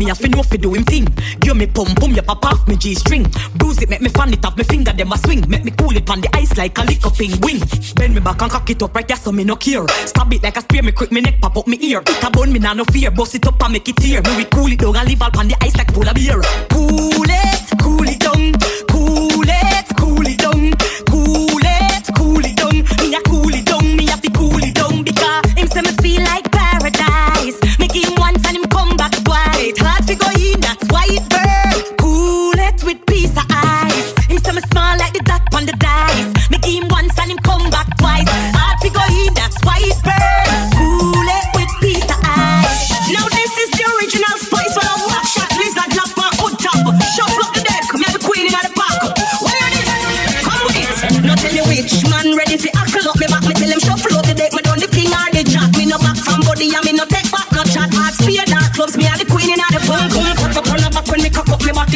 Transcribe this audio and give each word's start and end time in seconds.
man 0.06 0.16
a 0.16 0.28
me, 0.28 0.38
I 0.38 0.42
fi 0.42 0.56
do 0.56 0.74
him 0.74 0.84
thing. 0.84 1.06
Give 1.40 1.56
me 1.56 1.66
pum 1.66 1.86
pum, 1.96 2.12
ya 2.12 2.22
pop 2.22 2.44
off 2.44 2.66
me 2.68 2.76
G 2.76 2.94
string. 2.94 3.26
Bruise 3.54 3.82
it, 3.82 3.90
make 3.90 4.00
me 4.00 4.08
fan 4.08 4.32
it 4.32 4.44
off 4.44 4.56
me 4.56 4.64
finger, 4.64 4.92
them 4.92 5.12
a 5.12 5.18
swing. 5.18 5.48
Make 5.48 5.64
me 5.64 5.72
cool 5.72 5.96
it 5.96 6.08
on 6.10 6.20
the 6.20 6.28
ice 6.34 6.56
like 6.56 6.78
a 6.78 6.82
lick 6.82 7.04
up 7.06 7.18
wing. 7.18 7.60
Bend 7.96 8.14
me 8.14 8.20
back 8.20 8.42
and 8.42 8.50
cock 8.50 8.68
it 8.70 8.82
up 8.82 8.94
right 8.94 9.06
there, 9.06 9.16
so 9.16 9.32
me 9.32 9.44
no 9.44 9.56
care. 9.56 9.86
Stab 10.06 10.32
it 10.32 10.42
like 10.42 10.56
a 10.56 10.60
spear, 10.60 10.82
me 10.82 10.92
quick 10.92 11.12
me 11.12 11.20
neck 11.20 11.40
pop 11.40 11.56
up 11.56 11.66
me 11.66 11.78
ear. 11.80 12.00
It 12.00 12.24
a 12.24 12.30
bun 12.30 12.52
me 12.52 12.58
nah 12.58 12.74
no 12.74 12.84
fear, 12.84 13.10
bust 13.10 13.34
it 13.34 13.46
up 13.46 13.62
and 13.62 13.72
make 13.72 13.88
it 13.88 13.96
tear. 13.96 14.22
Me 14.22 14.36
we 14.36 14.44
cool 14.46 14.70
it 14.70 14.78
down 14.78 14.96
and 14.96 15.08
leave 15.08 15.22
all 15.22 15.38
on 15.38 15.48
the 15.48 15.56
ice 15.60 15.76
like 15.76 15.92
polar 15.92 16.14
beer. 16.14 16.40
Cool 16.70 17.26
it, 17.28 17.78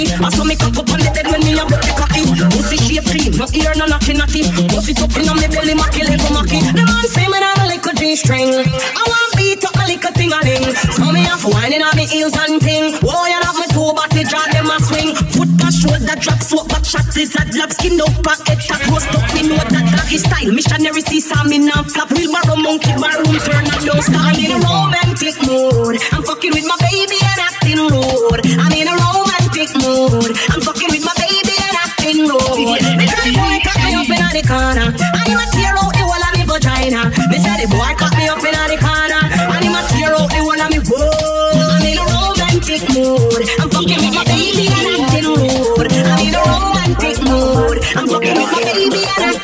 me 0.05 0.11
body. 0.11 0.25
I 0.25 0.31
saw 0.31 0.45
me 0.45 0.57
cock 0.57 0.77
up 0.77 0.91
on 0.91 1.01
the 1.01 1.11
dead 1.13 1.27
when 1.29 1.41
me 1.45 1.59
a 1.59 1.65
broke 1.67 1.85
the 1.85 1.93
cocky. 1.97 2.25
Pussy 2.57 2.77
shape 2.77 3.05
clean, 3.05 3.33
no 3.37 3.47
ear 3.53 3.73
no 3.77 3.87
naughty 3.87 4.15
naughty. 4.15 4.43
Pussy 4.73 4.93
up 4.97 5.15
in 5.17 5.29
on 5.29 5.37
me 5.37 5.49
belly, 5.49 5.75
macky 5.75 6.05
level 6.05 6.33
macky. 6.33 6.61
The 6.61 6.85
man 6.85 7.07
say 7.09 7.27
me 7.29 7.39
not 7.41 7.59
a 7.61 7.65
little 7.69 7.95
G 7.95 8.17
string. 8.17 8.51
I 8.53 9.03
want 9.05 9.31
beat 9.37 9.65
up 9.65 9.75
my 9.77 9.87
little 9.87 10.13
thing 10.13 10.33
a 10.33 10.41
ling. 10.41 10.73
So 10.97 11.13
me 11.13 11.25
have 11.29 11.45
whining 11.45 11.83
on 11.83 11.95
me 11.97 12.07
heels 12.07 12.37
and 12.37 12.61
ting. 12.61 12.97
Whoa, 13.03 13.27
you 13.29 13.41
have 13.41 13.57
my 13.57 13.67
two 13.73 13.93
body 13.93 14.25
jaw 14.25 14.45
them 14.53 14.71
a 14.71 14.77
swing. 14.81 15.13
Foot 15.37 15.51
a 15.61 15.69
shoulder 15.73 16.17
drop, 16.17 16.41
swap 16.43 16.69
back 16.69 16.85
shots 16.85 17.17
is 17.17 17.35
a 17.37 17.43
drop. 17.51 17.73
Skin 17.73 18.01
up 18.01 18.15
back, 18.23 18.41
head 18.49 18.61
tap, 18.61 18.81
roast 18.89 19.11
up. 19.13 19.25
Me 19.35 19.49
know 19.49 19.61
that 19.61 19.85
doggy 19.97 20.19
style. 20.19 20.53
Missionary 20.53 21.03
see 21.03 21.21
some 21.21 21.49
me 21.49 21.59
now 21.59 21.83
flap. 21.85 22.11
Real 22.11 22.33
barrow 22.33 22.57
monkey 22.57 22.93
barroom 22.97 23.37
turn 23.45 23.67
and 23.69 23.83
don't 23.85 24.03
stop. 24.03 24.33
I'm 24.33 24.39
in 24.39 24.53
a 24.53 24.59
romantic 24.61 25.37
mood. 25.45 25.97
I'm 26.13 26.23
fucking 26.25 26.53
with 26.55 26.67
my 26.67 26.77
baby 26.81 27.19
and 27.21 27.41
acting 27.41 27.81
rude. 27.81 28.45
I'm 28.59 28.73
in 28.73 28.90
corner. 34.51 34.91
A 34.91 35.47
tear 35.55 35.79
out 35.79 35.95
the 35.95 36.03
whole 36.03 36.25
of 36.27 36.33
me 36.35 36.43
vagina. 36.43 37.01
Me 37.31 37.39
say 37.39 37.55
the 37.63 37.67
boy 37.71 37.95
cut 37.95 38.11
me 38.19 38.27
up 38.27 38.43
in 38.43 38.51
the 38.51 38.77
corner. 38.83 39.23
A 39.23 39.83
tear 39.95 40.11
out 40.19 40.27
the 40.27 40.43
whole 40.43 40.59
of 40.59 40.69
me. 40.75 40.79
I'm 41.71 41.87
in 41.87 41.99
a 41.99 42.05
romantic 42.11 42.83
mood. 42.91 43.47
I'm 43.63 43.71
fucking 43.71 44.01
with 44.03 44.15
my 44.19 44.25
baby 44.27 44.67
and. 44.67 44.87
I'm 45.07 46.27
in 46.27 46.35
a 46.35 46.43
romantic 46.43 47.17
mood. 47.23 47.79
I'm 47.95 48.07
fucking 48.11 48.35
with 48.35 48.51
my 48.51 48.61
baby 48.67 49.03
and 49.23 49.40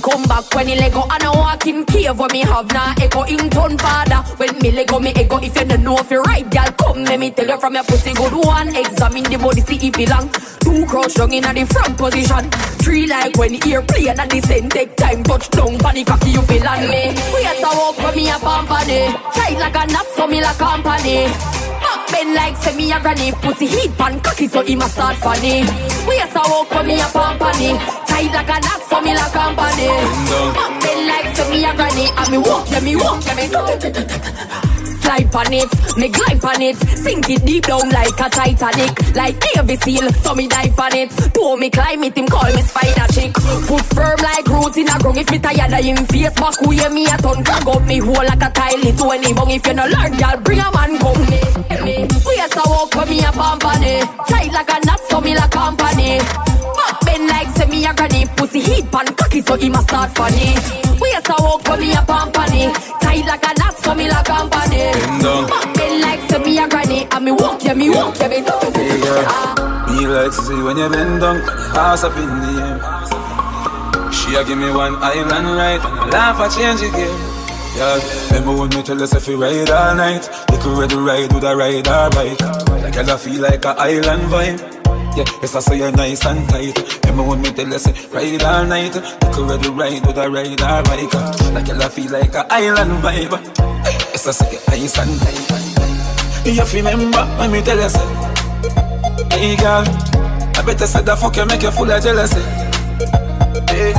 come 0.00 0.22
back 0.24 0.44
when 0.54 0.68
he 0.68 0.76
lego. 0.76 1.02
And 1.02 1.22
I 1.22 1.30
walk 1.30 1.66
in 1.66 1.84
cave 1.84 2.18
when 2.18 2.30
me 2.32 2.40
have 2.40 2.70
na 2.72 2.94
echo. 3.00 3.22
In 3.22 3.50
turn 3.50 3.78
father 3.78 4.22
when 4.36 4.58
me 4.58 4.70
lego 4.70 4.98
me 4.98 5.12
ego. 5.16 5.38
If 5.38 5.56
you 5.56 5.64
don't 5.64 5.82
know 5.82 5.98
if 5.98 6.10
you 6.10 6.20
right 6.22 6.48
girl 6.50 6.72
come 6.78 7.04
let 7.04 7.18
me 7.18 7.30
tell 7.30 7.46
you 7.46 7.58
from 7.58 7.74
your 7.74 7.84
pussy. 7.84 8.12
Good 8.12 8.32
one 8.32 8.74
examine 8.74 9.24
the 9.24 9.38
body 9.38 9.60
see 9.62 9.88
if 9.88 9.98
it 9.98 10.10
long. 10.10 10.28
Two 10.60 10.86
crouch 10.86 11.14
down 11.14 11.32
in 11.32 11.42
the 11.42 11.66
front 11.66 11.96
position. 11.96 12.50
Three 12.82 13.06
like 13.06 13.36
when 13.36 13.54
ear 13.66 13.82
play 13.82 14.08
and 14.08 14.18
the 14.18 14.40
same 14.46 14.68
take 14.68 14.96
time. 14.96 15.22
Touch 15.22 15.48
down 15.50 15.78
panic 15.78 16.06
cocky 16.06 16.30
you 16.30 16.42
feel 16.42 16.66
on 16.66 16.80
me. 16.88 17.14
We 17.34 17.42
to 17.44 17.70
walk 17.72 17.98
when 17.98 18.14
me 18.16 18.30
a 18.30 18.38
company. 18.38 19.12
Tight 19.34 19.58
like 19.58 19.76
a 19.76 19.86
knot 19.92 20.06
so 20.16 20.26
me 20.26 20.42
like 20.42 20.58
company. 20.58 21.26
Back 21.80 22.10
bend 22.10 22.34
like 22.34 22.76
me 22.76 22.92
a 22.92 23.00
granny. 23.00 23.32
Pussy 23.32 23.66
heat 23.66 23.96
pan 23.96 24.20
cocky 24.20 24.48
so 24.48 24.62
he 24.62 24.76
must 24.76 24.94
start 24.94 25.16
funny. 25.16 25.62
We 26.06 26.20
a 26.20 26.28
walk 26.34 26.68
for 26.68 26.82
me 26.82 27.00
a 27.00 27.06
company 27.06 28.07
Tight 28.18 28.34
like 28.34 28.50
a 28.50 28.58
knot 28.66 28.82
so 28.90 29.00
me 29.00 29.14
like 29.14 29.30
company. 29.30 29.86
Back 30.50 30.82
bend 30.82 31.06
like 31.06 31.36
say 31.36 31.50
me 31.54 31.64
a 31.64 31.70
granny 31.70 32.10
And 32.18 32.30
me 32.32 32.38
walk 32.38 32.66
yeah 32.68 32.80
me 32.80 32.96
walk 32.96 33.22
yeah 33.22 33.38
me 33.38 33.46
Slide 34.98 35.34
on 35.36 35.52
it, 35.54 35.96
me 35.96 36.08
glide 36.08 36.44
on 36.44 36.60
it. 36.60 36.76
Sink 36.98 37.30
it 37.30 37.46
deep 37.46 37.64
down 37.64 37.88
like 37.90 38.18
a 38.18 38.28
Titanic. 38.28 39.14
Like 39.14 39.38
Navy 39.54 39.76
SEAL, 39.76 40.12
so 40.14 40.34
me 40.34 40.48
dive 40.48 40.78
on 40.80 40.94
it. 40.96 41.14
Do 41.32 41.56
me 41.56 41.70
climb 41.70 42.02
it, 42.02 42.18
him 42.18 42.26
call 42.26 42.52
me 42.52 42.60
spider 42.60 43.06
chick. 43.12 43.38
Foot 43.38 43.84
firm 43.94 44.18
like 44.18 44.48
roots 44.48 44.76
in 44.76 44.88
a 44.88 44.98
ground. 44.98 45.18
If 45.18 45.30
me 45.30 45.38
tired 45.38 45.72
of 45.72 45.84
him 45.84 46.04
face 46.10 46.34
back 46.34 46.58
Who 46.58 46.70
hear 46.70 46.90
me 46.90 47.06
a 47.06 47.16
ton. 47.18 47.44
Drag 47.44 47.68
up 47.68 47.86
me 47.86 47.98
hole 47.98 48.14
like 48.14 48.42
a 48.42 48.50
tile 48.50 48.82
It 48.82 49.00
when 49.00 49.22
he 49.22 49.32
bung. 49.32 49.50
If 49.50 49.64
you 49.64 49.74
no 49.74 49.86
learn, 49.86 50.18
y'all 50.18 50.40
bring 50.42 50.58
a 50.58 50.68
man 50.74 50.98
come 50.98 51.22
me. 51.22 51.38
We 52.26 52.34
a 52.42 52.48
walk 52.66 52.92
for 52.92 53.06
me 53.06 53.20
a 53.20 53.30
company. 53.30 54.02
Tight 54.26 54.50
like 54.52 54.70
a 54.74 54.84
knot, 54.84 55.00
so 55.08 55.20
me 55.20 55.36
like 55.36 55.52
company. 55.52 55.87
A 57.88 57.94
granny. 57.94 58.26
Pussy 58.36 58.60
heat 58.60 58.90
pan 58.90 59.06
cocky, 59.16 59.40
so 59.40 59.56
he 59.56 59.68
must 59.68 59.88
start 59.88 60.10
funny. 60.16 60.54
We 61.00 61.08
a 61.14 61.20
to 61.22 61.34
walk 61.40 61.62
for 61.64 61.76
me 61.76 61.92
a 61.92 62.02
company. 62.04 62.72
Tight 63.00 63.24
like 63.26 63.44
a 63.44 63.52
knot, 63.58 63.76
so 63.78 63.94
me 63.94 64.08
like 64.08 64.24
company. 64.26 64.92
Back 65.48 65.74
bend 65.74 66.00
like 66.02 66.30
say 66.30 66.38
me 66.38 66.58
a 66.58 66.68
granny. 66.68 67.06
And 67.10 67.24
me 67.24 67.32
walk, 67.32 67.64
yeah, 67.64 67.74
me 67.74 67.90
walk, 67.90 68.18
yeah, 68.18 68.28
me 68.28 68.40
do. 68.40 68.54
Hey 68.74 69.00
girl, 69.00 69.24
me 69.88 70.06
like 70.06 70.32
to 70.32 70.42
see 70.42 70.62
when 70.62 70.76
you 70.76 70.88
bend 70.88 71.20
down, 71.20 71.36
ass 71.76 72.04
up 72.04 72.16
in 72.16 72.28
the 72.42 72.52
air. 72.62 74.12
She 74.12 74.34
a 74.34 74.44
give 74.44 74.58
me 74.58 74.70
one 74.70 74.96
island 74.96 75.46
right, 75.56 75.80
and 75.80 75.98
I 76.00 76.08
laugh 76.10 76.40
I 76.40 76.48
change 76.48 76.82
again. 76.82 77.34
Yeah, 77.76 78.00
remember 78.32 78.60
when 78.60 78.70
me 78.70 78.82
tell 78.82 79.00
us 79.02 79.14
if 79.14 79.28
we 79.28 79.34
ride 79.34 79.70
all 79.70 79.94
night, 79.94 80.28
could 80.48 80.78
ready 80.78 80.96
ride 80.96 81.32
with 81.32 81.44
a 81.44 81.54
ride 81.54 81.86
or 81.86 82.10
bike. 82.10 82.40
Like 82.82 82.96
I 82.96 83.16
feel 83.16 83.40
like 83.40 83.64
a 83.64 83.68
island 83.78 84.22
vibe. 84.22 84.78
Yeah, 85.18 85.24
yes 85.42 85.56
I 85.56 85.58
say 85.58 85.78
you're 85.78 85.90
nice 85.90 86.24
and 86.26 86.48
tight. 86.48 86.78
Remember 87.02 87.24
when 87.24 87.42
me 87.42 87.50
tell 87.50 87.74
us 87.74 87.88
ride 88.14 88.40
all 88.44 88.64
night, 88.64 88.94
you 88.94 89.02
could 89.34 89.50
ready 89.50 89.68
ride 89.68 90.06
with 90.06 90.16
a 90.16 90.30
ride 90.30 90.60
or 90.62 90.82
bike. 90.86 91.12
Like 91.52 91.70
I 91.70 91.88
feel 91.88 92.12
like 92.12 92.34
a 92.34 92.46
island 92.54 93.02
vibe. 93.02 93.34
Yes 94.14 94.28
I 94.28 94.30
say 94.30 94.52
you're 94.52 94.62
nice 94.70 94.96
and 94.96 95.18
tight. 95.18 96.46
You 96.46 96.54
have 96.54 96.72
remember 96.72 97.24
when 97.34 97.50
me 97.50 97.62
tell 97.62 97.80
us, 97.80 97.96
hey 99.34 99.56
girl, 99.56 99.82
I 100.54 100.62
better 100.64 100.86
say 100.86 101.02
the 101.02 101.16
fuck 101.16 101.34
you 101.34 101.46
make 101.46 101.62
you 101.62 101.72
full 101.72 101.90
of 101.90 102.00
jealousy. 102.00 102.38
Hey, 103.74 103.90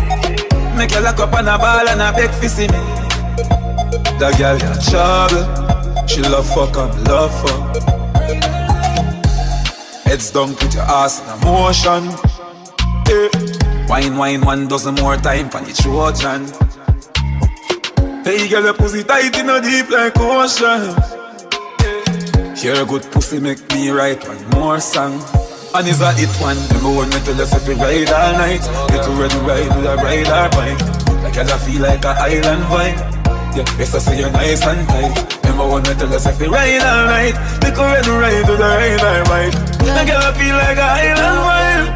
make 0.78 0.92
you 0.92 1.02
lock 1.02 1.20
up 1.20 1.34
on 1.34 1.50
a 1.50 1.58
ball 1.58 1.90
and 1.90 2.02
a 2.02 2.14
beg 2.16 2.32
for 2.32 2.48
see 2.48 2.68
me. 2.72 2.80
That 4.24 4.38
girl 4.40 4.58
got 4.58 4.80
trouble. 4.88 6.08
She 6.08 6.22
love 6.22 6.48
fuck 6.48 6.78
and 6.78 7.08
love 7.10 7.36
fuck. 7.42 7.99
Heads 10.10 10.32
down, 10.32 10.56
put 10.56 10.74
your 10.74 10.90
ass 10.90 11.22
in 11.22 11.30
a 11.30 11.38
motion. 11.46 12.10
Hey. 13.06 13.30
Wine, 13.88 14.18
wine, 14.18 14.42
one 14.42 14.68
dozen 14.68 14.96
more 14.96 15.18
time 15.18 15.52
for 15.52 15.62
the 15.62 15.72
Trojan. 15.72 16.50
Hey, 18.26 18.50
girl, 18.50 18.64
your 18.64 18.74
pussy 18.74 19.04
tight 19.04 19.38
in 19.38 19.52
a 19.52 19.62
deep 19.62 19.88
like 19.92 20.18
ocean. 20.18 20.98
Eh. 21.86 22.56
Hear 22.56 22.82
a 22.82 22.86
good 22.88 23.04
pussy 23.12 23.40
make 23.40 23.62
me 23.72 23.92
write 23.92 24.28
one 24.28 24.50
more 24.50 24.80
song. 24.80 25.22
And 25.76 25.88
is 25.88 26.02
a 26.02 26.12
hit 26.14 26.34
one. 26.42 26.58
Remember 26.70 27.06
when 27.06 27.10
me 27.10 27.20
tell 27.22 27.40
us 27.40 27.54
if 27.54 27.68
we 27.68 27.76
ride 27.76 28.10
all 28.10 28.34
night, 28.34 28.66
you 28.90 29.00
could 29.06 29.14
ready 29.14 29.38
ride 29.46 29.78
with 29.78 29.86
a 29.86 29.96
ride 29.96 30.52
bike. 30.58 30.82
Like 31.22 31.38
I 31.38 31.58
feel 31.60 31.84
like 31.84 32.04
a 32.04 32.18
island 32.18 32.64
vibe. 32.64 32.98
Yeah, 33.56 33.78
yes, 33.78 33.94
I 33.94 34.00
say 34.00 34.20
you're 34.22 34.32
nice 34.32 34.66
and 34.66 34.88
tight. 34.90 35.39
Remember 35.60 35.76
when 35.76 35.88
I 35.88 36.00
tell 36.00 36.14
us 36.14 36.26
if 36.26 36.40
we 36.40 36.48
ride 36.48 36.80
all 36.80 37.06
night, 37.12 37.36
we 37.60 37.70
could 37.76 37.84
ready 37.84 38.08
ride 38.08 38.48
with 38.48 38.64
a 38.64 38.72
ride 38.80 39.04
or 39.04 39.24
bike. 39.28 39.54
Like 39.92 40.08
I 40.08 40.32
feel 40.40 40.56
like 40.56 40.80
a 40.80 40.88
island 40.88 41.40
vibe. 41.44 41.88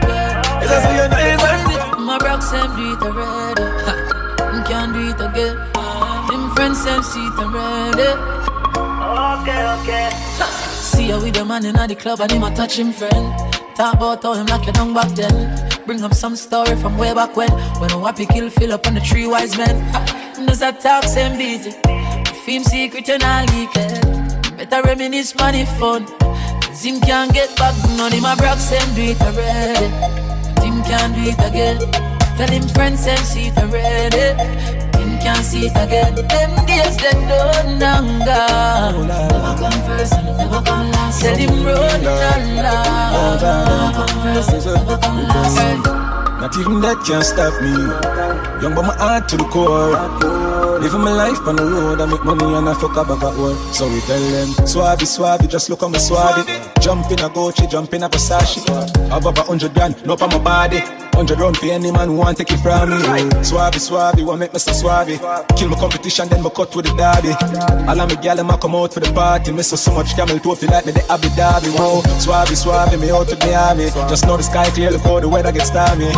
Yes, 0.60 0.68
I 0.68 0.80
say 0.84 0.96
you're 1.00 1.08
nice 1.08 1.40
and 1.40 1.64
tight. 1.72 2.00
My 2.04 2.18
broke 2.20 2.44
them 2.52 2.76
do 2.76 2.92
it 2.92 3.02
already. 3.08 3.64
Ha, 3.88 4.64
can't 4.68 4.92
do 4.92 5.00
it 5.08 5.16
again. 5.16 5.56
Them 6.28 6.52
friends 6.56 6.84
them 6.84 7.04
see 7.04 7.24
it 7.24 7.40
already. 7.40 8.04
Eh. 8.04 8.20
Okay, 9.40 9.62
okay. 9.80 10.10
See 10.84 11.08
how 11.08 11.24
with 11.24 11.36
the 11.36 11.46
man 11.46 11.64
in 11.64 11.76
the 11.88 11.96
club 11.96 12.20
and 12.20 12.32
him 12.34 12.44
a 12.44 12.54
touch 12.54 12.78
him 12.78 12.92
friend. 12.92 13.32
Talk 13.78 13.94
about 13.94 14.24
how 14.24 14.34
him 14.34 14.48
lock 14.48 14.68
you 14.68 14.74
down 14.74 14.94
back 14.94 15.08
then. 15.16 15.40
Bring 15.86 16.04
up 16.04 16.14
some 16.14 16.36
story 16.36 16.76
from 16.76 16.98
way 16.98 17.14
back 17.14 17.38
when. 17.38 17.52
When 17.80 17.92
a 17.92 17.96
wappy 17.96 18.28
kill 18.28 18.50
fill 18.50 18.74
up 18.74 18.86
on 18.88 18.96
the 18.96 19.00
three 19.00 19.26
wise 19.26 19.56
men. 19.58 19.80
Does 20.46 20.60
that 20.60 20.82
talk 20.82 21.06
same 21.06 21.38
busy? 21.38 21.72
Film 22.46 22.62
secret 22.66 23.08
and 23.08 23.24
all 23.24 23.46
leak 23.56 23.72
it. 23.76 24.04
Better 24.58 24.82
reminisce 24.84 25.34
money 25.36 25.64
fun. 25.80 26.06
Tim 26.76 27.00
can't 27.00 27.32
get 27.34 27.56
back, 27.56 27.74
none 27.96 28.12
of 28.12 28.22
my 28.22 28.36
brothers 28.36 28.70
them 28.70 28.84
do 28.96 29.16
it 29.16 29.22
already. 29.22 29.88
Tim 30.60 30.84
can't 30.84 31.16
do 31.16 31.22
it 31.24 31.40
again. 31.40 31.80
Tell 32.36 32.50
him 32.50 32.68
friends 32.76 33.06
them 33.06 33.18
see 33.20 33.48
it 33.48 33.58
already. 33.58 34.36
Tim 34.92 35.16
eh? 35.16 35.24
can't 35.24 35.46
see 35.46 35.68
it 35.68 35.72
again. 35.72 36.16
Them 36.16 36.66
days 36.66 36.98
them 36.98 37.20
done 37.32 37.82
and 37.82 38.26
gone. 38.26 39.08
Never 39.08 39.56
come 39.64 39.80
first 39.88 40.12
and 40.12 40.28
never 40.36 40.62
come 40.66 40.92
last. 40.92 41.22
Tell 41.22 41.38
him 41.38 41.66
run 41.66 42.04
and 42.04 42.56
laugh. 42.58 43.42
Never 43.42 43.96
come 43.96 44.36
first, 44.36 44.66
never 44.66 44.98
come 44.98 45.24
last. 45.30 46.14
Not 46.44 46.58
even 46.58 46.82
that 46.82 47.00
can 47.08 47.24
stop 47.24 47.56
me. 47.64 47.72
Young 48.62 48.76
but 48.76 48.84
my 48.84 48.96
heart 48.98 49.30
to 49.30 49.38
the 49.38 49.46
core. 49.46 50.73
Living 50.82 51.02
my 51.02 51.14
life 51.14 51.40
on 51.48 51.56
the 51.56 51.64
road, 51.64 52.02
I 52.02 52.06
make 52.06 52.24
money 52.24 52.54
and 52.54 52.68
I 52.68 52.74
fuck 52.74 52.98
up 52.98 53.08
back 53.08 53.24
at 53.24 53.38
work. 53.38 53.58
So 53.74 53.88
we 53.88 54.00
tell 54.02 54.20
them, 54.20 54.50
swabby, 54.66 55.06
swabby, 55.06 55.50
just 55.50 55.70
look 55.70 55.84
on 55.84 55.92
me 55.92 56.00
swabby. 56.00 56.44
Jump 56.82 57.10
in 57.12 57.20
a 57.20 57.30
Gucci, 57.30 57.70
jump 57.70 57.94
in 57.94 58.04
a 58.04 58.10
Versace. 58.10 58.64
Above 59.16 59.38
a 59.38 59.44
hundred 59.44 59.74
grand, 59.74 60.06
no 60.06 60.14
on 60.14 60.30
my 60.30 60.38
body. 60.40 60.82
Hundred 61.14 61.40
round 61.40 61.56
for 61.58 61.68
any 61.68 61.92
man 61.92 62.10
who 62.10 62.16
want 62.16 62.38
take 62.40 62.52
it 62.52 62.58
from 62.58 62.90
me. 62.90 62.98
Swabby, 63.46 63.78
swabby, 63.78 64.26
want 64.26 64.40
make 64.40 64.52
me 64.52 64.60
so 64.60 64.72
swabby. 64.72 65.18
Kill 65.56 65.70
my 65.70 65.78
competition, 65.78 66.28
then 66.28 66.42
my 66.42 66.50
cut 66.50 66.76
with 66.76 66.86
the 66.86 66.94
derby. 66.98 67.32
All 67.88 68.00
of 68.02 68.10
me 68.10 68.16
gal 68.22 68.36
them 68.36 68.50
come 68.58 68.76
out 68.76 68.94
for 68.94 69.00
the 69.00 69.12
party. 69.14 69.52
Miss 69.52 69.70
so 69.70 69.76
so 69.76 69.94
much 69.94 70.16
camel 70.16 70.40
toe 70.40 70.56
feel 70.56 70.72
like 70.72 70.86
me 70.88 70.92
the 70.92 71.06
Abu 71.12 71.28
Dhabi. 71.38 71.70
Whoa, 71.78 72.02
swabby, 72.18 72.58
swabby, 72.58 73.00
me 73.00 73.12
out 73.12 73.28
to 73.30 73.38
army. 73.54 73.90
Just 74.10 74.26
know 74.26 74.38
the 74.38 74.44
sky 74.44 74.70
clear, 74.72 74.90
look 74.90 75.02
how 75.02 75.20
the 75.20 75.30
weather 75.30 75.52
gets 75.52 75.68
stormy. 75.68 76.10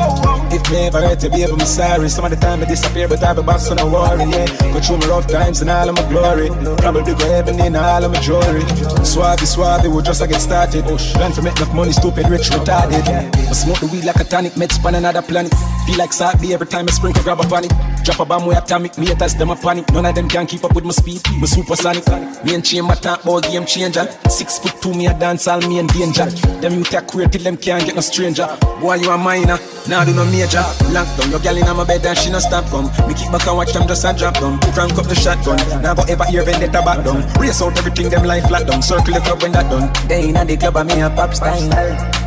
If 0.56 0.63
me 0.72 0.88
ever 0.88 1.02
hurt 1.02 1.19
to 1.19 1.30
be 1.30 1.44
able, 1.44 1.60
I'm 1.60 1.68
sorry. 1.68 2.07
Some 2.07 2.24
of 2.24 2.31
the 2.31 2.38
time 2.38 2.62
I 2.62 2.66
disappear, 2.66 3.10
but 3.10 3.22
I 3.22 3.34
be 3.34 3.44
back, 3.44 3.60
so 3.60 3.75
no 3.75 3.88
worry. 3.92 4.24
Yeah, 4.31 4.44
go 4.74 4.80
through 4.80 4.97
my 4.97 5.07
rough 5.07 5.27
times 5.27 5.62
and 5.62 5.69
all 5.69 5.89
of 5.89 5.95
my 5.95 6.07
glory. 6.09 6.50
Probably 6.77 7.13
go 7.13 7.27
heaven 7.27 7.59
in 7.59 7.75
all 7.75 8.03
of 8.03 8.12
my 8.12 8.19
jewelry. 8.19 8.62
Swabby, 9.03 9.45
swabby, 9.45 9.94
we 9.94 10.01
just 10.03 10.21
I 10.21 10.27
get 10.27 10.42
started. 10.42 10.86
Plan 10.86 11.31
for 11.31 11.42
make 11.42 11.57
enough 11.57 11.74
money, 11.74 11.92
stupid, 11.92 12.30
rich, 12.30 12.50
retarded. 12.50 13.03
I 13.36 13.53
smoke 13.53 13.80
the 13.80 13.88
weed 13.88 14.06
like 14.06 14.18
a 14.18 14.24
tonic, 14.24 14.53
meds 14.53 14.83
on 14.83 14.95
another 14.95 15.21
planet. 15.21 15.53
Feel 15.86 15.97
like 15.97 16.13
Saturday 16.13 16.53
every 16.53 16.68
time 16.68 16.86
I 16.88 16.92
sprinkle, 16.92 17.24
grab 17.24 17.39
a 17.39 17.44
panic. 17.47 17.71
Drop 18.06 18.19
a 18.19 18.25
bomb 18.25 18.46
way 18.46 18.56
atomic, 18.56 19.00
me 19.00 19.07
haters 19.07 19.34
them 19.34 19.50
a 19.50 19.56
panic. 19.56 19.92
None 19.92 20.06
of 20.06 20.13
them 20.13 20.30
can 20.30 20.46
keep 20.46 20.63
up 20.63 20.75
with 20.75 20.86
my 20.86 20.92
speed, 20.92 21.22
my 21.40 21.48
supersonic. 21.48 22.06
Me 22.46 22.54
and 22.54 22.63
chamber 22.63 22.94
talk 22.94 23.24
about 23.24 23.42
game 23.44 23.66
changer. 23.66 24.06
Six 24.30 24.60
foot 24.60 24.80
two, 24.80 24.94
me 24.94 25.07
a 25.07 25.13
dance 25.18 25.48
all 25.48 25.60
me 25.62 25.80
in 25.80 25.88
danger. 25.88 26.25
Them 26.62 26.74
you 26.75 26.84
take 26.84 27.07
queer 27.07 27.28
till 27.28 27.42
them 27.42 27.57
can't 27.57 27.84
get 27.84 27.96
no 27.96 28.02
stranger. 28.02 28.46
Boy, 28.80 29.02
you 29.02 29.10
a 29.10 29.18
minor, 29.18 29.57
now 29.90 30.06
do 30.06 30.13
no 30.13 30.24
major. 30.25 30.62
Lock 30.94 31.10
down 31.18 31.31
your 31.31 31.40
gal 31.40 31.57
in 31.57 31.66
my 31.75 31.84
bed 31.84 32.06
and 32.06 32.16
she 32.16 32.30
no 32.30 32.38
stop 32.38 32.66
come. 32.69 32.86
Me 33.07 33.16
keep 33.16 33.31
back 33.31 33.48
and 33.48 33.57
watch 33.57 33.74
them 33.74 33.88
just 33.88 34.06
a 34.06 34.13
drop 34.13 34.36
down. 34.36 34.60
Crank 34.78 34.94
up 35.00 35.07
the 35.07 35.16
shotgun, 35.16 35.57
now 35.81 35.96
go 35.96 36.04
ever 36.07 36.25
hear 36.25 36.44
vendetta 36.44 36.84
back 36.86 37.04
down. 37.04 37.25
Race 37.42 37.60
out 37.63 37.75
everything 37.80 38.10
them 38.10 38.24
life 38.24 38.46
flat 38.48 38.68
down. 38.68 38.84
Circle 38.84 39.16
the 39.16 39.19
club 39.22 39.42
when 39.42 39.52
that 39.54 39.68
done. 39.72 39.90
They 40.07 40.30
inna 40.30 40.46
the 40.46 40.57
club 40.57 40.78
and 40.78 40.94
me 40.94 41.02
a 41.02 41.10
pop 41.10 41.34
style. 41.34 41.57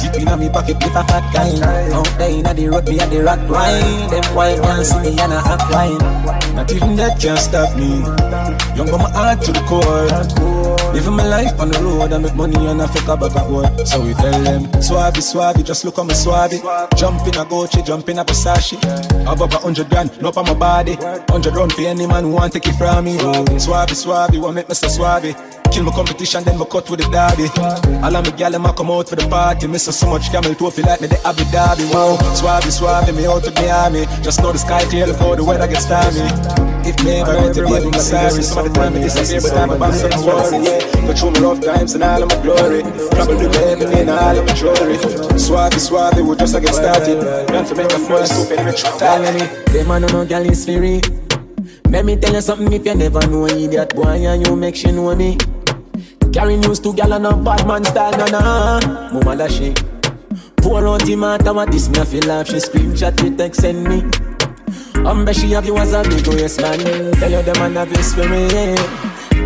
Deep 0.00 0.14
inna 0.22 0.36
me 0.36 0.48
pocket 0.48 0.74
with 0.82 0.90
a 0.90 1.04
fat 1.06 1.22
kind. 1.32 1.62
Out 1.94 2.18
there 2.18 2.30
inna 2.30 2.52
the 2.52 2.66
road 2.66 2.88
me 2.88 2.98
a 2.98 3.06
the 3.06 3.22
rock 3.22 3.38
wine. 3.48 4.10
Them 4.10 4.24
white 4.34 4.58
can't 4.58 4.84
see 4.84 4.98
me 4.98 5.10
and 5.20 5.32
act 5.32 5.67
wine. 5.70 5.98
Not 6.54 6.72
even 6.72 6.96
that 6.96 7.20
can 7.20 7.36
stop 7.36 7.76
me. 7.76 8.00
Young 8.76 8.90
but 8.90 8.98
my 8.98 9.10
heart 9.10 9.42
to 9.42 9.52
the 9.52 9.60
core. 9.68 10.57
Living 10.94 11.14
my 11.14 11.26
life 11.26 11.60
on 11.60 11.70
the 11.70 11.78
road, 11.80 12.12
I 12.12 12.18
make 12.18 12.34
money 12.34 12.66
and 12.66 12.80
I 12.82 12.86
fuck 12.86 13.08
up 13.08 13.20
back 13.20 13.48
work. 13.48 13.86
So 13.86 14.00
we 14.00 14.14
tell 14.14 14.40
them, 14.42 14.64
swabby, 14.80 15.20
swabby, 15.20 15.64
just 15.64 15.84
look 15.84 15.98
on 15.98 16.06
me 16.06 16.14
swabby. 16.14 16.58
Jump 16.96 17.26
in 17.26 17.34
a 17.34 17.44
Gucci, 17.44 17.84
jump 17.84 18.08
in 18.08 18.18
a 18.18 18.24
Versace. 18.24 18.78
Above 19.30 19.52
a 19.52 19.58
hundred 19.58 19.88
grand, 19.90 20.10
no 20.20 20.32
on 20.34 20.44
my 20.46 20.54
body. 20.54 20.96
Hundred 21.28 21.54
round 21.54 21.72
for 21.72 21.82
any 21.82 22.06
man 22.06 22.24
who 22.24 22.30
want 22.32 22.52
take 22.52 22.66
it 22.66 22.74
from 22.74 23.04
me. 23.04 23.16
Swabby, 23.58 23.94
swabby, 23.94 24.40
want 24.40 24.56
make 24.56 24.72
so 24.72 24.88
swabby. 24.88 25.34
Kill 25.70 25.84
my 25.84 25.92
competition, 25.92 26.42
then 26.44 26.58
my 26.58 26.64
cut 26.64 26.88
with 26.88 27.00
the 27.00 27.08
derby. 27.10 27.48
All 28.02 28.16
of 28.16 28.24
my 28.24 28.30
gal 28.36 28.54
a 28.54 28.72
come 28.72 28.90
out 28.90 29.08
for 29.08 29.16
the 29.16 29.28
party. 29.28 29.66
Miss 29.66 29.84
so 29.84 30.08
much 30.08 30.30
camel 30.30 30.54
toe 30.54 30.70
feel 30.70 30.86
like 30.86 31.00
me 31.00 31.08
the 31.08 31.20
Abu 31.26 31.44
Dhabi. 31.52 31.92
Wow, 31.92 32.16
swabby, 32.32 32.72
swabby, 32.72 33.14
me 33.14 33.26
out 33.26 33.44
to 33.44 33.70
army. 33.70 34.06
Just 34.22 34.40
know 34.42 34.52
the 34.52 34.58
sky 34.58 34.84
clear, 34.84 35.12
how 35.14 35.34
the 35.34 35.44
weather 35.44 35.68
gets 35.68 35.84
stormy. 35.84 36.77
If 36.88 37.04
me 37.04 37.20
ever 37.20 37.36
hurt 37.36 37.52
to 37.52 37.66
be 37.66 37.74
I'm 37.76 37.92
sorry. 38.00 38.42
Some 38.42 38.64
of 38.64 38.72
the 38.72 38.80
time 38.80 38.96
I 38.96 39.00
disappear, 39.00 39.42
but 39.44 39.52
I'm 39.60 39.70
about 39.76 39.92
to 39.92 40.08
worry. 40.24 40.64
Yeah, 40.64 40.80
go 41.04 41.12
through 41.12 41.32
my 41.32 41.40
rough 41.44 41.60
times 41.60 41.92
and 41.92 42.02
all 42.02 42.22
of 42.22 42.30
my 42.32 42.40
glory. 42.40 42.80
Probably 43.12 43.44
heaven 43.60 43.92
in 43.92 44.08
all 44.08 44.38
of 44.38 44.46
my 44.46 44.54
jewelry. 44.54 44.96
Swabby, 45.36 45.76
swabby, 45.76 46.26
we 46.26 46.34
just 46.36 46.56
a 46.56 46.60
get 46.62 46.72
started. 46.72 47.20
Man 47.52 47.66
for 47.66 47.74
make 47.74 47.92
a 47.92 47.98
first 47.98 48.32
stupid 48.32 48.64
rich 48.64 48.82
talent. 48.96 49.66
Them 49.66 49.88
man 49.88 50.08
no 50.08 50.24
gal 50.24 50.48
is 50.48 50.64
free. 50.64 51.02
Let 51.90 52.06
me 52.06 52.16
tell 52.16 52.32
you 52.32 52.40
something 52.40 52.72
if 52.72 52.86
you 52.86 52.94
never 52.94 53.20
know 53.26 53.44
idiot 53.44 53.94
boy 53.94 54.24
and 54.24 54.46
you 54.46 54.56
make 54.56 54.76
she 54.76 54.90
know 54.90 55.14
me. 55.14 55.36
Carry 56.32 56.56
news 56.56 56.80
to 56.80 56.94
gal 56.94 57.12
and 57.12 57.26
a 57.26 57.36
bad 57.36 57.66
man 57.68 57.84
style, 57.84 58.16
na 58.16 58.24
na. 58.32 59.12
Mama 59.12 59.36
da 59.36 59.46
she. 59.46 59.74
Pour 60.56 60.88
out 60.88 61.04
the 61.04 61.16
matter 61.16 61.52
what 61.52 61.70
this 61.70 61.90
me 61.90 62.02
feel 62.06 62.24
laugh. 62.24 62.48
She 62.48 62.60
scream 62.60 62.96
chat 62.96 63.22
me 63.22 63.36
text 63.36 63.60
send 63.60 63.84
me. 63.84 64.08
Um, 65.06 65.24
bet 65.24 65.36
she 65.36 65.50
have 65.52 65.66
you 65.66 65.76
as 65.78 65.92
a 65.92 66.02
big 66.02 66.26
waist 66.26 66.60
man. 66.60 66.78
Tell 67.14 67.30
you 67.30 67.42
them 67.42 67.58
man 67.58 67.74
have 67.74 67.90
this 67.90 68.14
for 68.14 68.28
me. 68.28 68.48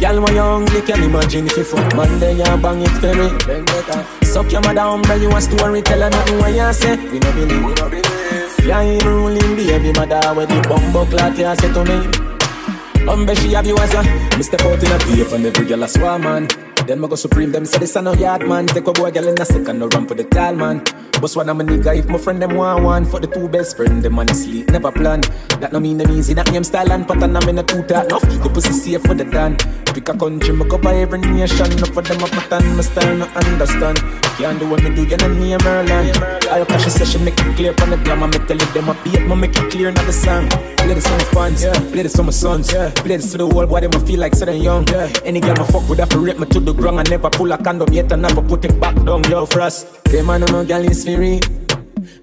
Girl, 0.01 0.21
when 0.21 0.35
you 0.35 0.43
hungry, 0.43 0.83
can 0.83 1.03
imagine 1.03 1.47
if 1.47 1.57
you 1.57 1.65
fuck 1.65 1.95
man, 1.95 2.19
then 2.19 2.37
you 2.39 2.45
bang 2.45 2.83
it 2.83 2.95
for 3.01 3.15
me. 3.15 4.27
Suck 4.27 4.51
your 4.51 4.61
mother, 4.63 4.81
umbrella, 4.81 5.23
you 5.23 5.31
a 5.31 5.41
story, 5.41 5.83
tell 5.83 6.01
her 6.01 6.11
nothing 6.11 6.39
what 6.39 6.53
you 6.53 6.73
say. 6.73 6.97
We 6.97 7.19
no 7.21 7.33
believe, 7.33 7.65
we 7.65 7.75
no 7.75 7.89
believe. 7.89 8.71
Ain't 8.71 9.05
ruling 9.05 9.57
baby 9.57 9.93
mother, 9.93 10.21
where 10.35 10.47
the 10.47 10.61
bumbo 10.69 11.05
clot 11.07 11.37
you 11.39 11.55
say 11.55 11.73
to 11.73 11.85
me. 11.85 13.09
Um, 13.09 13.27
she 13.35 13.53
have 13.53 13.67
you 13.67 13.77
as 13.79 13.95
a 13.95 14.03
Me 14.37 14.43
step 14.43 14.61
out 14.63 14.83
in 14.83 14.93
a 14.93 14.99
beef 14.99 15.33
and 15.33 15.45
every 15.45 15.67
girl 15.67 15.83
a 15.83 15.89
swarm 15.89 16.23
man 16.23 16.72
Then 16.87 17.01
me 17.01 17.09
go 17.09 17.15
supreme, 17.15 17.53
them 17.53 17.65
say 17.65 17.79
this 17.79 17.97
a 17.97 18.03
no 18.03 18.13
yard 18.15 18.47
man. 18.49 18.67
Take 18.67 18.89
a 18.89 18.93
boy 18.93 19.11
girl 19.11 19.29
in 19.29 19.41
a 19.41 19.45
second, 19.45 19.79
no 19.79 19.89
run 19.89 20.07
for 20.07 20.15
the 20.15 20.25
tall 20.25 20.55
man. 20.55 20.83
Boss 21.21 21.37
one 21.37 21.49
of 21.49 21.57
my 21.57 21.63
nigga, 21.63 21.97
if 21.97 22.09
my 22.09 22.19
friend 22.19 22.43
them 22.43 22.57
want 22.57 22.83
one. 22.83 23.05
For 23.05 23.21
the 23.21 23.29
two 23.29 23.49
best 23.49 23.77
friend, 23.77 24.03
them 24.03 24.19
on 24.19 24.29
sleep, 24.35 24.69
never 24.71 24.91
plan. 24.91 25.21
That 25.61 25.73
no 25.73 25.79
mean 25.79 25.99
them 25.99 26.11
easy, 26.11 26.35
that 26.35 26.51
name 26.51 26.65
style 26.65 26.91
and 26.91 27.07
pattern 27.07 27.37
I'm 27.37 27.49
in 27.49 27.59
a 27.59 27.63
two 27.63 27.83
talk 27.85 28.07
enough 28.07 28.23
The 28.23 28.51
pussy 28.53 28.73
safe 28.73 29.03
for 29.03 29.15
the 29.15 29.25
dan 29.25 29.57
Pick 29.95 30.09
a 30.09 30.17
country, 30.17 30.55
me 30.55 30.65
cover 30.69 30.89
every 30.89 31.19
nation. 31.21 31.71
Enough 31.71 31.91
for 31.91 32.03
them 32.03 32.23
a 32.23 32.27
pattern, 32.27 32.77
my 32.77 32.83
style 32.83 33.17
no 33.17 33.27
understand. 33.27 33.99
Can't 34.39 34.59
do 34.59 34.69
what 34.69 34.83
me 34.83 34.95
do, 34.95 35.05
you 35.05 35.17
know 35.19 35.29
me 35.29 35.53
a 35.53 35.59
Merlin. 35.63 36.17
I'll 36.51 36.65
cash 36.65 36.87
a 36.87 36.91
session, 36.91 37.25
make 37.25 37.39
it 37.39 37.57
clear 37.57 37.75
from 37.75 37.91
the 37.91 37.99
drama 37.99 38.27
Me 38.29 38.39
tell 38.47 38.57
them 38.57 38.89
a 38.89 38.95
beat, 39.05 39.21
me 39.21 39.35
make 39.37 39.57
it 39.57 39.71
clear, 39.71 39.93
not 39.93 40.07
the 40.07 40.13
song. 40.13 40.49
Play 40.79 40.95
this 40.95 41.07
for 41.07 41.13
my 41.13 41.25
fans, 41.25 41.65
play 41.93 42.03
this 42.03 42.17
for 42.17 42.23
my 42.23 42.31
sons. 42.31 42.73
Play 42.73 43.17
this 43.17 43.33
to 43.33 43.39
the 43.39 43.47
world, 43.47 43.71
why 43.71 43.81
them 43.81 43.93
a 43.93 44.01
feel 44.01 44.19
like 44.19 44.35
sitting 44.35 44.63
young. 44.63 44.87
Yeah. 44.89 45.13
Any 45.25 45.41
girl 45.41 45.55
me 45.57 45.65
fuck 45.67 45.87
with 45.89 45.99
have 45.99 46.09
to 46.09 46.19
me 46.19 46.47
to 46.47 46.61
the 46.61 46.72
ground 46.75 47.01
I 47.01 47.03
never 47.05 47.31
pull 47.31 47.53
a 47.53 47.59
condom 47.59 47.93
yet, 47.93 48.13
I 48.13 48.17
never 48.17 48.43
put 48.43 48.65
it 48.65 48.79
back 48.81 48.95
down, 49.05 49.25
yo, 49.25 49.45
us 49.45 49.85
Them 50.05 50.27
man 50.27 50.41
no 50.43 50.65
girl 50.65 50.85
is 50.85 51.05
free. 51.05 51.41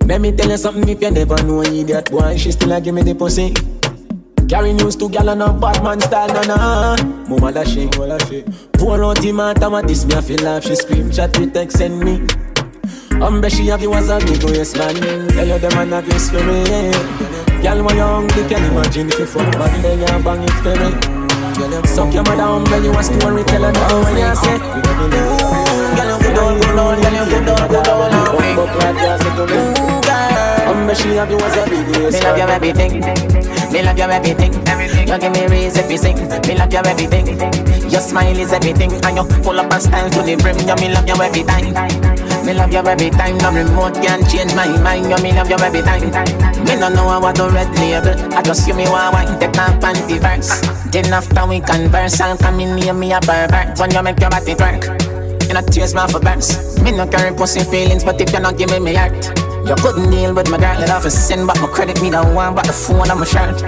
Let 0.05 0.21
me 0.21 0.31
tell 0.31 0.49
you 0.49 0.57
something 0.57 0.87
if 0.87 1.01
you 1.01 1.11
never 1.11 1.41
know 1.43 1.61
idiot 1.61 2.11
boy 2.11 2.37
She 2.37 2.51
still 2.51 2.71
a 2.71 2.81
give 2.81 2.95
me 2.95 3.03
the 3.03 3.15
pussy. 3.15 3.53
Carry 4.47 4.73
news 4.73 4.95
to 4.95 5.09
gal 5.09 5.29
on 5.29 5.41
a 5.41 5.53
bad 5.53 5.83
man 5.83 6.01
style, 6.01 6.27
na 6.27 6.41
na 6.41 6.95
Mama 7.27 7.51
da 7.51 7.63
she 7.63 7.87
Pour 8.73 9.03
out 9.03 9.21
the 9.21 9.31
matter, 9.31 9.69
what 9.69 9.87
this 9.87 10.05
me 10.05 10.15
I 10.15 10.21
feel 10.21 10.43
laugh 10.43 10.63
She 10.63 10.75
scream, 10.75 11.11
chat, 11.11 11.37
me 11.39 11.47
text, 11.47 11.77
send 11.77 11.99
me. 11.99 12.25
Umbre 13.19 13.49
she 13.51 13.67
have 13.67 13.81
you 13.81 13.93
as 13.93 14.09
a 14.09 14.17
big 14.19 14.43
waist 14.43 14.77
man. 14.77 14.95
Tell 15.29 15.47
you 15.47 15.59
them 15.59 15.75
man 15.75 15.89
have 15.89 16.07
you 16.07 16.19
spirit 16.19 16.93
Girl 17.61 17.83
when 17.83 17.95
you 17.97 18.01
hungry? 18.01 18.47
Can 18.47 18.63
imagine 18.71 19.09
if 19.09 19.19
you 19.19 19.25
fuck 19.25 19.57
man 19.57 19.81
Then 19.81 19.99
you 19.99 20.23
bang 20.23 20.43
it 20.43 20.51
for 20.51 21.11
me 21.13 21.18
Suck 21.59 22.13
your 22.13 22.23
mother 22.23 22.43
umbre 22.43 22.83
you 22.83 22.91
a 22.91 23.03
story 23.03 23.43
Tell 23.43 23.63
her 23.63 23.71
now 23.71 24.03
when 24.03 24.15
you 24.15 24.35
say 24.35 24.57
Girl 25.95 26.07
you 26.07 26.17
good 26.23 26.37
on, 26.39 26.55
good 26.61 26.79
on, 26.79 27.01
girl 27.01 27.13
you 27.13 27.25
good 27.27 27.49
on, 27.49 27.67
good 27.67 27.87
on 27.87 28.11
Bumbo 28.55 28.63
clad 28.73 28.95
you 28.95 29.15
say 29.19 29.31
to 29.35 29.43
me 29.51 29.89
Umbre 30.71 30.95
she 30.95 31.15
have 31.15 31.29
you 31.29 31.37
as 31.37 31.57
a 31.57 31.69
big 31.69 31.87
Me 31.89 32.21
love 32.21 32.37
you 32.37 32.43
everything. 32.43 33.01
Me 33.71 33.83
love 33.83 33.97
you 33.97 34.03
everything. 34.05 34.53
You 35.07 35.17
give 35.19 35.31
me 35.31 35.47
reason 35.47 35.87
to 35.87 35.97
sing. 35.97 36.15
Me 36.47 36.55
love 36.55 36.71
you 36.71 36.79
everything. 36.79 37.27
Your 37.89 38.01
smile 38.01 38.37
is 38.37 38.53
everything, 38.53 38.93
and 38.93 39.17
you 39.17 39.23
full 39.43 39.59
up 39.59 39.73
of 39.73 39.81
style 39.81 40.09
to 40.09 40.21
the 40.21 40.35
brim. 40.37 40.57
You 40.59 40.75
me 40.75 40.93
love 40.93 41.07
you 41.07 41.21
every 41.21 41.43
time. 41.43 42.28
Me 42.45 42.53
love 42.53 42.71
you 42.71 42.79
every 42.79 43.09
time. 43.09 43.37
No 43.37 43.51
remote 43.51 43.95
can 43.95 44.23
change 44.29 44.53
my 44.55 44.67
mind. 44.81 45.09
You 45.09 45.17
me 45.23 45.31
love 45.33 45.49
you 45.49 45.57
every 45.57 45.81
time. 45.81 46.09
Me 46.65 46.75
no 46.75 46.89
know 46.89 47.19
what 47.19 47.35
the 47.35 47.49
red 47.49 47.69
label. 47.77 48.15
I 48.35 48.41
just 48.41 48.67
you 48.67 48.73
me 48.73 48.83
one 48.87 49.13
wine 49.13 49.39
take 49.39 49.55
my 49.55 49.69
panty 49.79 50.19
verse. 50.19 50.61
Then 50.91 51.13
after 51.13 51.45
we 51.45 51.59
converse, 51.59 52.19
I'll 52.19 52.37
come 52.37 52.59
in 52.59 52.75
near 52.75 52.93
me 52.93 53.13
a 53.13 53.19
pervert. 53.19 53.77
When 53.79 53.91
you 53.91 54.03
make 54.03 54.19
your 54.19 54.29
body 54.29 54.55
twerk. 54.55 54.83
You 55.47 55.53
not 55.53 55.67
tears 55.67 55.93
my 55.93 56.07
for 56.07 56.19
burns. 56.19 56.79
Me 56.81 56.91
no 56.91 57.07
carry 57.07 57.35
pussy 57.35 57.63
feelings, 57.63 58.03
but 58.03 58.21
if 58.21 58.31
you 58.31 58.39
not 58.39 58.57
give 58.57 58.69
me 58.69 58.79
me 58.79 58.93
heart, 58.93 59.13
you 59.67 59.75
couldn't 59.75 60.11
deal 60.11 60.33
with 60.33 60.49
my 60.49 60.57
girl. 60.57 60.79
You 60.79 60.85
have 60.87 61.11
sin, 61.11 61.45
but 61.45 61.59
my 61.59 61.67
credit. 61.67 62.01
Me 62.01 62.09
don't 62.11 62.35
want 62.35 62.55
but 62.55 62.65
the 62.65 62.73
phone 62.73 63.09
on 63.09 63.19
my 63.19 63.25
shirt. 63.25 63.61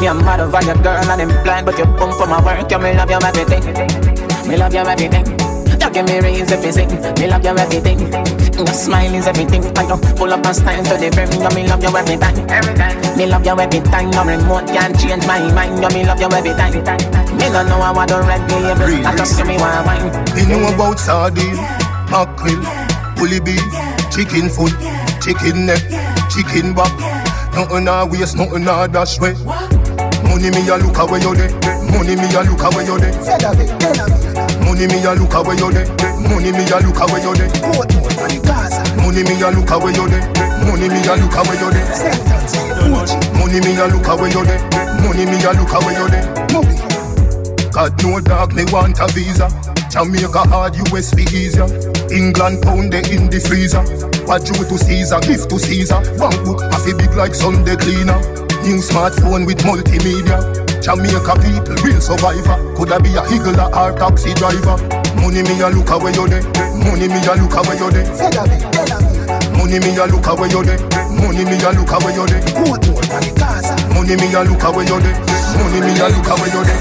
Me 0.00 0.06
a 0.06 0.14
mad 0.14 0.40
over 0.40 0.64
your 0.64 0.76
girl 0.76 0.96
and 0.96 1.22
I'm 1.22 1.44
blind, 1.44 1.66
but 1.66 1.78
you 1.78 1.84
bump 1.84 2.14
for 2.14 2.26
my 2.26 2.42
work. 2.44 2.70
You 2.70 2.78
me 2.78 2.94
love 2.94 3.10
you 3.10 3.18
everything. 3.22 3.62
Me 4.48 4.56
love 4.56 4.72
you 4.72 4.80
everything. 4.80 5.37
You 5.98 6.04
give 6.06 6.14
me 6.14 6.30
raise 6.30 6.52
everything. 6.52 6.88
Me 7.18 7.26
love 7.26 7.42
you 7.42 7.58
everything. 7.58 7.98
Your 8.54 8.66
smile 8.68 9.12
is 9.14 9.26
everything. 9.26 9.64
I 9.76 9.82
don't 9.82 10.00
pull 10.16 10.32
up 10.32 10.46
and 10.46 10.54
style 10.54 10.84
to 10.84 10.94
the 10.94 11.10
brim. 11.10 11.26
You 11.42 11.50
me 11.50 11.66
love 11.66 11.82
you 11.82 11.90
every 11.90 12.16
time. 12.16 13.18
Me 13.18 13.26
love 13.26 13.44
you 13.44 13.58
every 13.58 13.80
time. 13.80 14.10
No 14.10 14.22
remote 14.22 14.68
can 14.68 14.96
change 14.96 15.26
my 15.26 15.42
mind. 15.52 15.82
You 15.82 15.88
me 15.90 16.06
love 16.06 16.20
you 16.20 16.30
every 16.30 16.54
time. 16.54 16.70
Me 17.34 17.50
don't 17.50 17.66
know 17.66 17.82
how 17.82 17.98
I 17.98 18.06
do 18.06 18.14
red 18.22 18.46
label. 18.46 19.06
I 19.08 19.16
just 19.16 19.36
see 19.36 19.42
me 19.42 19.58
one 19.58 19.74
wine. 19.84 20.06
They 20.38 20.46
know 20.46 20.72
about 20.72 21.00
Saudi. 21.00 21.50
mackerel, 22.06 22.62
bully 23.18 23.40
beef, 23.40 23.58
chicken 24.14 24.48
foot, 24.48 24.70
chicken 25.18 25.66
neck, 25.66 25.82
chicken 26.30 26.78
back. 26.78 26.94
Nothing 27.58 27.88
a 27.88 28.06
waste, 28.06 28.36
nothing 28.36 28.68
a 28.70 28.86
dash 28.86 29.18
way. 29.18 29.34
Money 30.30 30.54
me 30.54 30.62
a 30.70 30.78
look 30.78 30.98
away 30.98 31.18
you 31.18 31.34
there. 31.34 31.50
Money 31.90 32.14
me 32.14 32.30
a 32.38 32.46
look 32.46 32.62
away 32.62 32.86
you 32.86 32.98
there. 33.02 34.27
Money 34.68 34.86
me 34.86 35.00
a 35.02 35.14
look 35.16 35.32
away 35.32 35.56
you 35.56 35.72
there. 35.72 35.88
Money 36.28 36.52
me 36.52 36.68
a 36.68 36.76
look 36.84 37.00
away 37.00 37.24
you 37.24 37.32
there. 37.32 37.48
Money 39.00 39.24
me 39.24 39.40
a 39.40 39.48
look 39.48 39.70
away 39.72 39.96
you 39.96 40.04
there. 40.12 40.20
Money 40.60 40.88
me 40.92 41.00
a 41.08 41.16
look 41.16 41.32
away 41.40 41.56
you 41.56 41.72
there. 41.72 41.88
Money 43.32 43.60
me 43.64 43.80
a 43.80 43.88
look 43.88 44.06
away 44.06 44.28
you 44.28 44.44
there. 44.44 44.60
Money 45.00 45.24
me 45.24 45.40
a 45.40 45.56
look 45.56 45.72
away 45.72 45.96
you 45.96 46.08
there. 46.12 46.28
God 47.72 47.96
no 48.04 48.20
dog 48.20 48.52
me 48.52 48.64
want 48.68 49.00
a 49.00 49.08
visa. 49.08 49.48
Jamaica 49.88 50.44
hard, 50.52 50.76
US 50.92 51.14
be 51.14 51.22
easier. 51.32 51.64
England 52.12 52.60
pound 52.60 52.92
they 52.92 53.00
in 53.08 53.30
the 53.30 53.40
freezer. 53.40 53.80
What 54.26 54.44
due 54.44 54.68
to 54.68 54.76
Caesar, 54.76 55.20
gift 55.20 55.48
to 55.48 55.58
Caesar. 55.58 56.00
Bank 56.20 56.44
book, 56.44 56.60
a 56.60 56.94
big 56.94 57.16
like 57.16 57.34
Sunday 57.34 57.76
cleaner. 57.76 58.20
New 58.68 58.84
smartphone 58.84 59.46
with 59.46 59.64
multimedia. 59.64 60.67
Jamaica 60.82 61.34
people, 61.42 61.76
real 61.84 62.00
survivor. 62.00 62.56
Coulda 62.76 63.00
be 63.00 63.10
a 63.16 63.22
higgler 63.26 63.68
or 63.74 63.92
taxi 63.98 64.32
driver. 64.34 64.76
Money 65.18 65.42
me 65.42 65.60
a 65.60 65.68
look 65.68 65.90
away 65.90 66.12
you 66.14 66.26
de. 66.28 66.38
Money 66.78 67.08
me 67.08 67.18
a 67.26 67.34
look 67.34 67.54
away 67.58 67.76
you 67.76 67.90
de. 67.90 68.02
Money 69.58 69.78
me 69.82 69.90
a 69.98 70.06
look 70.06 70.26
away 70.26 70.48
you 70.48 70.62
de. 70.62 70.78
Money 71.18 71.44
me 71.44 71.58
a 71.60 71.70
look 71.74 71.90
away 71.92 72.14
you 72.14 72.26
de. 72.26 72.38
Money 72.62 72.94
Money 73.92 74.14
me 74.16 74.32
a 74.32 74.40
look 74.46 74.62
away 74.62 74.86
you 74.86 74.98
de. 75.02 75.10
Money 75.58 75.80
me 75.82 75.92
a 75.98 76.06
look 76.08 76.30
away 76.30 76.50
you 76.54 76.62
de. 76.62 76.74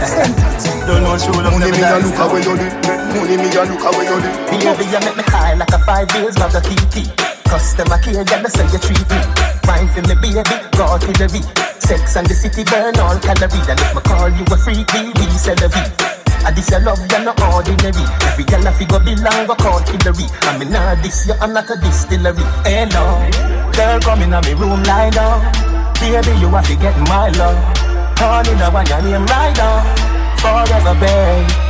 Don't 0.86 1.04
want 1.04 1.22
show 1.22 1.34
love. 1.34 1.51
Money 1.58 1.72
me 1.74 1.82
a 1.82 1.98
look 1.98 2.20
away 2.22 2.42
you 2.46 2.56
de. 2.56 2.68
Money 3.12 3.36
me 3.38 3.50
a 3.50 3.62
look 3.66 3.82
away 3.82 4.06
you 4.06 4.18
de. 4.22 4.30
Baby, 4.48 4.86
you 4.86 5.00
make 5.01 5.18
me 5.18 5.24
high 5.27 5.54
like 5.56 5.74
a 5.74 5.80
five 5.80 6.08
days 6.10 6.36
bag 6.36 6.56
of 6.56 6.63
TT. 6.63 7.10
Customer 7.50 7.98
care, 8.00 8.24
girl, 8.24 8.46
say 8.50 8.63
you 8.72 8.80
treat 8.80 9.10
me. 9.10 9.20
Wine 9.66 9.88
for 9.89 10.01
me, 10.06 10.16
baby, 10.22 10.44
go 10.77 10.98
to 10.98 11.12
the 11.18 11.27
beat. 11.32 11.67
Sex 11.79 12.15
and 12.15 12.27
the 12.27 12.34
city 12.34 12.63
burn 12.63 12.98
all 13.00 13.17
calories. 13.19 13.67
And 13.67 13.79
if 13.79 13.96
me 13.96 14.01
call 14.01 14.29
you 14.29 14.46
a 14.48 14.57
freak, 14.57 14.88
we 14.93 15.12
V. 15.13 16.07
And 16.48 16.55
this 16.55 16.69
your 16.69 16.79
love, 16.81 17.00
you're 17.12 17.24
not 17.24 17.39
ordinary. 17.41 18.05
Every 18.24 18.43
girl 18.46 18.67
I 18.67 18.72
figure 18.72 19.00
belong, 19.00 19.48
go 19.48 19.55
call 19.55 19.79
Hillary. 19.84 20.27
I 20.48 20.57
mean, 20.57 20.72
nah, 20.72 20.96
this 21.01 21.27
you, 21.27 21.34
I'm 21.41 21.53
not 21.53 21.69
a 21.69 21.75
distillery. 21.75 22.43
Hey, 22.63 22.88
no. 22.91 23.03
Girl, 23.75 24.00
come 24.00 24.22
in 24.22 24.31
me 24.31 24.53
room, 24.53 24.84
lie 24.84 25.10
down. 25.10 25.43
Baby, 26.00 26.39
you 26.39 26.48
have 26.50 26.67
to 26.67 26.75
get 26.75 26.96
my 27.10 27.29
love. 27.36 27.60
Honey, 28.17 28.53
the 28.55 28.69
one 28.72 28.86
your 28.88 29.01
name 29.01 29.25
right 29.25 29.55
down. 29.55 29.84
Forever, 30.39 30.96
babe. 31.00 31.67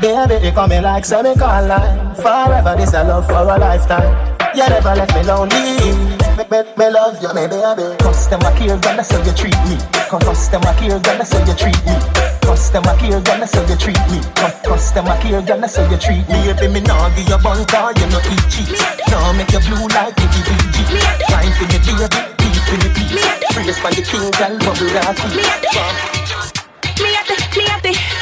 Baby, 0.00 0.46
you 0.46 0.52
coming 0.52 0.82
like 0.82 1.04
semi-colline 1.04 2.14
Forever, 2.16 2.74
this 2.76 2.92
a 2.94 3.04
love 3.04 3.26
for 3.26 3.34
a 3.34 3.58
lifetime 3.58 4.36
You 4.54 4.68
never 4.68 4.94
left 4.96 5.14
me 5.14 5.22
lonely 5.22 6.23
Me, 6.34 6.42
me, 6.50 6.66
me 6.76 6.90
love 6.90 7.22
you, 7.22 7.30
me 7.30 7.46
baby. 7.46 7.94
Customer 8.02 8.50
care, 8.58 8.74
girl, 8.74 8.96
that's 8.98 9.12
how 9.12 9.22
you 9.22 9.32
treat 9.38 9.54
me. 9.70 9.78
Customer 10.10 10.74
care, 10.74 10.98
girl, 10.98 11.14
that's 11.14 11.32
how 11.32 11.46
you 11.46 11.54
treat 11.54 11.78
me. 11.86 11.94
Customer 12.42 12.94
care, 12.98 13.20
girl, 13.22 13.38
that's 13.38 13.54
how 13.54 13.62
you 13.62 13.76
treat 13.78 14.02
me. 14.10 14.18
Customer 14.66 15.16
care, 15.22 15.42
girl, 15.42 15.60
that's 15.62 15.76
how 15.76 15.86
you 15.86 15.96
treat 15.96 16.26
me. 16.26 16.50
Baby, 16.58 16.74
me 16.74 16.80
nah 16.80 17.08
give 17.14 17.28
you 17.28 17.38
bun 17.38 17.64
car, 17.66 17.94
you 17.94 18.06
no 18.10 18.18
eat 18.18 18.44
cheap 18.50 18.66
Nah 19.10 19.32
make 19.38 19.52
you 19.54 19.62
blue 19.62 19.86
like 19.94 20.14
the 20.18 20.26
VG 20.26 20.90
Wine 21.30 21.54
for 21.54 21.66
me, 21.70 21.78
baby, 21.86 22.06
beat 22.34 22.58
for 22.66 22.76
me, 22.82 22.88
beat 22.98 23.14
Praise 23.54 23.78
for 23.78 23.90
the 23.94 24.02
king, 24.02 24.26
girl, 24.34 24.58
bubble 24.58 24.90
rock 24.90 25.14
Me 25.30 25.46
at 25.46 25.62
the, 25.62 25.78
me 26.98 27.14
at 27.14 27.26
the, 27.30 27.36
me 27.54 27.64
at 27.70 27.82
the 27.82 28.13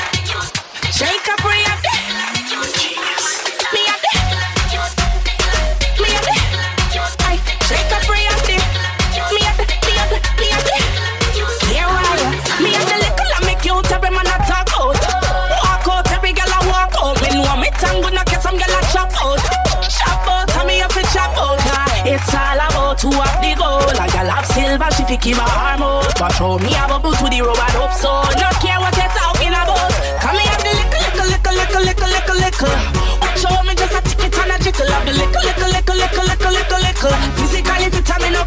silver, 24.83 24.97
she 24.97 25.05
fi 25.05 25.17
keep 25.17 25.37
her 25.37 25.43
arm 25.43 25.83
out 25.83 26.15
But 26.19 26.33
show 26.33 26.59
me 26.59 26.73
have 26.73 26.91
a 26.91 26.99
boot 26.99 27.17
to 27.19 27.27
the 27.31 27.41
rubber 27.43 27.79
up 27.79 27.93
so 27.95 28.11
No 28.39 28.49
care 28.59 28.79
what 28.81 28.95
you're 28.97 29.11
talking 29.15 29.55
about 29.55 29.91
Come 30.21 30.39
here, 30.39 30.59
the 30.59 30.73
little, 30.79 31.03
little, 31.03 31.27
little, 31.31 31.55
little, 31.55 31.83
little, 31.83 32.11
little, 32.11 32.37
little 32.37 32.77
Watch 33.21 33.45
out, 33.47 33.67
me 33.67 33.75
just 33.75 33.95
a 33.95 34.01
tick 34.03 34.25
it 34.27 34.39
and 34.39 34.53
a 34.53 34.57
jickle 34.59 34.89
Have 34.91 35.05
the 35.07 35.13
little, 35.13 35.43
little, 35.43 35.71
little, 35.71 35.97
little, 35.97 36.25
little, 36.27 36.53
little, 36.53 36.81
little 36.83 37.15
Physically 37.39 37.89
fit 37.91 38.11
and 38.11 38.23
me 38.23 38.31
no 38.31 38.43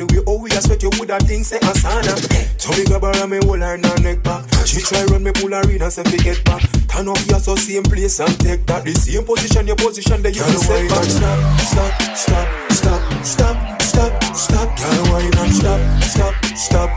the 0.00 0.06
way 0.14 0.22
how 0.24 0.40
we 0.40 0.50
sweat, 0.50 0.82
you 0.82 0.90
woulda 0.96 1.18
think 1.20 1.44
say 1.44 1.58
Asana. 1.60 2.16
So 2.56 2.72
me 2.72 2.84
grab 2.84 3.02
her 3.02 3.12
and 3.20 3.30
me 3.30 3.38
hold 3.44 3.60
her 3.60 3.74
in 3.74 3.84
her 3.84 3.98
neck 4.00 4.22
back. 4.22 4.48
She 4.64 4.80
try 4.80 5.04
run 5.04 5.24
me 5.24 5.32
pull 5.32 5.52
her 5.52 5.62
in 5.68 5.82
and 5.82 5.92
say 5.92 6.02
fi 6.04 6.16
get 6.16 6.40
back. 6.44 6.64
Turn 6.88 7.08
up 7.08 7.18
here 7.28 7.38
so 7.38 7.54
same 7.56 7.82
place 7.84 8.20
and 8.20 8.32
take 8.40 8.64
that. 8.66 8.84
The 8.84 8.94
same 8.94 9.24
position, 9.24 9.66
your 9.66 9.76
position, 9.76 10.22
that 10.22 10.34
you 10.34 10.42
fi 10.42 10.56
set 10.56 10.88
back. 10.88 11.04
Stop, 11.04 11.40
stop, 11.60 11.92
stop, 12.16 12.48
stop, 12.72 13.02
stop, 13.24 13.82
stop, 13.82 14.12
stop. 14.36 14.68
Girl, 14.78 15.04
why 15.12 15.28
not 15.36 15.50
stop, 15.52 15.80
stop, 16.02 16.34
stop, 16.56 16.90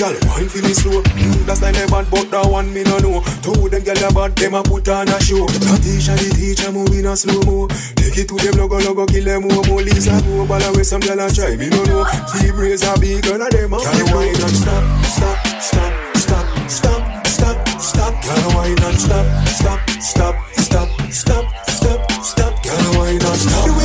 girl. 0.00 0.16
Wine 0.32 0.48
for 0.48 0.62
me 0.64 0.72
slow. 0.72 1.02
Mm, 1.02 1.44
that's 1.44 1.60
like 1.60 1.76
they 1.76 1.86
bad, 1.86 2.08
but 2.10 2.30
that 2.32 2.48
one 2.48 2.72
me 2.72 2.82
no 2.82 2.96
know. 2.98 3.20
Two 3.44 3.68
them 3.68 3.84
girl 3.84 4.04
are 4.08 4.12
bad, 4.16 4.32
them 4.36 4.54
a 4.54 4.62
put 4.62 4.88
on 4.88 5.08
a 5.08 5.20
show. 5.20 5.44
The 5.44 5.76
teacher, 5.84 6.16
the 6.16 6.28
teacher 6.32 6.72
moving 6.72 7.04
a 7.04 7.14
slow 7.16 7.40
mo. 7.44 7.68
Take 8.00 8.24
it 8.24 8.28
to 8.32 8.36
them, 8.40 8.56
logo, 8.56 8.80
logo, 8.80 9.04
kill 9.04 9.24
them 9.24 9.44
more, 9.44 9.62
more. 9.68 9.84
Lisa 9.84 10.16
go, 10.24 10.46
ball 10.48 10.62
away, 10.72 10.82
some 10.82 11.04
girl 11.04 11.20
a 11.20 11.28
try, 11.28 11.56
me 11.56 11.68
no 11.68 11.84
know. 11.84 12.04
Team 12.32 12.56
raise 12.56 12.82
a 12.82 12.96
big 12.96 13.22
girl, 13.22 13.42
and 13.42 13.52
them 13.52 13.74
a 13.74 13.78
Girl, 13.78 14.08
why 14.16 14.32
not 14.40 14.56
stop, 14.56 14.84
stop, 15.04 15.38
stop, 15.60 15.92
stop, 16.16 16.46
stop, 16.70 17.02
stop, 17.28 17.58
stop. 17.76 18.14
Girl, 18.24 18.48
why 18.56 18.72
not 18.80 18.96
stop, 18.96 19.26
stop, 19.48 19.80
stop, 20.00 20.36
stop, 20.56 20.88
stop, 21.12 21.46
stop, 21.68 22.00
stop. 22.24 22.52
Girl, 22.64 22.88
why 22.96 23.12
not 23.20 23.36
stop? 23.36 23.79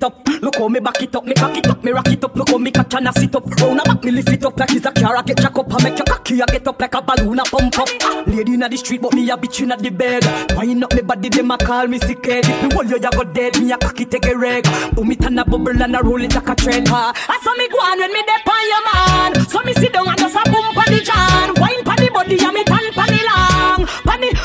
It 0.00 0.04
up, 0.04 0.42
look 0.42 0.56
how 0.56 0.68
me 0.68 0.80
back 0.80 1.02
it 1.02 1.14
up, 1.14 1.24
me 1.24 1.34
cock 1.34 1.56
it 1.56 1.66
up, 1.66 1.84
me 1.84 1.92
rock 1.92 2.08
it 2.08 2.24
up, 2.24 2.34
look 2.34 2.48
how 2.48 2.58
me 2.58 2.70
catch 2.70 2.94
and 2.94 3.08
I 3.08 3.12
sit 3.12 3.34
up. 3.34 3.46
Round 3.60 3.80
a 3.80 3.82
back, 3.84 4.04
me 4.04 4.10
lift 4.10 4.28
it 4.30 4.44
up 4.44 4.58
like 4.58 4.72
it's 4.72 4.86
a 4.86 4.92
car, 4.92 5.16
I 5.16 5.22
get 5.22 5.38
jack 5.38 5.58
up, 5.58 5.72
I 5.72 5.82
make 5.82 5.98
your 5.98 6.06
cocky, 6.06 6.42
I 6.42 6.46
get 6.46 6.66
up 6.66 6.80
like 6.80 6.94
a 6.94 7.02
balloon, 7.02 7.40
I 7.40 7.44
pump 7.44 7.78
up. 7.78 8.26
Lady 8.26 8.54
inna 8.54 8.68
the 8.68 8.76
street, 8.76 9.02
but 9.02 9.12
me 9.14 9.28
a 9.30 9.36
bitch 9.36 9.60
inna 9.62 9.76
the 9.76 9.90
bed. 9.90 10.24
Wind 10.56 10.84
up 10.84 10.94
me 10.94 11.02
body, 11.02 11.28
them 11.28 11.50
a 11.50 11.58
call 11.58 11.86
me 11.86 11.98
sick 11.98 12.24
head. 12.24 12.44
If 12.46 12.62
me 12.62 12.74
hold 12.74 12.90
you, 12.90 12.96
you 12.96 13.10
go 13.10 13.24
dead, 13.24 13.60
me 13.60 13.72
a 13.72 13.78
cocky 13.78 14.04
take 14.04 14.26
a 14.26 14.36
reg. 14.36 14.64
Boom 14.94 15.10
it 15.10 15.24
and 15.24 15.40
a 15.40 15.44
bubble 15.44 15.82
and 15.82 15.96
a 15.96 16.02
roll 16.02 16.22
it 16.22 16.34
like 16.34 16.48
a 16.48 16.54
trend. 16.54 16.88
Ah, 16.90 17.12
I 17.28 17.38
saw 17.42 17.54
me 17.56 17.68
go 17.68 17.78
on 17.78 17.98
when 17.98 18.12
me 18.12 18.22
dep 18.24 18.48
on 18.48 18.68
your 18.72 18.82
man. 18.88 19.48
So 19.48 19.62
me 19.62 19.74
sit 19.74 19.92
down 19.92 20.08
and 20.08 20.18
just 20.18 20.36
a 20.36 20.42
boom 20.50 20.74
pan 20.74 20.92
the 20.94 21.00
jan. 21.04 21.54
Wine 21.60 21.84
pan 21.84 21.96
the 21.96 22.10
body 22.12 22.38
and 22.40 22.54
me 22.54 22.64
tan 22.64 22.92
pan 22.92 23.08
the 23.08 23.20
long. 23.28 23.86
The, 24.04 24.16
the, 24.20 24.39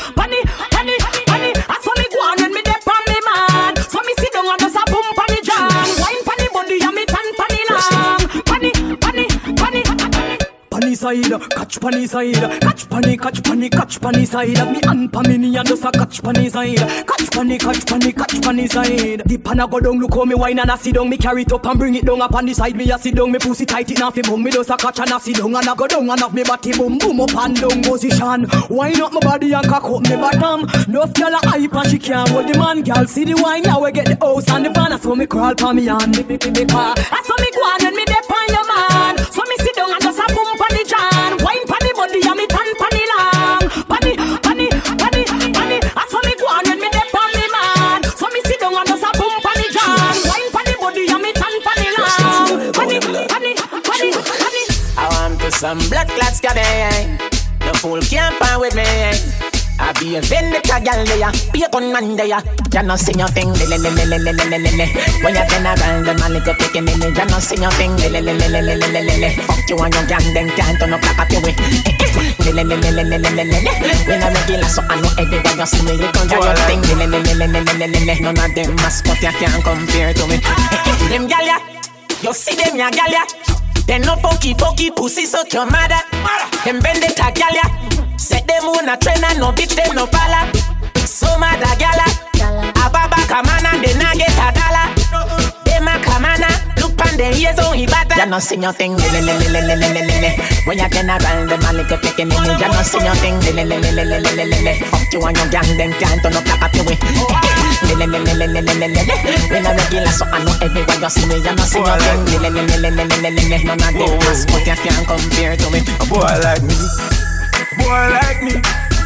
the 10.80 10.94
side, 10.94 11.50
catch 11.50 11.80
pani 11.80 12.06
side, 12.06 12.60
catch 12.60 12.88
pani, 12.88 13.16
catch 13.16 13.42
pani, 13.42 13.70
catch 13.70 14.00
pani 14.00 14.24
side. 14.24 14.48
Me 14.48 14.80
and 14.84 15.10
Pamini 15.12 15.58
and 15.58 15.68
just 15.68 15.84
a 15.84 15.90
catch 15.90 16.22
pani 16.22 16.48
side, 16.48 16.78
catch 16.78 17.30
pani, 17.30 17.58
catch 17.58 17.86
pani, 17.86 18.12
catch 18.12 18.42
pani 18.42 18.66
side. 18.66 19.22
The 19.24 19.36
a 19.36 19.68
go 19.68 19.80
down, 19.80 19.98
look 19.98 20.14
how 20.14 20.24
me 20.24 20.34
wine 20.34 20.58
and 20.58 20.70
I 20.70 20.76
sit 20.76 20.94
down. 20.94 21.08
Me 21.08 21.16
carry 21.16 21.42
it 21.42 21.52
up 21.52 21.64
and 21.66 21.78
bring 21.78 21.94
it 21.94 22.04
down 22.04 22.20
up 22.20 22.34
on 22.34 22.46
the 22.46 22.54
side. 22.54 22.76
Me 22.76 22.90
a 22.90 22.98
sit 22.98 23.14
down, 23.14 23.32
me 23.32 23.38
pussy 23.38 23.64
tight 23.64 23.90
it 23.90 23.98
fi 23.98 24.22
boom. 24.22 24.42
Me 24.42 24.50
just 24.50 24.70
a 24.70 24.76
catch 24.76 25.00
and 25.00 25.12
I 25.12 25.18
sit 25.18 25.36
down 25.36 25.54
and 25.54 25.68
I 25.68 25.74
go 25.74 25.86
down 25.86 26.10
and 26.10 26.20
have 26.20 26.34
me 26.34 26.42
body 26.42 26.72
boom 26.72 26.98
boom 26.98 27.20
up 27.20 27.34
and 27.36 27.56
down 27.56 27.82
position. 27.82 28.46
Wine 28.68 29.00
up 29.00 29.12
my 29.12 29.20
body 29.20 29.52
and 29.52 29.66
cock 29.66 29.84
up 29.84 30.02
me 30.02 30.16
bottom. 30.16 30.66
Nuff 30.92 31.12
gyal 31.12 31.32
a 31.32 31.48
hype 31.48 31.74
and 31.74 31.90
she 31.90 31.98
can't 31.98 32.28
hold 32.28 32.48
the 32.48 32.58
man. 32.58 32.82
Gyal 32.82 33.08
see 33.08 33.24
the 33.24 33.34
wine 33.42 33.62
now 33.62 33.82
we 33.82 33.92
get 33.92 34.06
the 34.06 34.16
house 34.16 34.48
and 34.50 34.66
the 34.66 34.70
van. 34.70 34.98
So 34.98 35.14
me 35.14 35.26
crawl 35.26 35.54
pa 35.54 35.72
me 35.72 35.86
hand, 35.86 36.16
me 36.16 36.22
me 36.24 36.36
me 36.36 36.64
car. 36.66 36.94
That's 36.94 37.28
how 37.28 37.36
me 37.38 37.50
go 37.52 37.60
on 37.60 37.78
when 37.84 37.96
me 37.96 38.04
dep 38.04 38.30
on 38.30 38.48
your 38.48 38.66
man. 38.66 39.18
So 39.32 39.42
me 39.44 39.56
sit 39.58 39.75
some 55.66 55.78
blood 55.88 56.06
clots, 56.08 56.38
cabin. 56.40 57.18
The 57.58 57.76
fool 57.78 58.00
can't 58.02 58.38
pan 58.38 58.60
with 58.60 58.74
me. 58.76 59.55
I 59.78 59.92
be 60.00 60.16
a 60.16 60.20
vendetta 60.20 60.80
gal 60.80 61.04
there, 61.04 61.30
be 61.52 61.62
a 61.62 61.68
gunman 61.68 62.16
there. 62.16 62.40
You 62.72 62.82
know 62.82 62.96
sing 62.96 63.18
your 63.18 63.28
thing, 63.28 63.52
le 63.52 63.66
le 63.68 63.76
le 63.76 63.90
le 63.92 64.16
le 64.16 64.32
le 64.32 64.44
le 64.44 64.58
le 64.58 64.70
le. 64.72 64.86
When 65.20 65.36
you 65.36 65.44
turn 65.48 65.66
around, 65.68 66.04
the 66.06 66.14
man 66.16 66.32
little 66.32 66.54
picking 66.54 66.88
in 66.88 67.02
it. 67.02 67.16
You 67.16 67.24
know 67.28 67.38
sing 67.38 67.62
your 67.62 67.70
thing, 67.76 67.92
le 68.00 68.08
le 68.08 68.20
le 68.20 68.34
le 68.34 68.60
le 68.60 68.74
le 68.74 68.88
le 68.88 69.00
le 69.04 69.14
le. 69.20 69.28
Fuck 69.44 69.68
you 69.68 69.76
and 69.76 69.94
your 69.94 70.06
gang, 70.08 70.26
them 70.32 70.48
can't 70.56 70.78
turn 70.80 70.92
up 70.96 71.04
like 71.04 71.32
a 71.32 71.38
way. 71.44 71.54
Le 72.40 72.50
le 72.56 72.62
le 72.64 72.76
le 72.80 72.90
le 72.90 73.02
le 73.04 73.16
le 73.20 73.30
le 73.30 73.44
le 73.44 73.58
le. 73.60 73.72
When 74.08 74.22
I 74.22 74.32
regular, 74.32 74.68
so 74.68 74.82
I 74.88 74.96
know 74.96 75.12
everywhere 75.20 75.56
you 75.56 75.66
see 75.66 75.82
me, 75.84 75.92
you 76.00 76.08
can 76.08 76.24
do 76.24 76.36
your 76.40 76.56
thing. 76.66 76.82
Le 76.96 77.04
le 77.04 77.06
le 77.06 77.18
le 77.20 77.34
le 77.36 77.46
le 77.46 77.60
le 77.60 77.72
le 77.76 77.86
le 77.86 78.00
le. 78.00 78.14
None 78.20 78.40
of 78.40 78.54
them 78.56 78.72
mascot 78.80 79.20
you 79.20 79.32
can't 79.36 79.60
compare 79.60 80.12
to 80.16 80.24
me. 80.26 80.40
Them 81.12 81.28
gal 81.28 81.44
ya, 81.44 81.60
you 82.24 82.32
see 82.32 82.56
them 82.56 82.76
ya 82.76 82.88
gal 82.90 83.12
ya. 83.12 83.24
They 83.86 83.98
no 84.00 84.16
funky 84.16 84.54
funky 84.54 84.90
pussy 84.90 85.26
so 85.26 85.44
your 85.52 85.66
mother. 85.68 86.00
Them 86.64 86.80
vendetta 86.80 87.30
gal 87.36 87.54
ya. 87.54 87.66
Set 88.16 88.46
them 88.48 88.64
on 88.64 88.88
a 88.88 88.96
trend 88.96 89.24
and 89.24 89.40
no 89.40 89.52
bitch 89.52 89.74
them 89.76 89.94
no 89.94 90.06
follow. 90.06 90.48
So 91.04 91.38
mad 91.38 91.60
a 91.60 91.76
gala. 91.76 92.06
a 92.72 92.90
baba 92.90 93.20
on 93.28 93.66
and 93.66 93.84
then 93.84 94.00
I 94.00 94.14
get 94.16 94.32
a 94.40 94.48
dollar. 94.56 94.88
Them 95.64 95.88
a 95.88 96.00
come 96.00 96.24
look 96.80 96.96
pan 96.96 97.16
the 97.16 97.28
ears 97.36 97.58
on 97.60 97.76
he 97.76 97.86
bad. 97.86 98.08
You 98.16 98.26
no 98.26 98.38
see 98.38 98.56
nothing. 98.56 98.96
When 98.96 100.78
you 100.78 100.88
can 100.88 101.10
around 101.10 101.48
them 101.48 101.60
a 101.60 101.72
little 101.72 101.98
picky 101.98 102.24
mini. 102.24 102.56
You 102.56 102.68
no 102.72 102.82
see 102.82 103.04
nothing. 103.04 103.36
Fuck 104.90 105.12
you 105.12 105.20
and 105.20 105.36
your 105.36 105.48
gang 105.52 105.76
them 105.76 105.92
can't 106.00 106.22
turn 106.22 106.36
up 106.36 106.46
like 106.48 106.62
a 106.64 106.68
peewee. 106.72 106.96
When 109.50 109.66
I 109.66 109.76
regular 109.76 110.12
so 110.12 110.24
I 110.26 110.42
know 110.42 110.56
everyone 110.64 111.02
you 111.02 111.10
see 111.10 111.26
me. 111.28 111.36
You 111.36 111.52
no 111.52 111.64
see 111.64 111.80
nothing. 111.80 112.24
None 113.66 113.82
of 113.82 113.92
them 113.92 114.20
ask 114.24 114.48
but 114.48 114.66
you 114.66 114.74
can't 114.74 115.06
compare 115.06 115.56
to 115.56 115.70
me. 115.70 115.80
A 116.00 116.04
boy 116.08 116.24
like 116.42 116.62
me 116.62 117.15
boy 117.86 118.10
like 118.18 118.42
me, 118.42 118.54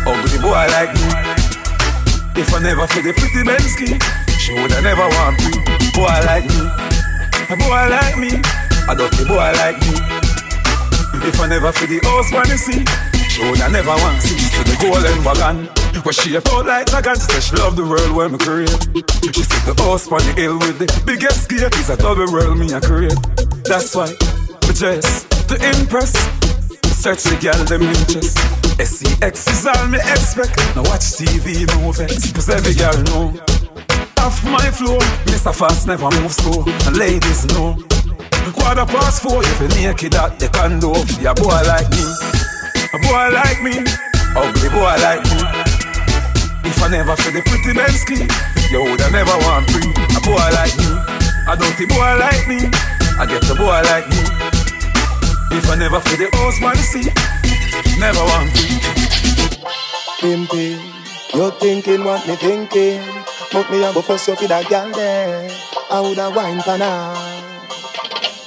oh, 0.08 0.16
ugly 0.16 0.38
boy 0.40 0.64
like 0.72 0.92
me. 0.96 1.04
If 2.40 2.48
I 2.54 2.58
never 2.64 2.86
feel 2.88 3.04
the 3.04 3.12
pretty 3.12 3.44
Bensky, 3.44 4.00
she 4.40 4.56
woulda 4.56 4.80
never 4.80 5.04
want 5.20 5.36
me. 5.44 5.52
Boy 5.92 6.16
like 6.24 6.48
me, 6.48 6.64
a 7.52 7.56
boy 7.60 7.84
like 7.92 8.16
me, 8.16 8.32
a 8.88 8.92
dirty 8.96 9.24
boy 9.28 9.52
like 9.60 9.76
me. 9.84 9.94
If 11.28 11.36
I 11.36 11.46
never 11.48 11.72
feel 11.72 11.92
the 11.92 12.00
house 12.08 12.32
when 12.32 12.48
you 12.48 12.56
see, 12.56 12.80
she 13.28 13.44
woulda 13.44 13.68
never 13.68 13.92
want 14.00 14.16
to 14.16 14.28
see. 14.32 14.48
To 14.56 14.64
the 14.64 14.76
golden 14.80 15.20
wagon, 15.28 15.68
where 16.00 16.16
she 16.16 16.34
a 16.36 16.40
out 16.40 16.64
like 16.64 16.86
dragon, 16.88 17.14
she 17.20 17.28
say 17.28 17.40
she 17.40 17.56
love 17.56 17.76
the 17.76 17.84
world 17.84 18.12
where 18.16 18.30
me 18.30 18.38
create. 18.38 18.80
She 19.28 19.44
said 19.44 19.64
the 19.68 19.76
house 19.84 20.08
on 20.08 20.24
the 20.24 20.32
hill 20.40 20.56
with 20.56 20.78
the 20.80 20.88
biggest 21.04 21.50
gate 21.50 21.76
is 21.76 21.90
a 21.90 21.96
double 21.96 22.32
world 22.32 22.56
me 22.56 22.72
a 22.72 22.80
create. 22.80 23.20
That's 23.68 23.94
why, 23.94 24.08
me 24.64 24.72
dress 24.72 25.28
to 25.52 25.54
impress. 25.68 26.39
Search 27.00 27.24
the 27.32 27.36
girl 27.40 27.56
them 27.64 27.80
interest. 27.80 28.36
SEX 28.76 29.48
is 29.48 29.64
all 29.64 29.88
me 29.88 29.96
expect. 30.04 30.52
Now 30.76 30.84
watch 30.84 31.16
TV 31.16 31.64
no 31.64 31.96
vex 31.96 32.28
Cause 32.28 32.52
every 32.52 32.76
girl 32.76 32.92
know. 33.08 33.32
Off 34.20 34.44
my 34.44 34.68
floor 34.68 35.00
Mr. 35.32 35.48
Fast 35.48 35.88
never 35.88 36.12
moves 36.20 36.36
slow. 36.36 36.60
And 36.84 37.00
ladies 37.00 37.48
know. 37.56 37.80
Quarter 38.52 38.84
past 38.84 39.24
four 39.24 39.40
If 39.40 39.60
you 39.64 39.72
naked 39.80 40.12
at 40.12 40.36
the 40.36 40.52
condo 40.52 40.92
Be 41.16 41.24
a 41.24 41.32
boy 41.32 41.64
like 41.64 41.88
me. 41.88 42.04
A 42.92 42.98
boy 43.08 43.32
like 43.32 43.64
me. 43.64 43.80
Ugly 44.36 44.68
boy 44.68 44.92
like 45.00 45.24
me. 45.24 45.40
If 46.68 46.84
I 46.84 46.92
never 46.92 47.16
feel 47.16 47.32
the 47.32 47.40
pretty 47.48 47.72
men 47.72 47.88
Bensky 47.88 48.28
You 48.68 48.84
woulda 48.84 49.08
never 49.08 49.40
want 49.48 49.72
free. 49.72 49.88
A 49.88 50.20
boy 50.20 50.36
like 50.52 50.76
me. 50.76 50.92
A 51.48 51.56
dirty 51.56 51.88
boy 51.88 52.12
like 52.20 52.44
me. 52.44 52.68
I 53.16 53.24
get 53.24 53.48
a 53.48 53.56
boy 53.56 53.80
like 53.88 54.04
me 54.12 54.39
if 55.52 55.68
I 55.70 55.76
never 55.76 56.00
feel 56.00 56.18
the 56.18 56.36
house 56.36 56.60
man 56.60 56.76
see, 56.76 57.10
never 57.98 58.20
want 58.20 58.54
to. 58.54 58.62
Pimpin', 60.20 60.78
you 61.34 61.50
thinking 61.58 62.04
what 62.04 62.26
me 62.26 62.36
thinking? 62.36 63.02
But 63.52 63.70
me 63.70 63.82
a 63.82 63.92
go 63.92 64.02
fuss 64.02 64.28
you 64.28 64.36
for 64.36 64.46
that 64.46 64.68
girl 64.68 64.90
there. 64.92 65.50
I 65.90 66.00
woulda 66.00 66.30
wine 66.30 66.60
for 66.62 66.78
her. 66.78 67.40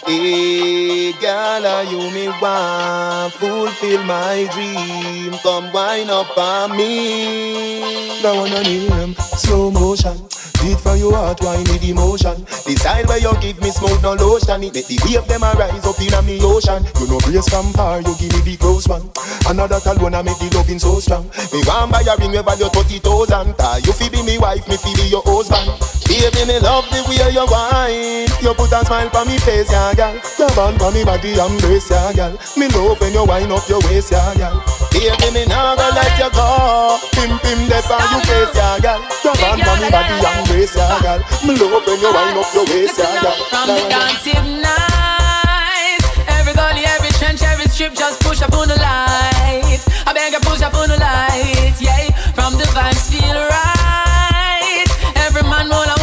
Hey, 0.05 1.13
girl, 1.13 1.65
are 1.65 1.83
you 1.83 2.11
me 2.11 2.27
want 2.41 3.33
fulfill 3.33 4.03
my 4.03 4.47
dream? 4.53 5.33
Come 5.43 5.71
wine 5.73 6.09
up 6.09 6.37
on 6.37 6.77
me. 6.77 7.79
That 8.21 8.35
one 8.35 8.53
I 8.53 8.63
name 8.63 9.15
slow 9.15 9.71
motion. 9.71 10.17
Beat 10.61 10.79
for 10.79 10.95
your 10.95 11.15
heart, 11.15 11.41
wine 11.41 11.63
with 11.67 11.83
emotion. 11.83 12.43
The 12.67 12.75
style 12.77 13.05
where 13.07 13.19
you 13.19 13.33
give 13.41 13.59
me 13.61 13.71
smoke, 13.71 14.01
no 14.01 14.13
lotion. 14.13 14.63
It 14.63 14.73
make 14.73 14.87
the 14.87 14.97
wave 15.03 15.25
them 15.27 15.43
a 15.43 15.51
rise 15.59 15.83
up 15.85 15.99
in 15.99 16.13
a 16.13 16.21
me 16.21 16.39
ocean. 16.41 16.83
You 16.99 17.07
know 17.07 17.19
brace 17.23 17.49
from 17.49 17.71
far, 17.73 17.99
you 17.99 18.13
give 18.15 18.31
me 18.31 18.41
the 18.43 18.55
close 18.57 18.87
one. 18.87 19.09
Another 19.49 19.79
alone, 19.91 20.15
I 20.15 20.21
make 20.23 20.39
the 20.39 20.47
loving 20.55 20.79
so 20.79 20.99
strong. 21.03 21.27
Me 21.51 21.59
want 21.67 21.91
buy 21.91 22.03
a 22.07 22.15
ring, 22.15 22.31
we 22.31 22.39
value 22.39 22.71
thirty 22.71 22.99
thousand. 23.03 23.55
You 23.83 23.91
fi 23.91 24.07
be 24.07 24.23
me 24.23 24.37
wife, 24.39 24.63
me 24.71 24.77
fi 24.79 24.91
be 24.95 25.11
your 25.11 25.23
husband. 25.27 25.67
Baby, 26.07 26.45
me 26.47 26.59
love 26.63 26.87
the 26.93 27.03
way 27.11 27.27
you 27.31 27.43
wine. 27.47 28.29
You 28.39 28.53
put 28.55 28.71
a 28.71 28.83
smile 28.87 29.11
on 29.11 29.27
me 29.27 29.35
face, 29.43 29.71
yeah, 29.71 29.91
girl. 29.95 30.15
You 30.15 30.47
band 30.55 30.79
on 30.79 30.93
me 30.93 31.03
body, 31.03 31.35
embrace, 31.35 31.91
yeah, 31.91 32.11
girl. 32.15 32.33
Me 32.55 32.67
love 32.71 32.99
when 33.03 33.11
you 33.11 33.23
wind 33.27 33.51
up 33.51 33.67
your 33.67 33.79
waist, 33.87 34.11
yeah, 34.15 34.31
girl. 34.39 34.55
Baby, 34.91 35.27
me 35.35 35.43
nah 35.51 35.75
go 35.75 35.87
let 35.91 36.15
you 36.15 36.29
go. 36.31 36.99
Pim 37.17 37.35
pim 37.43 37.67
dep 37.67 37.87
on 37.91 38.03
you 38.15 38.19
face, 38.23 38.53
yeah, 38.55 38.79
girl. 38.79 39.01
You 39.23 39.33
band 39.35 39.63
on 39.67 39.77
me 39.81 39.87
body, 39.91 40.15
embrace, 40.21 40.42
yeah, 40.49 40.99
girl. 41.01 41.19
Me 41.45 41.55
love 41.55 41.85
when 41.85 41.99
you 41.99 42.11
wind 42.13 42.37
up 42.37 42.53
your 42.53 42.65
waist, 42.65 42.97
yeah, 42.99 43.21
girl. 43.21 43.35
From 43.49 43.67
the 43.67 43.83
dancing 43.89 44.61
night, 44.61 46.03
every 46.27 46.53
gully, 46.53 46.83
every 46.85 47.09
trench, 47.19 47.41
every 47.43 47.67
strip, 47.67 47.93
just 47.93 48.21
push 48.21 48.41
up 48.41 48.53
on 48.53 48.67
the 48.67 48.75
light. 48.75 49.81
I 50.05 50.13
beg 50.13 50.33
you, 50.33 50.39
push 50.39 50.61
up 50.61 50.73
on 50.75 50.89
the 50.89 50.97
light, 50.97 51.75
yeah. 51.79 52.09
From 52.33 52.53
the 52.57 52.65
vibes 52.75 53.11
feel 53.11 53.35
right. 53.35 54.87
Every 55.15 55.43
man, 55.43 55.71
all 55.71 56.02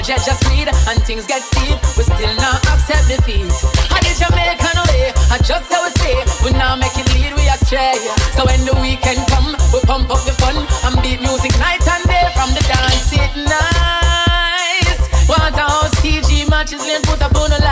budget 0.00 0.24
just 0.24 0.42
lead 0.48 0.68
and 0.88 0.98
things 1.04 1.26
get 1.26 1.42
steep, 1.42 1.76
we 1.96 2.02
still 2.08 2.34
not 2.40 2.56
accept 2.72 3.04
defeat. 3.04 3.52
I 3.92 4.00
did 4.00 4.16
Jamaican 4.16 4.78
way, 4.88 5.12
I 5.28 5.36
just 5.44 5.68
how 5.68 5.84
we 5.84 5.92
say, 6.00 6.16
we 6.40 6.56
now 6.56 6.74
make 6.74 6.96
it 6.96 7.04
lead, 7.12 7.36
we 7.36 7.44
astray. 7.52 8.00
So 8.32 8.48
when 8.48 8.64
the 8.64 8.72
weekend 8.80 9.20
come, 9.28 9.52
we 9.72 9.80
pump 9.84 10.08
up 10.08 10.24
the 10.24 10.32
fun 10.40 10.56
and 10.56 10.96
beat 11.04 11.20
music 11.20 11.52
night 11.60 11.84
and 11.84 12.04
day 12.08 12.24
from 12.32 12.48
the 12.56 12.64
dance 12.64 13.12
it 13.12 13.32
nice. 13.44 15.00
Want 15.28 15.60
a 15.60 15.68
house 15.68 15.92
TG 16.00 16.48
matches, 16.48 16.80
then 16.80 17.02
put 17.02 17.20
up 17.20 17.36
on 17.36 17.50
the 17.50 17.60
light. 17.60 17.69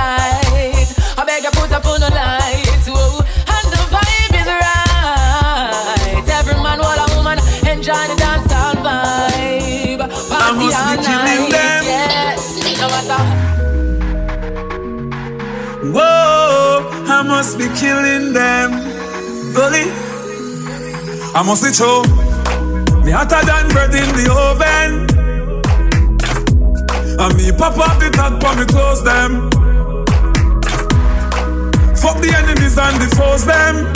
Must 17.28 17.58
be 17.58 17.68
killing 17.76 18.32
them. 18.32 18.70
Bully, 19.52 19.84
I 21.36 21.42
must 21.44 21.62
be 21.62 21.70
true. 21.70 22.02
Me 23.04 23.12
hotter 23.12 23.44
than 23.44 23.68
bread 23.68 23.92
in 23.92 24.08
the 24.16 24.26
oven. 24.32 24.90
And 27.20 27.36
me 27.36 27.52
pop 27.52 27.76
up 27.76 28.00
the 28.00 28.08
top 28.10 28.40
for 28.40 28.56
me 28.56 28.64
close 28.64 29.04
them. 29.04 29.50
Fuck 32.00 32.16
the 32.24 32.32
enemies 32.34 32.78
and 32.78 32.96
the 32.96 33.08
foes 33.14 33.44
them. 33.44 33.92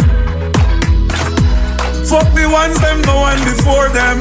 Fuck 2.04 2.28
the 2.34 2.46
ones 2.52 2.78
them 2.80 3.00
no 3.02 3.16
one 3.16 3.40
before 3.48 3.88
them. 3.88 4.18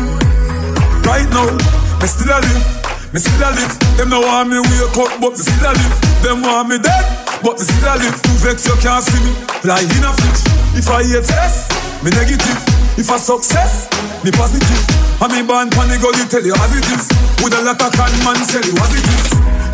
right 1.03 1.29
now, 1.31 1.51
me 1.99 2.07
still 2.07 2.39
live. 2.39 2.80
Me 3.11 3.19
still 3.19 3.43
a 3.43 3.51
live. 3.51 3.75
Them 3.99 4.07
no 4.07 4.23
want 4.23 4.47
me 4.47 4.55
wake 4.55 4.95
up, 4.95 5.11
but 5.19 5.35
me 5.35 5.43
still 5.43 5.67
a 5.67 5.75
live. 5.75 5.95
Them 6.23 6.47
want 6.47 6.71
me 6.71 6.79
dead, 6.79 7.03
but 7.43 7.59
me 7.59 7.67
still 7.67 7.91
a 7.91 7.99
live. 7.99 8.15
You 8.15 8.35
vex, 8.39 8.63
you 8.63 8.75
can't 8.79 9.03
see 9.03 9.19
me. 9.19 9.35
Like 9.67 9.83
in 9.83 10.07
a 10.07 10.15
fridge. 10.15 10.41
If 10.79 10.87
I 10.87 11.03
hate 11.03 11.27
test, 11.27 11.75
me 11.99 12.15
negative. 12.15 12.55
If 12.95 13.11
I 13.11 13.19
success, 13.19 13.91
me 14.23 14.31
positive. 14.31 14.79
I 15.19 15.27
me 15.27 15.43
born 15.43 15.67
pon 15.75 15.91
the 15.91 15.99
gully, 15.99 16.23
tell 16.31 16.39
you 16.39 16.55
as 16.55 16.71
it 16.71 16.87
is. 16.87 17.03
With 17.43 17.51
a 17.51 17.59
lot 17.59 17.83
of 17.83 17.91
con 17.91 18.15
man, 18.23 18.39
tell 18.47 18.63
you 18.63 18.79
as 18.79 18.93
it 18.95 19.03
is. 19.03 19.27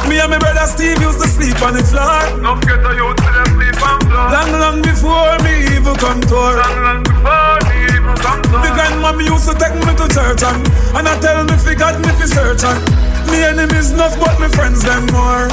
Me 0.09 0.17
and 0.17 0.33
my 0.33 0.41
brother 0.41 0.65
Steve 0.65 0.97
used 0.97 1.21
to 1.21 1.29
sleep 1.29 1.61
on 1.61 1.77
the 1.77 1.85
floor. 1.85 2.41
No 2.41 2.57
get 2.57 2.81
a 2.81 2.91
youth 2.97 3.21
to 3.21 3.29
them 3.37 3.49
sleep 3.53 3.77
on 3.85 4.01
floor. 4.01 4.33
Long, 4.33 4.51
long 4.57 4.77
before 4.81 5.37
me 5.45 5.77
even 5.77 5.93
come 6.01 6.25
tour. 6.25 6.57
Long, 6.57 6.77
long 6.81 7.01
before 7.05 7.57
me 7.69 7.85
even 7.85 8.17
come 8.17 8.41
tour. 8.49 8.65
The 8.65 8.69
grandmommy 8.73 9.29
used 9.29 9.45
to 9.45 9.53
take 9.53 9.77
me 9.77 9.93
to 9.93 10.05
church 10.09 10.41
and, 10.41 10.65
and 10.97 11.05
I 11.05 11.13
tell 11.21 11.45
me 11.45 11.53
fi 11.61 11.77
God 11.77 12.01
me 12.01 12.09
fi 12.17 12.25
search 12.25 12.65
and 12.65 13.06
me 13.31 13.43
enemies 13.43 13.91
enough 13.91 14.17
but 14.19 14.39
me 14.39 14.47
friends 14.49 14.83
them 14.83 15.05
more. 15.11 15.49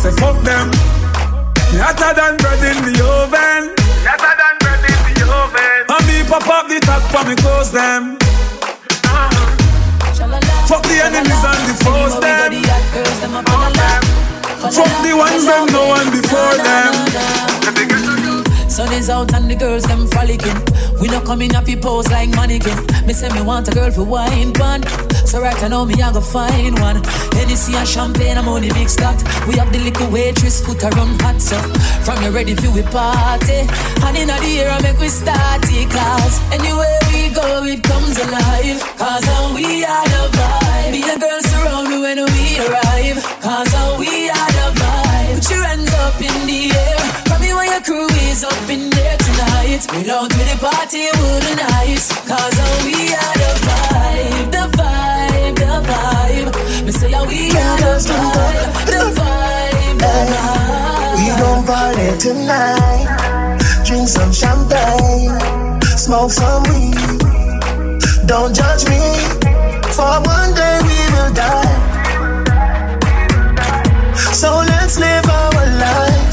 Say 0.00 0.12
fuck 0.16 0.38
them. 0.42 0.70
Me 1.72 1.78
hotter 1.78 2.12
than 2.14 2.36
bread 2.38 2.62
in 2.64 2.78
the 2.84 2.94
oven. 3.04 3.74
Hotter 4.06 4.34
than 4.36 4.54
bread 4.60 4.82
in 4.84 5.00
the 5.14 5.24
oven. 5.28 5.80
And 5.88 6.04
me 6.06 6.24
pop 6.28 6.46
up 6.48 6.68
the 6.68 6.80
top 6.80 7.02
for 7.12 7.24
me 7.28 7.34
close 7.36 7.70
them. 7.70 8.16
Uh-huh. 9.04 9.30
Fuck 10.66 10.82
the 10.84 10.98
enemies 11.02 11.42
and 11.44 11.62
the 11.68 11.74
foes 11.84 12.14
them. 12.20 12.52
Fuck 14.60 14.94
the 15.02 15.12
ones 15.16 15.44
them 15.46 15.66
no 15.72 15.88
one 15.88 16.10
before 16.10 16.56
them. 16.60 18.19
Sun 18.70 18.92
is 18.92 19.10
out 19.10 19.34
and 19.34 19.50
the 19.50 19.56
girls 19.56 19.82
them 19.82 20.06
frolicking. 20.06 20.54
We 21.00 21.08
not 21.08 21.24
coming 21.24 21.54
up, 21.56 21.66
pose 21.82 22.08
like 22.08 22.30
mannequin. 22.30 22.78
Me 23.04 23.12
say 23.12 23.28
me 23.30 23.42
want 23.42 23.66
a 23.66 23.72
girl 23.72 23.90
for 23.90 24.04
wine 24.04 24.52
pan. 24.52 24.86
So 25.26 25.40
right 25.40 25.60
I 25.60 25.66
know 25.66 25.84
me 25.84 26.00
I 26.00 26.12
go 26.12 26.20
find 26.20 26.78
one. 26.78 27.02
Hennessy 27.34 27.74
and 27.74 27.88
champagne, 27.88 28.38
I'm 28.38 28.46
only 28.46 28.72
mixed 28.72 28.98
that. 28.98 29.18
We 29.48 29.58
have 29.58 29.72
the 29.72 29.80
little 29.80 30.08
waitress 30.10 30.64
foot 30.64 30.84
around 30.84 31.20
hot 31.20 31.40
so 31.40 31.58
From 32.06 32.22
you 32.22 32.30
ready 32.30 32.54
for 32.54 32.70
we 32.70 32.82
party. 32.82 33.66
And 34.06 34.16
in 34.16 34.28
the 34.30 34.38
air 34.62 34.70
I 34.70 34.80
make 34.82 34.98
we 35.02 35.08
start 35.08 35.66
it. 35.66 35.90
Cause 35.90 36.38
anywhere 36.54 36.98
we 37.10 37.34
go 37.34 37.66
it 37.66 37.82
comes 37.82 38.22
alive. 38.22 38.78
Cause 38.94 39.26
uh, 39.26 39.50
we 39.52 39.82
are 39.82 40.06
the 40.14 40.22
vibe. 40.30 40.92
Be 40.94 41.02
the 41.02 41.18
girls 41.18 41.44
surround 41.50 41.90
me 41.90 41.98
when 41.98 42.22
we 42.22 42.46
arrive. 42.62 43.18
Cause 43.42 43.74
uh, 43.74 43.96
we 43.98 44.30
are 44.30 44.52
the 44.62 44.68
vibe. 44.78 45.34
Put 45.42 45.50
your 45.50 45.64
hands 45.66 45.92
up 46.06 46.22
in 46.22 46.46
the 46.46 46.70
air. 46.70 46.98
From 47.26 47.42
your 47.80 47.84
crew 47.84 48.16
is 48.28 48.44
up 48.44 48.68
in 48.70 48.90
there 48.90 49.16
tonight. 49.16 49.86
We 49.92 50.02
don't 50.04 50.30
do 50.30 50.38
the 50.38 50.56
party 50.60 51.06
would 51.16 51.56
nice. 51.56 52.12
Cause 52.28 52.58
uh, 52.58 52.82
we 52.84 53.14
are 53.14 53.36
the 53.42 53.50
vibe, 53.66 54.50
the 54.50 54.64
vibe, 54.76 55.56
the 55.56 55.72
vibe. 55.88 56.84
Me 56.84 56.92
say 56.92 57.12
uh, 57.12 57.24
we 57.26 57.50
are 57.50 57.76
the 57.78 57.92
vibe, 58.08 58.86
the 58.86 59.02
vibe, 59.16 59.98
the 59.98 60.12
vibe. 60.30 61.16
We 61.16 61.26
gon' 61.40 61.64
party 61.66 62.18
tonight. 62.18 63.08
Drink 63.84 64.08
some 64.08 64.32
champagne, 64.32 65.38
smoke 65.96 66.32
some 66.32 66.62
weed. 66.64 67.20
Don't 68.26 68.54
judge 68.54 68.84
me, 68.88 69.00
for 69.96 70.20
one 70.22 70.54
day 70.54 70.76
we 70.88 70.98
will 71.14 71.32
die. 71.34 71.76
So 74.32 74.50
let's 74.66 74.98
live 74.98 75.26
our 75.28 75.66
lives. 75.78 76.29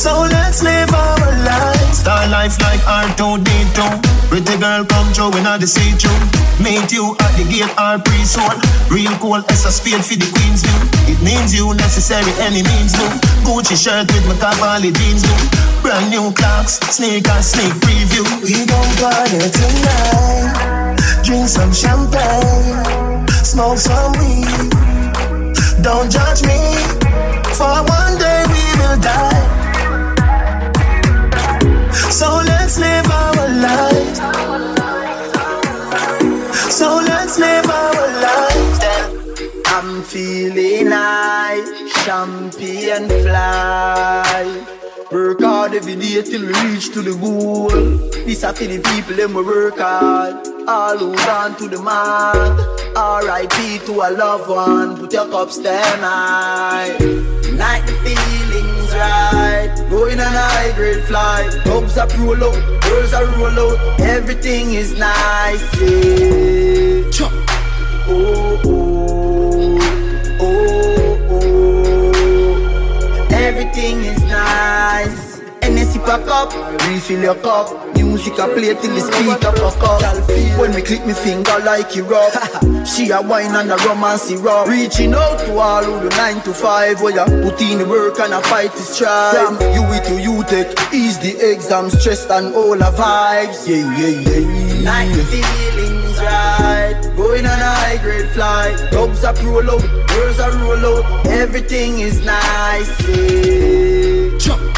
So 0.00 0.24
let's 0.32 0.62
live 0.62 0.88
our 0.94 1.28
lives. 1.44 1.98
Star 2.00 2.26
life 2.32 2.56
like 2.64 2.80
R2D2. 2.88 4.00
Pretty 4.32 4.56
girl 4.56 4.82
come 4.88 5.12
through 5.12 5.28
when 5.36 5.44
I 5.44 5.58
the 5.58 5.66
see 5.66 5.92
through. 6.00 6.16
Meet 6.56 6.88
you 6.88 7.12
at 7.20 7.36
the 7.36 7.44
gate 7.44 7.68
or 7.76 8.00
pre-soul. 8.00 8.56
Real 8.88 9.12
cool 9.20 9.44
as 9.52 9.68
a 9.68 9.70
spade 9.70 10.00
for 10.00 10.16
the 10.16 10.24
queen's 10.32 10.64
view. 10.64 10.80
It 11.04 11.20
means 11.20 11.52
you 11.52 11.76
necessary 11.76 12.32
any 12.40 12.64
means 12.64 12.96
do. 12.96 13.04
Gucci 13.44 13.76
shirt 13.76 14.08
with 14.08 14.24
my 14.24 14.40
Cavalli 14.40 14.88
jeans 14.88 15.20
do. 15.20 15.36
Brand 15.84 16.08
new 16.08 16.32
clocks, 16.32 16.80
sneakers, 16.88 17.52
sneak 17.52 17.76
preview. 17.84 18.24
We 18.40 18.64
gon' 18.64 18.92
party 19.04 19.52
tonight. 19.52 20.96
Drink 21.20 21.44
some 21.44 21.76
champagne, 21.76 23.28
smoke 23.44 23.76
some 23.76 24.16
weed. 24.16 24.72
Don't 25.84 26.08
judge 26.08 26.40
me, 26.48 26.56
for 27.52 27.84
one 27.84 28.16
day 28.16 28.48
we 28.48 28.64
will 28.80 28.96
die. 28.96 29.59
So 32.20 32.28
let's 32.44 32.78
live 32.78 33.10
our 33.10 33.48
lives. 33.64 34.18
So 36.76 36.96
let's 36.96 37.38
live 37.38 37.64
our 37.64 38.08
lives. 38.26 38.78
I'm 39.68 40.02
feeling 40.02 40.88
high, 40.90 41.64
champagne 42.04 43.08
fly. 43.08 44.66
Work 45.10 45.40
hard 45.40 45.72
every 45.72 45.96
day 45.96 46.20
till 46.20 46.42
we 46.42 46.52
reach 46.68 46.92
to 46.92 47.00
the 47.00 47.16
goal. 47.16 47.70
This 48.26 48.44
are 48.44 48.52
for 48.52 48.64
the 48.64 48.80
people 48.80 49.16
them 49.16 49.32
we 49.32 49.42
work 49.42 49.78
hard. 49.78 50.46
All 50.68 50.98
who 50.98 51.16
gone 51.24 51.56
to 51.56 51.68
the 51.68 51.80
mark. 51.80 52.60
R.I.P. 52.96 53.78
to 53.86 53.92
a 53.92 54.10
loved 54.12 54.50
one. 54.50 54.98
Put 54.98 55.14
your 55.14 55.26
cups 55.30 55.56
down 55.56 56.00
high. 56.00 56.98
Night 57.56 57.86
the 57.86 57.94
feelings 58.90 58.94
right. 58.94 59.72
Going 59.88 60.20
on 60.20 60.34
a 60.34 60.38
high 60.38 60.72
grade 60.74 61.04
flight. 61.04 61.64
Dubs 61.64 61.98
are 61.98 62.08
roll 62.18 62.44
out, 62.44 62.82
girls 62.82 63.12
are 63.12 63.26
roll 63.26 63.58
out. 63.58 64.00
Everything 64.00 64.74
is 64.74 64.94
nice. 64.98 65.80
Yeah. 65.80 67.10
Chop. 67.10 67.32
Oh 68.08 68.60
oh 68.64 69.78
oh 70.40 71.18
oh. 71.30 72.12
Everything 73.30 74.04
is 74.04 74.22
nice. 74.24 75.40
Hennessy 75.62 75.98
pack 76.00 76.26
up, 76.28 76.52
refill 76.88 77.22
your 77.22 77.36
cup. 77.36 77.89
Music 78.02 78.38
a 78.38 78.46
play 78.48 78.74
till 78.74 78.94
the 78.94 79.00
speaker 79.00 79.52
fuck 79.56 79.82
up. 79.82 80.28
When 80.58 80.74
me 80.74 80.82
click 80.82 81.06
me 81.06 81.14
finger 81.14 81.58
like 81.64 81.96
it 81.96 82.02
rough. 82.02 82.34
she 82.86 83.10
a 83.10 83.20
wine 83.22 83.54
and 83.54 83.70
a 83.70 83.76
romance 83.88 84.32
rough. 84.32 84.68
Reaching 84.68 85.14
out 85.14 85.38
to 85.40 85.58
all 85.58 85.84
who 85.84 86.08
do 86.08 86.16
nine 86.16 86.42
to 86.42 86.52
five. 86.52 87.00
Where 87.00 87.14
you 87.14 87.24
put 87.42 87.60
in 87.62 87.78
the 87.78 87.86
work 87.86 88.18
and 88.18 88.34
a 88.34 88.42
fight 88.42 88.72
strive. 88.72 89.36
From 89.36 89.54
you 89.72 89.84
to 90.06 90.20
you 90.20 90.44
take 90.44 90.70
ease 90.92 91.18
the 91.18 91.36
exam 91.52 91.90
stress 91.90 92.28
and 92.30 92.54
all 92.54 92.76
the 92.76 92.90
vibes. 92.98 93.68
Yeah 93.68 93.84
yeah 93.96 94.20
yeah. 94.20 94.82
Night 94.82 95.14
feelings 95.30 96.18
right. 96.20 97.00
Going 97.16 97.46
on 97.46 97.58
a 97.58 97.70
high 97.80 97.98
grade 98.02 98.30
flight. 98.30 98.90
Dogs 98.90 99.24
are 99.24 99.34
roll 99.44 99.70
out, 99.70 100.08
girls 100.08 100.40
are 100.40 100.52
roll 100.58 100.98
out. 100.98 101.26
Everything 101.26 102.00
is 102.00 102.24
nice. 102.24 103.08
Yeah. 103.08 104.38
Jump. 104.38 104.70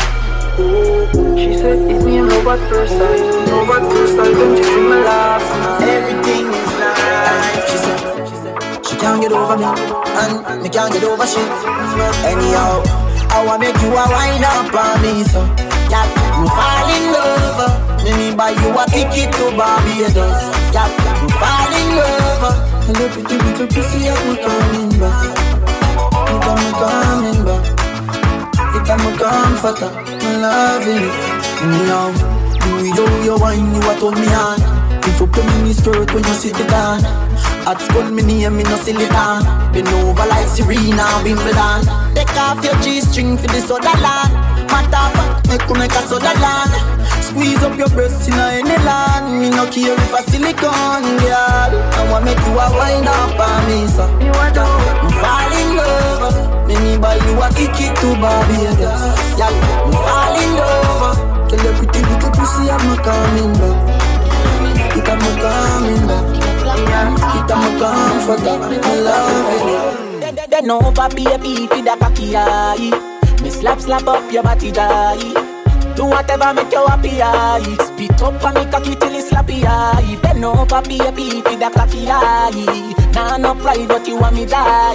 She 0.52 1.56
said, 1.56 1.80
it's 1.88 2.04
me 2.04 2.20
love 2.20 2.46
at 2.46 2.60
first 2.68 2.92
sight. 2.92 3.20
Love 3.48 3.72
at 3.72 3.84
first 3.90 4.16
don't 4.16 4.56
you 4.56 4.62
see 4.62 4.84
my 4.84 5.00
laugh? 5.00 5.40
Everything 5.80 6.44
is 6.52 6.72
nice. 6.76 7.70
She 7.70 7.76
said, 7.80 8.00
she 8.84 8.94
can't 8.96 9.22
get 9.22 9.32
over 9.32 9.56
me, 9.56 9.64
and 9.64 10.62
me 10.62 10.68
can't 10.68 10.92
get 10.92 11.04
over 11.04 11.26
shit. 11.26 11.48
Anyhow, 12.28 12.84
I 13.32 13.44
wanna 13.46 13.64
make 13.64 13.80
you 13.80 13.96
a 13.96 14.04
wind 14.12 14.44
up 14.44 14.74
on 14.76 15.00
me, 15.00 15.24
so 15.24 15.40
yeah, 15.88 16.04
you 16.36 16.46
fall 16.52 16.88
in 17.00 17.04
love. 17.16 18.04
Let 18.04 18.14
me 18.20 18.36
buy 18.36 18.50
you 18.52 18.76
a 18.76 18.84
ticket 18.92 19.32
to 19.32 19.56
Barbados. 19.56 20.40
Yeah, 20.76 20.84
you 21.16 21.28
fall 21.40 21.72
in 21.80 21.96
love. 21.96 22.44
Hello, 22.92 23.08
pretty 23.08 23.36
little 23.40 23.68
pussy, 23.68 24.04
I'm 24.04 24.36
coming 24.36 25.00
back. 25.00 25.32
I'm 26.28 26.40
coming 26.44 27.31
I'm 28.92 29.00
a 29.08 29.16
comforter, 29.16 29.86
I'm 29.86 30.42
loving 30.42 31.08
it. 31.08 31.32
Now, 31.88 32.12
do 32.60 32.84
you 32.84 32.94
know 32.94 33.22
your 33.24 33.38
wine, 33.38 33.74
you 33.74 33.80
a 33.80 33.96
told 33.98 34.16
me 34.16 34.28
on. 34.34 34.60
If 35.08 35.18
you 35.18 35.26
put 35.28 35.46
me 35.46 35.70
in 35.70 35.74
skirt 35.74 36.12
when 36.12 36.22
you 36.22 36.34
sit 36.34 36.60
it 36.60 36.68
down. 36.68 37.02
At 37.64 37.80
school, 37.80 38.10
me 38.10 38.22
name, 38.22 38.54
me 38.54 38.64
no 38.64 38.76
silly 38.76 39.06
down. 39.08 39.72
Been 39.72 39.88
over 39.88 40.26
like 40.26 40.46
Serena, 40.46 41.06
Wimbledon. 41.24 41.88
Take 42.14 42.36
off 42.36 42.62
your 42.62 42.74
G-string 42.82 43.38
for 43.38 43.46
this 43.46 43.70
other 43.70 43.98
land. 43.98 44.34
Matter 44.68 44.96
of 44.98 45.31
make 45.48 45.64
you 45.68 45.74
make 45.74 45.92
a 45.92 46.02
soda 46.06 46.32
land. 46.40 46.72
Squeeze 47.24 47.62
up 47.62 47.76
your 47.78 47.88
breasts 47.90 48.28
in 48.28 48.34
any 48.34 48.76
land. 48.84 49.40
Me 49.40 49.48
no 49.50 49.64
care 49.70 49.94
if 49.94 50.12
a 50.12 50.22
silicone, 50.30 51.16
girl. 51.22 51.72
I 51.72 52.08
want 52.10 52.24
make 52.24 52.38
you 52.38 52.52
a 52.52 52.66
wine 52.76 53.08
up 53.08 53.40
on 53.40 53.60
me, 53.66 53.86
so. 53.88 54.04
You 54.20 54.32
the 54.52 54.62
I'm 54.62 55.10
fall 55.22 55.52
in 55.56 55.68
love. 55.76 56.68
Let 56.68 56.82
me 56.82 56.98
buy 56.98 57.16
you 57.16 57.40
a 57.40 57.48
ticket 57.56 57.96
to 58.00 58.08
Barbados. 58.20 59.02
Yeah, 59.38 59.48
I'm 59.48 59.92
fall 59.92 60.36
in 60.36 60.50
love. 60.56 61.48
Tell 61.48 61.64
your 61.64 61.74
pretty 61.76 62.00
little 62.00 62.30
pussy 62.30 62.70
I'm 62.70 62.84
not 62.86 63.04
coming 63.04 63.52
back. 63.60 63.78
It 64.96 65.08
I'm 65.08 65.18
not 65.18 65.36
coming 65.40 66.06
back. 66.06 66.26
It 66.36 66.90
I'm 66.92 67.78
not 67.80 67.80
comfortable. 67.80 68.80
I 68.82 68.94
love 69.00 70.38
it. 70.38 70.50
Then 70.50 70.70
over 70.70 71.08
baby 71.14 71.66
for 71.66 71.82
the 71.82 71.96
cocky 71.98 72.36
eye. 72.36 73.11
Slap 73.58 73.80
slap 73.80 74.06
up 74.06 74.32
your 74.32 74.42
body 74.42 74.70
die. 74.72 75.18
Do 75.94 76.06
whatever 76.06 76.54
make 76.54 76.72
you 76.72 76.86
happy, 76.86 77.22
aye. 77.22 77.76
Spit 77.86 78.22
up 78.22 78.42
and 78.44 78.54
make 78.54 78.74
a 78.74 78.80
kitty 78.80 78.96
till 78.96 79.14
it's 79.14 79.30
slappy, 79.30 79.64
aye. 79.64 80.18
Bend 80.22 80.44
over, 80.44 80.82
baby, 80.82 81.42
with 81.44 81.60
the 81.60 81.70
cocky 81.74 82.06
eye. 82.08 82.94
Nah, 83.14 83.36
no 83.36 83.54
pride, 83.54 83.86
but 83.86 84.08
you 84.08 84.16
want 84.16 84.34
me 84.34 84.46
die. 84.46 84.94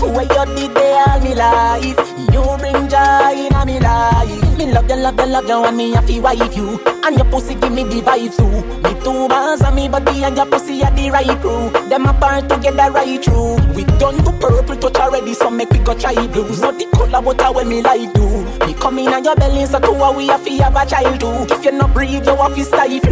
Where 0.00 0.22
you 0.22 0.54
did 0.54 0.74
they 0.74 1.02
all 1.06 1.20
me 1.20 1.34
life. 1.34 1.98
You 2.32 2.42
bring 2.58 2.88
joy 2.88 3.48
in 3.48 3.66
me 3.66 3.78
life. 3.80 4.58
Me 4.58 4.72
love 4.72 4.88
you, 4.90 4.96
love 4.96 5.18
you, 5.18 5.26
love 5.26 5.48
you, 5.48 5.64
and 5.64 5.76
me 5.76 5.92
happy 5.92 6.20
wife 6.20 6.56
you. 6.56 6.80
And 7.04 7.16
your 7.16 7.24
pussy 7.26 7.54
give 7.54 7.72
me 7.72 7.84
the 7.84 8.02
vibe 8.02 8.36
too. 8.36 8.50
Me 8.82 9.00
two 9.02 9.28
bars 9.28 9.60
and 9.62 9.74
me 9.74 9.88
body 9.88 10.24
and 10.24 10.36
your 10.36 10.46
pussy 10.46 10.82
are 10.84 10.90
the 10.90 11.10
right 11.10 11.40
crew. 11.40 11.70
Them 11.88 12.06
apart 12.06 12.48
together 12.50 12.90
right 12.92 13.24
through. 13.24 13.63
We 13.74 13.84
done 13.98 14.16
to 14.24 14.32
purple 14.32 14.76
touch 14.76 14.96
already, 14.96 15.34
so 15.34 15.50
make 15.50 15.70
we 15.70 15.78
go 15.78 15.94
try 15.98 16.14
blues. 16.28 16.60
Not 16.60 16.78
the 16.78 16.86
color, 16.94 17.22
but 17.22 17.40
I 17.42 17.50
when 17.50 17.68
me 17.68 17.82
like 17.82 18.12
do. 18.12 18.44
Me 18.66 18.74
come 18.74 18.98
in 18.98 19.12
and 19.12 19.24
your 19.24 19.36
belly, 19.36 19.66
so 19.66 19.78
two 19.80 19.92
we 20.16 20.26
have 20.28 20.44
to 20.44 20.50
have 20.62 20.76
a 20.76 20.86
child 20.86 21.20
too. 21.20 21.54
If 21.54 21.64
you 21.64 21.72
not 21.72 21.92
breathe, 21.92 22.26
you 22.26 22.36
have 22.36 22.54
to 22.54 22.64
stifle. 22.64 23.10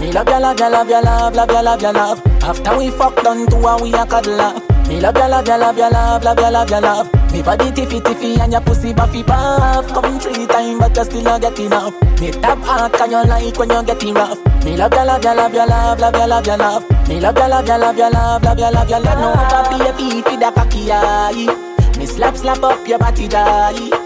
Me 0.00 0.12
love 0.12 0.28
ya, 0.28 0.38
love 0.38 0.58
ya, 0.58 0.68
love 0.68 0.88
ya, 0.90 1.00
love, 1.00 1.34
love 1.34 1.50
ya, 1.50 1.60
love 1.60 1.82
ya, 1.82 1.90
love. 1.90 2.26
After 2.42 2.76
we 2.78 2.90
fuck 2.90 3.16
done 3.22 3.46
two 3.48 3.66
and 3.66 3.82
we 3.82 3.92
a 3.94 4.06
cuddle 4.06 4.40
up. 4.40 4.69
Me 4.90 4.98
love 5.00 5.14
ya, 5.16 5.28
love 5.28 5.46
ya, 5.46 5.56
love 5.56 5.78
ya, 5.78 5.88
love, 5.88 6.24
love 6.24 6.40
ya, 6.40 6.50
love 6.50 6.70
ya, 6.70 6.80
love. 6.80 7.08
Me 7.32 7.42
body 7.42 7.70
tiffy 7.70 8.00
tiffy 8.00 8.40
and 8.40 8.50
your 8.52 8.60
pussy 8.60 8.92
buffy 8.92 9.22
buff. 9.22 9.86
Come 9.94 10.18
three 10.18 10.46
times 10.48 10.80
but 10.80 10.96
you 10.96 11.04
still 11.04 11.22
not 11.22 11.40
get 11.40 11.58
enough. 11.60 11.94
Me 12.20 12.32
tap 12.32 12.58
hard 12.58 12.92
can 12.94 13.10
you 13.12 13.22
like 13.24 13.56
when 13.56 13.70
you 13.70 13.82
getting 13.84 14.14
rough. 14.14 14.38
Me 14.64 14.76
love 14.76 14.92
ya, 14.92 15.04
love 15.04 15.22
ya, 15.22 15.32
love 15.32 15.54
ya, 15.54 15.64
love, 15.64 16.00
love 16.00 16.14
ya, 16.16 16.26
love 16.26 16.46
ya, 16.46 16.56
love. 16.56 16.84
Me 17.08 17.20
love 17.20 17.36
ya, 17.38 17.46
love 17.46 17.68
ya, 17.68 17.76
love 17.76 17.96
ya, 17.96 18.08
love, 18.08 18.42
love 18.42 18.58
ya, 18.58 18.70
love 18.70 18.90
ya, 18.90 18.98
love. 18.98 19.20
No 19.20 19.32
papi, 19.48 19.78
baby, 19.78 20.36
the 20.36 20.50
cocky 20.50 20.90
eye. 20.90 21.96
Me 21.96 22.06
slap, 22.06 22.36
slap 22.36 22.62
up 22.64 22.88
your 22.88 22.98
body, 22.98 23.28
die. 23.28 23.99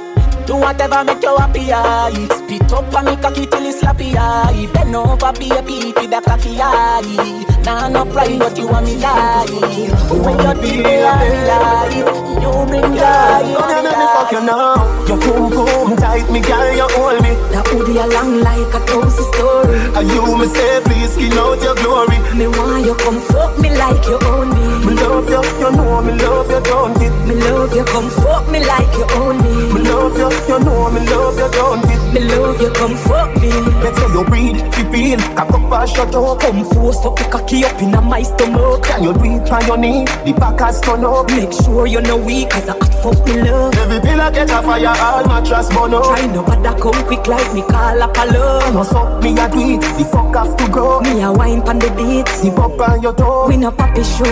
Do 0.47 0.57
whatever 0.57 1.05
make 1.05 1.23
you 1.23 1.37
happy, 1.37 1.73
aye. 1.73 2.29
Spit 2.37 2.73
up 2.73 2.93
and 2.95 3.05
make 3.07 3.25
a 3.25 3.33
kitty 3.33 3.73
slappy, 3.73 4.15
aye. 4.17 4.69
Bend 4.75 4.95
over, 4.95 5.33
baby, 5.33 5.93
with 5.97 6.11
the 6.11 6.21
cocky 6.25 6.61
eye. 6.61 7.45
Nah, 7.65 7.89
no 7.89 8.05
pride, 8.05 8.39
but 8.39 8.57
you 8.59 8.69
want 8.69 8.85
me 8.85 8.97
lie. 8.97 9.47
When 9.49 10.37
you 10.39 10.55
me 10.61 10.83
lie, 11.03 11.89
you 11.95 12.53
bring 12.69 12.93
joy. 12.93 13.57
Gonna 13.57 13.83
make 13.83 13.97
me 13.97 14.07
fuck 14.13 14.33
you 14.33 14.41
now. 14.45 14.77
Your 15.09 15.19
boom 15.19 15.49
boom 15.51 15.97
tight, 15.97 16.29
me 16.31 16.41
girl, 16.41 16.73
you 16.77 16.89
hold 16.93 17.23
me. 17.23 17.33
That 17.57 17.65
would 17.73 17.87
be 17.87 17.97
a 17.97 18.07
long 18.07 18.41
like 18.45 18.75
a 18.75 18.81
toast 18.85 19.17
story. 19.33 19.81
And 19.97 20.09
you 20.13 20.37
me 20.37 20.47
say, 20.53 20.81
please 20.85 21.13
skin 21.15 21.33
out 21.41 21.63
your 21.63 21.75
glory. 21.77 22.19
Me 22.37 22.47
want 22.49 22.85
you 22.85 22.95
come 23.01 23.21
fuck 23.33 23.57
me 23.59 23.71
like 23.73 24.05
you 24.05 24.19
own 24.29 24.49
me. 24.53 24.65
Me 24.85 24.93
love 25.01 25.29
you, 25.31 25.41
you 25.41 25.71
know 25.73 26.03
me 26.03 26.13
love 26.21 26.51
you, 26.51 26.61
don't 26.69 27.01
it? 27.01 27.13
Me 27.25 27.35
love 27.49 27.73
you, 27.75 27.85
come 27.85 28.11
fuck 28.11 28.45
me 28.51 28.61
like 28.61 28.93
you 28.93 29.07
own 29.23 29.41
me. 29.41 29.73
Me 29.73 29.81
love 29.89 30.19
you, 30.19 30.29
you 30.49 30.59
know 30.61 30.91
me 30.91 31.01
love 31.09 31.39
you, 31.39 31.51
don't 31.53 31.85
it? 31.85 32.03
Me 32.15 32.21
love 32.29 32.61
you, 32.61 32.71
come 32.71 32.97
fuck 32.97 33.35
me. 33.41 33.51
Let's 33.83 33.99
say 33.99 34.09
you 34.13 34.25
breathe, 34.25 34.61
keep 34.73 34.95
in, 34.95 35.19
cock 35.37 35.51
up 35.51 35.73
and 35.73 35.89
shut 35.91 36.15
up. 36.15 36.41
Come 36.41 36.65
force 36.71 37.05
up 37.05 37.17
the 37.17 37.25
cocky 37.25 37.65
up 37.65 37.81
in 37.83 37.91
my 37.91 38.23
stomach. 38.23 38.83
Can 38.85 39.05
you 39.05 39.13
do 39.13 39.25
it 39.25 39.51
on 39.51 39.67
your 39.67 39.79
knee? 39.79 40.05
The 40.25 40.33
back 40.39 40.61
has 40.61 40.81
turn 40.81 41.05
up. 41.05 41.29
Make 41.31 41.53
sure 41.53 41.87
you're 41.87 42.03
no 42.03 42.17
weak, 42.17 42.51
cause 42.51 42.69
I 42.69 42.73
hot 42.79 42.95
fuck 43.03 43.27
me 43.27 43.43
love. 43.43 43.75
Every 43.75 44.01
pillar 44.01 44.31
get 44.31 44.51
a 44.51 44.63
fire, 44.63 44.95
all 44.97 45.27
mattress 45.27 45.69
burn 45.69 45.95
up. 45.95 46.05
Try 46.05 46.27
no 46.27 46.43
bother 46.43 46.79
come 46.81 47.05
quick 47.07 47.27
like 47.27 47.53
me 47.55 47.63
call 47.63 48.03
up 48.03 48.17
a 48.17 48.25
love. 48.33 48.75
No 48.75 48.83
so 48.83 49.21
me 49.21 49.33
a 49.33 49.49
do 49.51 49.59
it, 49.59 49.81
the 49.99 50.05
fuck 50.11 50.35
have 50.35 50.57
to 50.57 50.69
go. 50.71 51.01
Me 51.01 51.23
a 51.23 51.33
wine 51.33 51.63
pan 51.63 51.79
the 51.79 51.91
beats. 51.97 52.43
Zip 52.43 52.55
pop 52.55 52.79
on 52.81 53.03
your 53.03 53.15
toe. 53.15 53.49
We 53.49 53.57
no 53.57 53.71
papi 53.71 54.05
show. 54.05 54.25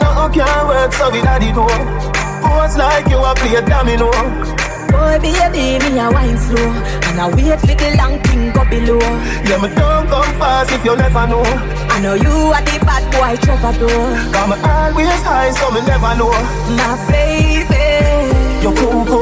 No 0.00 0.28
can't 0.32 0.68
work 0.68 0.92
so 0.92 1.10
we 1.10 1.20
daddy 1.22 1.52
go. 1.52 1.66
Pose 2.42 2.76
like 2.76 3.08
you 3.08 3.18
a 3.18 3.34
play 3.34 3.60
domino. 3.62 4.10
Boy, 4.94 5.18
baby, 5.18 5.82
me 5.82 5.98
a 5.98 6.06
wine 6.10 6.38
slow. 6.38 6.70
And 7.10 7.18
I 7.20 7.26
wait 7.34 7.58
for 7.60 7.74
the 7.74 7.88
long 7.98 8.14
thing 8.22 8.52
go 8.54 8.62
below. 8.70 9.02
Yeah, 9.46 9.58
me 9.62 9.68
don't 9.74 10.06
come 10.06 10.30
fast 10.38 10.70
if 10.70 10.84
you 10.84 10.94
never 10.96 11.26
know. 11.26 11.42
I 11.94 11.98
know 12.00 12.14
you 12.14 12.30
are 12.54 12.62
the 12.62 12.78
bad 12.86 13.04
boy 13.14 13.34
troubadour. 13.42 14.02
Come 14.34 14.54
always 14.62 15.20
high 15.26 15.50
so 15.50 15.70
me 15.74 15.80
never 15.86 16.14
know. 16.18 16.30
My 16.78 16.94
baby. 17.10 17.82
You 18.62 18.70
boom 18.72 19.04
boom 19.04 19.13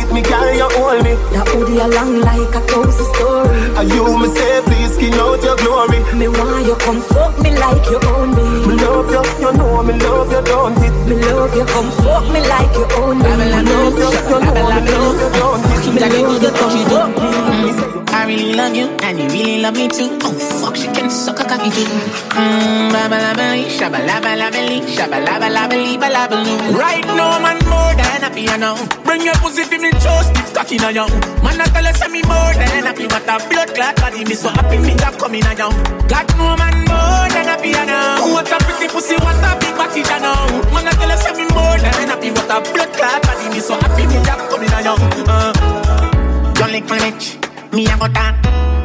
tight, 0.00 0.12
me 0.12 0.22
carry 0.22 0.56
you 0.56 0.68
hold 0.70 1.02
me. 1.04 1.14
That 1.32 1.48
hoodie 1.48 1.78
along 1.78 2.20
like 2.20 2.54
a 2.54 2.60
cozy 2.66 3.04
story. 3.14 3.48
And 3.76 3.90
you 3.90 4.04
me 4.18 4.28
say 4.34 4.60
please 4.64 4.94
skin 4.94 5.14
out 5.14 5.42
your 5.42 5.56
glory? 5.56 6.00
Me 6.16 6.28
want 6.28 6.66
you 6.66 6.76
come 6.76 7.00
fuck 7.02 7.38
me 7.40 7.50
like 7.56 7.84
you 7.90 8.00
own 8.08 8.34
me. 8.34 8.66
Me 8.66 8.74
love 8.76 9.10
you, 9.10 9.22
you 9.40 9.52
know 9.52 9.82
me 9.82 9.94
love 9.98 10.30
you, 10.32 10.42
don't 10.42 10.78
it? 10.82 10.94
Me 11.08 11.16
love 11.16 11.54
you, 11.54 11.64
come 11.66 11.90
fuck 12.02 12.24
me 12.32 12.40
like 12.40 12.74
you 12.74 12.86
own 12.96 13.18
me. 13.18 13.30
Me 13.36 13.46
love 13.50 13.98
you, 13.98 14.10
you 14.10 14.38
know 14.40 14.52
me 14.52 14.90
love 14.90 15.20
you, 15.20 15.30
don't 15.38 15.64
it? 15.70 15.94
Me 15.94 16.00
love 16.00 16.42
you, 16.42 16.50
come 16.50 16.76
fuck 16.88 17.84
me 17.96 18.09
I 18.20 18.26
really 18.26 18.52
love 18.52 18.76
you, 18.76 18.86
and 19.00 19.18
you 19.18 19.28
really 19.28 19.62
love 19.62 19.74
me 19.74 19.88
too. 19.88 20.18
Oh 20.20 20.36
fuck, 20.60 20.76
she 20.76 20.88
can 20.88 21.08
suck 21.08 21.40
a 21.40 21.44
cocky 21.44 21.70
too. 21.70 21.88
Mmm, 22.36 22.92
ba 22.92 23.08
ba 23.08 23.16
la 23.16 23.32
ba 23.32 23.56
lee, 23.56 23.64
shabba 23.72 24.04
la 24.04 24.20
ba 24.20 24.36
la 24.36 24.50
ba 24.50 24.60
lee, 24.60 24.84
shabba 24.84 25.24
la 25.24 25.38
ba 25.40 25.48
la 25.48 25.66
ba 25.66 25.76
lee, 25.76 25.96
ba 25.96 26.08
la 26.12 26.28
ba 26.28 26.36
loo. 26.36 26.76
Right 26.76 27.06
now, 27.06 27.40
man, 27.40 27.56
more 27.64 27.94
than 27.96 28.10
you 28.36 28.56
know. 28.58 28.76
Bring 29.04 29.22
your 29.22 29.34
pussy 29.40 29.64
to 29.64 29.78
me, 29.78 29.90
toast 30.04 30.36
it, 30.36 30.54
cocky 30.54 30.76
now, 30.76 30.88
young. 30.88 31.10
Man, 31.40 31.60
I 31.60 31.64
tell 31.72 31.84
her, 31.84 32.08
me 32.12 32.22
more 32.28 32.52
than 32.60 32.84
happy, 32.84 33.06
what 33.06 33.24
a 33.24 33.36
blood 33.48 33.74
clot 33.74 33.96
body, 33.96 34.24
me 34.24 34.34
so 34.34 34.48
happy, 34.48 34.78
me 34.78 34.94
job 34.96 35.18
coming 35.18 35.40
now, 35.40 35.56
young. 35.56 35.76
Got 36.08 36.28
no 36.36 36.56
man 36.60 36.76
more 36.88 37.28
than 37.32 37.48
you 37.64 37.84
know. 37.88 38.32
What 38.32 38.52
a 38.52 38.56
pretty 38.64 38.88
pussy, 38.88 39.16
what 39.16 39.36
a 39.40 39.56
big 39.60 39.76
body, 39.76 40.00
you 40.00 40.20
know. 40.20 40.44
Man, 40.72 40.88
I 40.88 40.92
tell 40.92 41.08
her, 41.08 41.32
me 41.36 41.44
more 41.56 41.76
than 41.80 42.08
happy, 42.08 42.30
what 42.30 42.52
a 42.52 42.60
blood 42.72 42.92
clot 42.92 43.22
body, 43.22 43.48
me 43.48 43.60
so 43.60 43.80
happy, 43.80 44.06
me 44.06 44.16
job 44.24 44.40
coming 44.50 44.68
now, 44.68 44.80
young. 44.80 45.00
Uh, 45.24 46.52
don't 46.54 46.72
lick 46.72 46.84
my 46.84 46.98
bitch. 46.98 47.49
Me 47.72 47.86
a 47.86 47.96
go 47.96 48.08
down, 48.08 48.34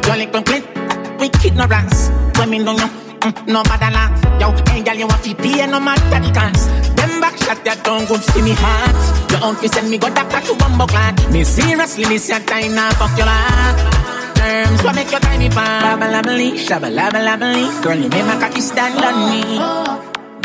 you 0.06 0.12
lick 0.14 0.32
my 0.32 0.42
clit 0.42 0.64
With 1.18 1.44
ignorance, 1.44 2.10
when 2.38 2.50
me 2.50 2.58
know 2.60 2.76
mm, 2.76 3.46
No 3.48 3.62
matter 3.64 3.90
laugh, 3.90 4.40
yo, 4.40 4.52
hey 4.70 4.82
girl 4.82 4.94
you 4.94 5.06
want 5.06 5.22
to 5.24 5.34
pay 5.34 5.66
no 5.66 5.80
matter 5.80 6.20
the 6.20 6.30
cost 6.32 6.68
Them 6.96 7.20
back 7.20 7.36
shot 7.38 7.64
that 7.64 7.82
don't 7.82 8.06
good 8.06 8.22
see 8.22 8.42
me 8.42 8.52
heart. 8.54 8.94
Your 9.32 9.42
own 9.44 9.56
fi 9.56 9.66
send 9.66 9.90
me 9.90 9.98
go 9.98 10.08
doctor 10.14 10.40
to 10.40 10.54
bumbo 10.56 10.86
clan 10.86 11.14
Me 11.32 11.42
seriously, 11.42 12.06
me 12.06 12.18
say 12.18 12.38
time 12.46 12.74
now 12.76 12.90
fuck 12.92 13.16
your 13.18 13.26
life 13.26 14.34
Terms, 14.36 14.82
what 14.84 14.94
make 14.94 15.10
your 15.10 15.20
time 15.20 15.40
me 15.40 15.48
pan 15.50 15.82
Babalabalee, 15.82 16.54
shabalabalabalee 16.54 17.82
Girl, 17.82 17.98
you 17.98 18.08
make 18.08 18.24
my 18.24 18.38
cocky 18.38 18.60
stand 18.60 19.02
on 19.02 19.16
me. 19.30 19.42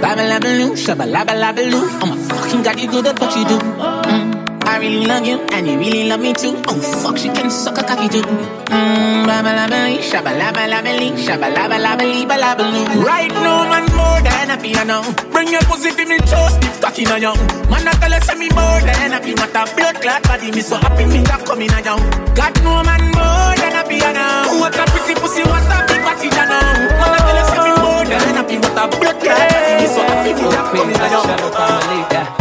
Babalabaloo, 0.02 0.74
shabalabalabaloo 0.74 2.02
I'm 2.02 2.12
a 2.12 2.16
fucking 2.18 2.64
god, 2.64 2.80
you 2.80 2.90
do 2.90 3.02
the 3.04 3.14
what 3.22 3.36
you 3.38 3.46
do 3.46 3.58
mm. 3.60 4.31
I 4.72 4.78
really 4.80 5.06
love 5.06 5.28
you, 5.28 5.36
and 5.52 5.68
you 5.68 5.78
really 5.78 6.08
love 6.08 6.22
me 6.22 6.32
too. 6.32 6.56
Oh 6.70 6.80
fuck, 7.04 7.18
she 7.18 7.28
can 7.28 7.52
suck 7.52 7.78
a 7.78 7.84
cocky 7.84 8.08
too. 8.08 8.24
Mmm, 8.24 9.28
babalabalee, 9.28 10.00
shabalabalabalee, 10.00 11.12
shabalabalabalee, 11.20 12.24
balabaloo. 12.24 13.04
Right 13.04 13.34
now, 13.36 13.68
man, 13.68 13.84
more 13.92 14.22
than 14.24 14.64
you 14.64 14.86
know. 14.86 15.04
Bring 15.36 15.52
your 15.52 15.60
pussy 15.68 15.92
to 15.92 16.06
me, 16.08 16.20
toast 16.20 16.64
it, 16.64 16.80
cocky 16.80 17.04
now, 17.04 17.18
young. 17.18 17.36
Man, 17.68 17.84
I 17.84 17.92
tell 18.00 18.16
her, 18.16 18.36
me 18.40 18.48
more 18.56 18.80
than 18.88 19.12
happy. 19.12 19.34
What 19.36 19.52
a 19.52 19.68
blood 19.76 20.00
clot 20.00 20.24
body, 20.24 20.52
me 20.56 20.62
so 20.62 20.78
happy, 20.78 21.04
me 21.04 21.20
that 21.28 21.44
coming 21.46 21.68
now. 21.68 22.00
Got 22.32 22.56
no 22.64 22.80
man 22.88 23.12
more 23.12 23.52
than 23.60 23.76
you 23.92 24.14
know. 24.16 24.56
What 24.56 24.80
a 24.80 24.88
pretty 24.88 25.20
pussy, 25.20 25.44
what 25.44 25.68
a 25.68 25.84
big 25.84 26.00
body, 26.00 26.32
know. 26.32 26.48
Man, 26.48 27.12
I 27.12 27.20
tell 27.28 27.40
her, 27.44 27.60
me 27.60 27.72
more 27.76 28.06
than 28.08 28.36
happy. 28.40 28.56
What 28.56 28.80
a 28.80 28.88
blood 28.88 29.20
clot 29.20 29.36
body, 29.36 29.84
me 29.84 29.88
so 29.92 30.00
happy, 30.00 30.32
me 30.32 30.48
that 30.48 30.72
coming 30.72 30.96
now. 30.96 32.41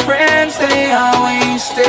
they 0.71 0.91
are 0.91 1.15
wasted. 1.23 1.85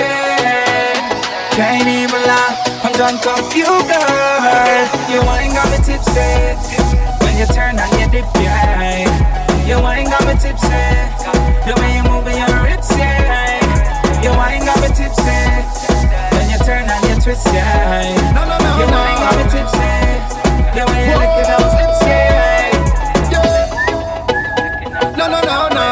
Can't 1.55 1.87
even 1.87 2.23
lie, 2.27 2.55
I'm 2.83 2.93
drunk 2.99 3.27
off 3.27 3.55
you, 3.55 3.71
girl. 3.87 4.83
You 5.13 5.21
ain't 5.39 5.55
got 5.55 5.69
me 5.71 5.79
tipsy. 5.87 6.31
When 7.23 7.35
you 7.39 7.47
turn 7.47 7.79
on 7.79 7.91
your 7.99 8.09
dip, 8.11 8.27
yeah. 8.43 9.07
You 9.69 9.79
ain't 9.87 10.11
got 10.11 10.25
me 10.27 10.35
tipsy. 10.35 10.83
The 11.67 11.73
way 11.79 11.91
you 11.97 12.03
moving 12.11 12.39
your 12.43 12.65
hips, 12.67 12.91
yeah. 12.99 13.61
You 14.25 14.33
ain't 14.35 14.65
got 14.67 14.79
me 14.83 14.89
tipsy. 14.91 15.43
When 16.35 16.47
you 16.51 16.59
turn 16.67 16.91
on 16.91 17.01
your 17.07 17.19
twist, 17.23 17.47
yeah. 17.55 18.11
No, 18.35 18.43
no, 18.51 18.57
no, 18.59 18.71
you 18.81 18.87
no. 18.91 18.99
ain't 19.07 19.21
got 19.23 19.35
me 19.39 19.45
tipsy. 19.55 19.93
The 20.75 20.83
way 20.91 21.03
you 21.07 21.17
at 21.21 21.47
those 21.53 21.75
lips, 21.79 22.01
yeah. 22.03 22.73
No, 25.19 25.27
no, 25.29 25.41
no, 25.41 25.69
no. 25.69 25.79
No, 25.79 25.92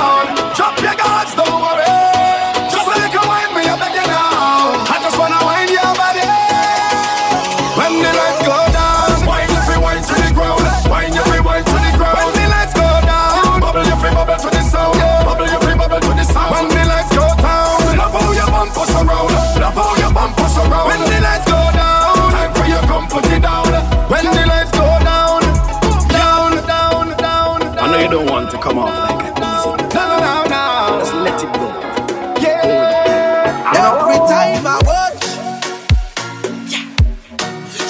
Your 20.55 20.63
bumper 20.69 20.87
surround. 20.87 20.87
When 20.87 20.99
the 20.99 21.19
lights 21.21 21.45
go 21.45 21.71
down, 21.73 22.31
time 22.31 22.51
for 22.53 22.65
you 22.65 22.79
come 22.87 23.07
put 23.07 23.25
it 23.25 23.41
down. 23.41 23.65
When 24.09 24.25
the 24.25 24.45
lights 24.47 24.71
go 24.71 24.99
down, 25.03 25.41
down, 26.09 26.51
down, 26.67 27.17
down. 27.17 27.61
I 27.77 27.85
know 27.91 27.99
you 27.99 28.09
don't 28.09 28.29
want 28.29 28.51
to 28.51 28.57
come 28.57 28.77
off 28.79 29.09
like 29.09 29.35
that 29.35 29.37
easy. 29.37 29.71
No, 29.95 30.01
no, 30.11 30.17
no, 30.19 30.33
no. 30.49 30.99
Just 30.99 31.13
let 31.15 31.41
it 31.43 31.51
go. 31.53 31.67
Yeah. 32.41 33.73
Every 33.73 34.19
time 34.27 34.65
I 34.67 34.77
watch, 34.89 35.23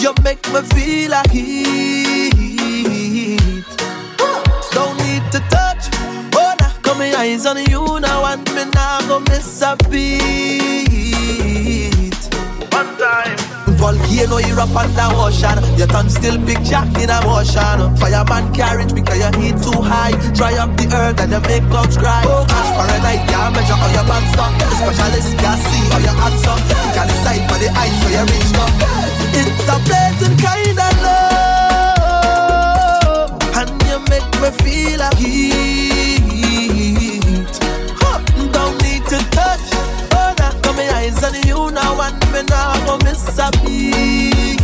you 0.02 0.12
make 0.24 0.44
me 0.54 0.62
feel 0.74 1.14
a 1.14 1.24
heat. 1.30 2.36
Don't 4.72 4.98
need 5.00 5.24
to 5.32 5.40
touch. 5.50 5.90
Oh, 6.36 6.56
now 6.60 6.74
got 6.82 6.98
my 6.98 7.14
eyes 7.16 7.46
on 7.46 7.58
you 7.70 8.00
now, 8.00 8.26
and 8.26 8.46
me 8.56 8.64
now 8.74 9.02
go 9.08 9.20
miss 9.20 9.62
a 9.62 9.76
beat. 9.90 11.51
One 13.82 13.98
time. 13.98 14.06
Volcano 14.08 14.38
erupt 14.38 14.76
under 14.76 15.10
ocean. 15.18 15.58
Your 15.78 15.88
tongue 15.88 16.10
still 16.10 16.38
picture 16.46 16.84
in 17.02 17.10
a 17.10 17.22
motion. 17.26 17.96
Fireman 17.98 18.54
carriage 18.54 18.94
because 18.94 19.18
your 19.18 19.32
heat 19.42 19.58
too 19.58 19.82
high. 19.82 20.14
Dry 20.34 20.54
up 20.62 20.78
the 20.78 20.86
earth 20.94 21.20
and 21.20 21.32
you 21.32 21.42
make 21.42 21.66
clouds 21.70 21.98
cry. 21.98 22.24
Oh 22.26 22.46
gosh, 22.48 22.70
Fahrenheit 22.78 23.28
can't 23.28 23.54
measure 23.56 23.74
how 23.74 23.90
your 23.90 24.06
back's 24.06 24.38
up. 24.38 24.54
The 24.60 24.70
specialist 24.78 25.38
can 25.42 25.58
see 25.66 25.84
all 25.94 26.02
your 26.02 26.14
hands 26.14 26.46
up. 26.46 26.60
You 26.62 26.92
can 26.94 27.08
decide 27.10 27.44
for 27.50 27.58
the 27.58 27.70
heights 27.74 28.00
where 28.06 28.14
you 28.14 28.26
reach 28.30 28.54
up. 28.62 28.72
It's 29.34 29.66
a 29.66 29.78
pleasant 29.88 30.36
kind 30.46 30.78
of 30.78 30.94
love. 31.02 32.22
And 33.58 33.72
you 33.90 33.98
make 34.14 34.30
me 34.42 34.50
feel 34.62 35.02
a 35.02 35.10
heat. 35.18 36.22
Huh. 37.98 38.20
Don't 38.52 38.78
need 38.84 39.04
to 39.10 39.18
touch 39.32 39.66
My 40.82 40.90
eyes 40.98 41.24
on 41.24 41.36
you 41.46 41.70
now 41.70 42.02
And 42.02 42.18
me 42.34 42.42
now 42.50 42.74
go 42.88 42.98
miss 43.06 43.38
a 43.38 43.52
beat. 43.62 44.60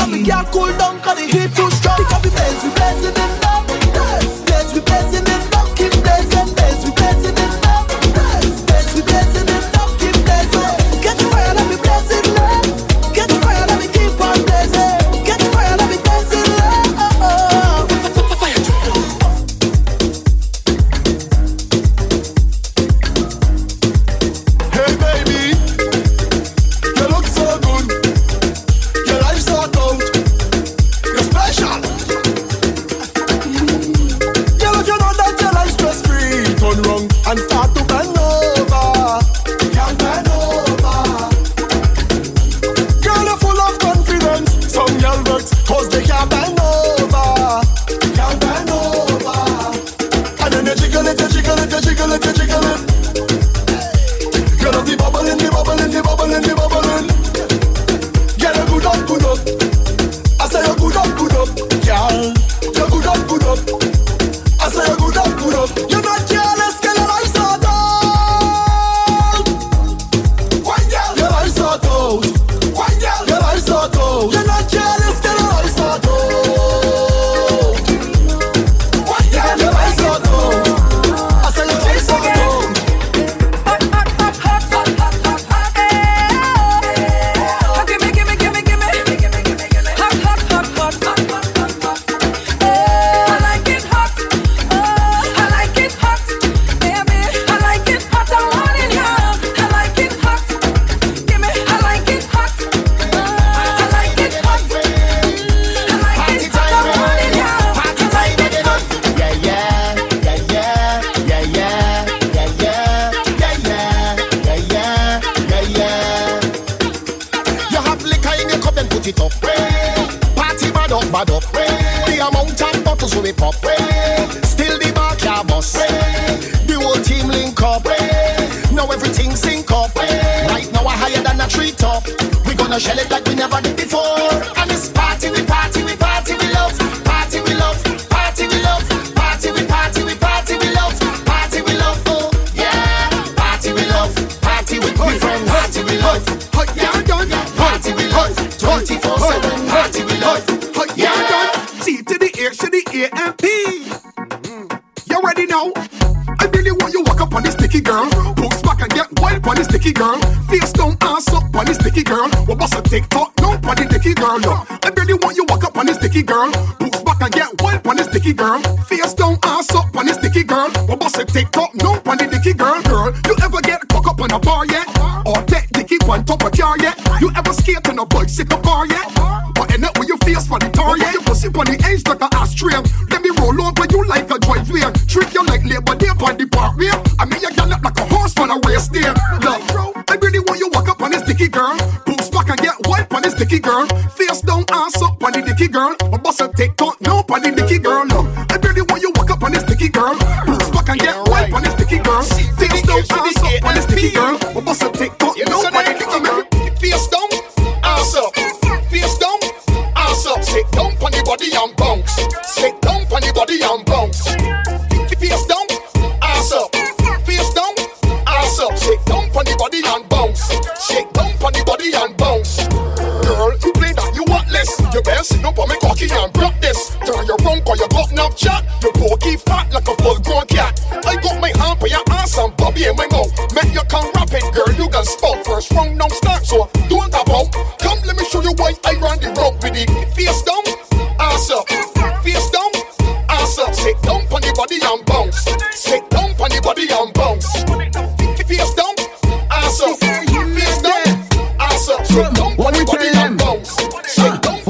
And 0.00 0.10
we 0.10 0.22
can't 0.22 0.48
cool 0.50 0.72
down 0.78 1.02
cause 1.02 1.18
the 1.18 1.26
heat 1.26 1.54
too 1.54 1.70
strong. 1.70 1.98
Because 2.00 2.24
we 2.24 2.30
blaze, 2.30 2.64
we 2.64 2.70
blazing 2.72 3.12
in 3.12 3.30
love 3.44 3.68
Blaze, 4.46 4.72
we 4.72 4.80
blazing 4.80 5.18
in 5.20 5.23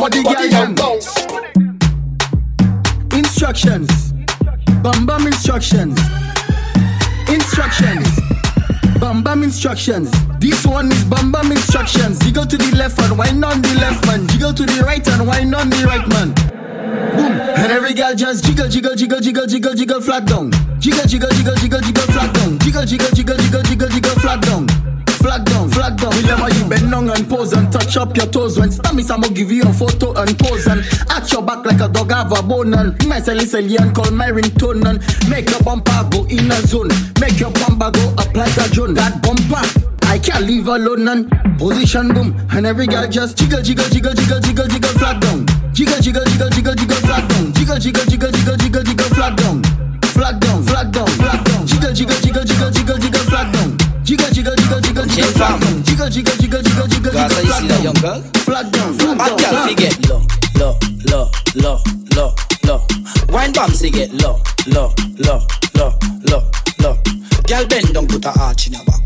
Sit 0.05 0.25
down 0.25 0.27
on 0.27 0.45
the 0.45 0.53
body 0.53 0.55
and 0.55 0.77
bounce. 0.77 1.25
Instructions. 3.17 4.13
Bam 4.83 5.07
bam 5.07 5.27
instructions. 5.27 5.99
Instructions. 7.29 8.21
Bam 9.01 9.23
bam 9.23 9.43
instructions. 9.43 10.11
This 10.41 10.67
one 10.67 10.93
is 10.93 11.05
bam 11.05 11.33
bam 11.33 11.51
instructions. 11.53 12.19
Jiggle 12.19 12.45
to 12.45 12.57
the 12.59 12.77
left 12.77 13.01
and 13.01 13.17
wine 13.17 13.43
on 13.45 13.63
the 13.63 13.75
left 13.81 14.05
man. 14.07 14.27
Jiggle 14.29 14.53
to 14.53 14.67
the 14.67 14.83
right 14.85 15.07
and 15.09 15.27
wine 15.27 15.55
on 15.55 15.71
the 15.71 15.85
right 15.87 16.07
man. 16.09 16.35
Boom. 17.17 17.33
And 17.57 17.73
every 17.73 17.95
girl 17.95 18.15
just 18.15 18.45
jiggle, 18.45 18.69
jiggle, 18.69 18.95
jiggle, 18.95 19.21
jiggle, 19.21 19.47
jiggle, 19.47 19.75
jiggle, 19.75 20.01
flat 20.03 20.27
down. 20.27 20.51
Jiggle, 20.81 21.07
jiggle, 21.07 21.31
jiggle, 21.31 21.57
jiggle, 21.57 21.81
jiggle, 21.81 22.07
flat 22.13 22.35
down. 22.35 22.59
Jiggle, 22.59 22.85
jiggle, 22.85 23.11
jiggle, 23.11 23.37
jiggle, 23.39 23.63
jiggle, 23.63 23.89
jiggle, 23.89 24.15
flat 24.21 24.43
down. 24.43 24.94
Flag 25.25 25.43
down, 25.47 25.71
flag 25.71 25.97
down. 25.97 26.13
Remember 26.21 26.53
you 26.53 26.69
bend 26.69 26.91
down 26.91 27.09
and 27.09 27.27
pose 27.27 27.55
and 27.55 27.73
touch 27.73 27.97
up 27.97 28.15
your 28.15 28.27
toes. 28.27 28.59
When 28.59 28.69
Stammy 28.69 29.01
Samo 29.03 29.35
give 29.35 29.51
you 29.51 29.63
a 29.63 29.73
photo 29.73 30.13
and 30.21 30.39
pose 30.39 30.67
and 30.67 30.85
arch 31.09 31.33
your 31.33 31.41
back 31.41 31.65
like 31.65 31.81
a 31.81 31.89
dog 31.89 32.13
have 32.13 32.31
a 32.31 32.43
bone 32.43 32.75
and 32.75 32.93
my 33.09 33.21
silly 33.21 33.47
silly 33.47 33.77
and 33.77 33.95
call 33.95 34.11
my 34.11 34.29
ringtone 34.29 34.85
and 34.85 35.01
make 35.31 35.49
your 35.49 35.63
bumper 35.63 36.07
go 36.11 36.27
in 36.27 36.53
a 36.53 36.61
zone. 36.69 36.91
Make 37.23 37.41
your 37.41 37.51
bumper 37.53 37.91
go 37.91 38.13
up 38.19 38.37
like 38.37 38.55
a 38.59 38.69
drone. 38.69 38.93
That 38.93 39.23
bumper. 39.23 39.65
I 40.13 40.19
can't 40.19 40.45
leave 40.45 40.69
alone 40.69 41.09
and 41.09 41.31
position 41.59 42.13
boom 42.13 42.37
and 42.53 42.67
every 42.67 42.87
girl 42.87 43.09
just 43.09 43.39
jiggle 43.39 43.63
jiggle 43.63 43.89
jiggle 43.89 44.13
jiggle 44.13 44.41
jiggle 44.41 44.69
jiggle 44.69 44.93
flat 45.01 45.21
down 45.23 45.47
jiggle 45.73 45.99
jiggle 46.01 46.25
jiggle 46.25 46.51
jiggle 46.51 46.75
jiggle 46.75 46.97
flat 46.97 47.29
down 47.31 47.53
jiggle 47.55 47.79
jiggle 47.79 48.05
jiggle 48.05 48.31
jiggle 48.31 48.57
jiggle 48.59 48.83
jiggle 48.85 49.09
flat 49.17 49.37
down 49.39 49.63
flat 50.13 50.39
down 50.39 50.63
flat 50.63 50.93
down 50.93 51.07
flat 51.19 51.45
down 51.47 51.67
jiggle 51.67 51.93
jiggle 51.93 52.21
jiggle 52.21 52.45
jiggle 52.45 52.71
jiggle 52.71 52.99
jiggle 52.99 53.25
flat 53.27 53.53
down 53.55 53.77
jiggle 54.05 54.31
jiggle 54.31 54.55
jiggle 54.55 54.84
jiggle 55.09 55.33
jiggle 55.33 55.39
down 55.39 55.83
jiggle 55.85 56.09
jiggle 56.09 56.37
jiggle 56.37 56.63
jiggle 56.63 56.89
jiggle 56.89 57.13
jiggle 57.13 57.43
you 57.45 57.53
see 57.53 57.69
that 57.69 57.83
young 57.83 57.95
girl? 58.01 58.21
flat 58.45 58.73
down 58.73 58.93
flat 58.95 59.19
Bad 59.19 59.29
down 59.29 59.39
girl 59.39 59.51
flat 59.51 59.69
fi 59.69 59.75
get 59.75 60.09
low, 60.09 60.23
low, 60.57 60.79
low, 61.11 61.31
low, 61.57 61.79
low, 62.17 62.35
low. 62.65 62.87
Wine 63.29 63.53
bombs 63.53 63.83
get 63.83 64.13
low, 64.23 64.41
low, 64.67 64.93
low, 65.19 65.41
low, 65.75 65.93
low, 66.31 66.43
low. 66.81 66.97
Girl 67.49 67.67
bend 67.67 67.93
down, 67.93 68.07
put 68.07 68.25
a 68.25 68.33
arch 68.41 68.67
in 68.67 68.73
your 68.75 68.85
back. 68.85 69.01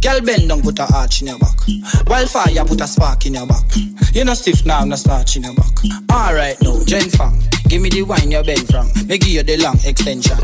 Girl 0.00 0.20
bend 0.20 0.48
down, 0.48 0.62
put 0.62 0.78
a 0.78 0.86
arch 0.94 1.22
in 1.22 1.28
your 1.28 1.38
back. 1.38 1.58
Wildfire, 2.06 2.64
put 2.64 2.80
a 2.80 2.86
spark 2.86 3.26
in 3.26 3.34
your 3.34 3.46
back. 3.46 3.64
You 4.12 4.24
no 4.24 4.34
stiff 4.34 4.64
now, 4.66 4.84
no 4.84 4.96
starch 4.96 5.36
in 5.36 5.44
your 5.44 5.54
back. 5.54 5.76
Alright 6.12 6.60
now, 6.62 6.82
Jen 6.84 7.08
fam, 7.10 7.38
give 7.70 7.80
me 7.80 7.88
the 7.88 8.02
wine 8.02 8.30
you 8.30 8.42
bend 8.42 8.66
from. 8.66 8.90
Me 9.06 9.16
give 9.16 9.30
you 9.30 9.42
the 9.44 9.56
long 9.62 9.78
extension. 9.86 10.36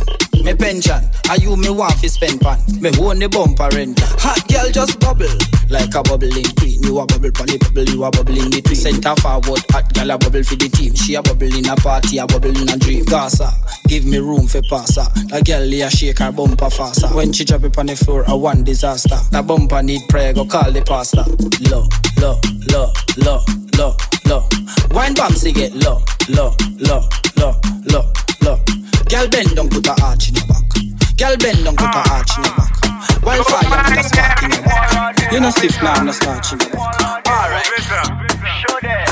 Me 0.46 0.54
pension, 0.54 1.02
are 1.28 1.38
you 1.42 1.56
me 1.56 1.68
want 1.70 1.92
fi 1.98 2.06
spend 2.06 2.40
pan? 2.40 2.54
Me 2.78 2.94
own 3.02 3.18
the 3.18 3.26
bumper 3.26 3.66
rent. 3.74 3.98
Hot 4.22 4.38
girl 4.46 4.70
just 4.70 5.00
bubble 5.00 5.26
like 5.68 5.90
a 5.90 6.02
bubbling 6.06 6.46
queen. 6.54 6.78
You 6.86 7.02
a 7.02 7.06
bubble 7.06 7.34
pon 7.34 7.50
the 7.50 7.58
bubble, 7.58 7.82
you 7.90 8.04
a 8.04 8.10
bubble 8.14 8.38
in 8.38 8.50
between. 8.54 8.78
Center 8.78 9.18
forward, 9.18 9.58
hot 9.74 9.90
girl 9.90 10.14
a 10.14 10.18
bubble 10.18 10.46
for 10.46 10.54
the 10.54 10.70
team. 10.70 10.94
She 10.94 11.18
a 11.18 11.22
bubble 11.22 11.50
in 11.50 11.66
a 11.66 11.74
party, 11.74 12.18
a 12.22 12.26
bubble 12.30 12.54
in 12.54 12.70
a 12.70 12.78
dream. 12.78 13.02
Gaza, 13.10 13.50
give 13.90 14.06
me 14.06 14.18
room 14.18 14.46
for 14.46 14.62
passer. 14.70 15.10
A 15.34 15.42
girl 15.42 15.66
a 15.66 15.90
shake 15.90 16.22
her 16.22 16.30
bumper 16.30 16.70
faster. 16.70 17.10
When 17.10 17.32
she 17.32 17.44
drop 17.44 17.64
it 17.64 17.76
on 17.76 17.86
the 17.86 17.96
floor, 17.96 18.22
a 18.28 18.36
one 18.36 18.62
disaster. 18.62 19.18
The 19.34 19.42
bumper 19.42 19.82
need 19.82 20.06
prayer, 20.08 20.32
go 20.32 20.46
call 20.46 20.70
the 20.70 20.86
pastor. 20.86 21.26
Low, 21.74 21.90
low, 22.22 22.38
low, 22.70 22.94
low, 23.18 23.42
low, 23.76 23.96
low. 24.26 24.48
Wine 24.90 25.14
bombs 25.14 25.44
get 25.44 25.74
low, 25.74 26.02
low, 26.28 26.54
low, 26.78 27.02
low, 27.36 27.52
low, 27.92 28.04
low. 28.42 28.58
Girl 29.08 29.28
bend 29.28 29.54
down, 29.54 29.68
put 29.68 29.86
a 29.86 29.94
arch 30.02 30.28
in 30.28 30.34
your 30.34 30.46
back. 30.46 30.64
Girl 31.16 31.36
bend 31.36 31.64
down, 31.64 31.76
put 31.76 31.94
a 31.94 32.02
arch 32.10 32.36
in 32.38 32.44
your 32.44 32.54
back. 32.54 32.72
Wildfire, 33.22 33.84
put 33.84 33.98
a 33.98 34.04
spark 34.04 34.42
in 34.42 34.50
your 34.50 34.62
back. 34.62 35.32
You 35.32 35.40
no 35.40 35.50
stiff 35.50 35.82
now, 35.82 36.02
no 36.02 36.12
starch 36.12 36.52
in 36.52 36.60
your 36.60 36.70
back. 36.70 37.26
Alright. 37.26 37.66
Show 38.62 38.78
them. 38.82 39.06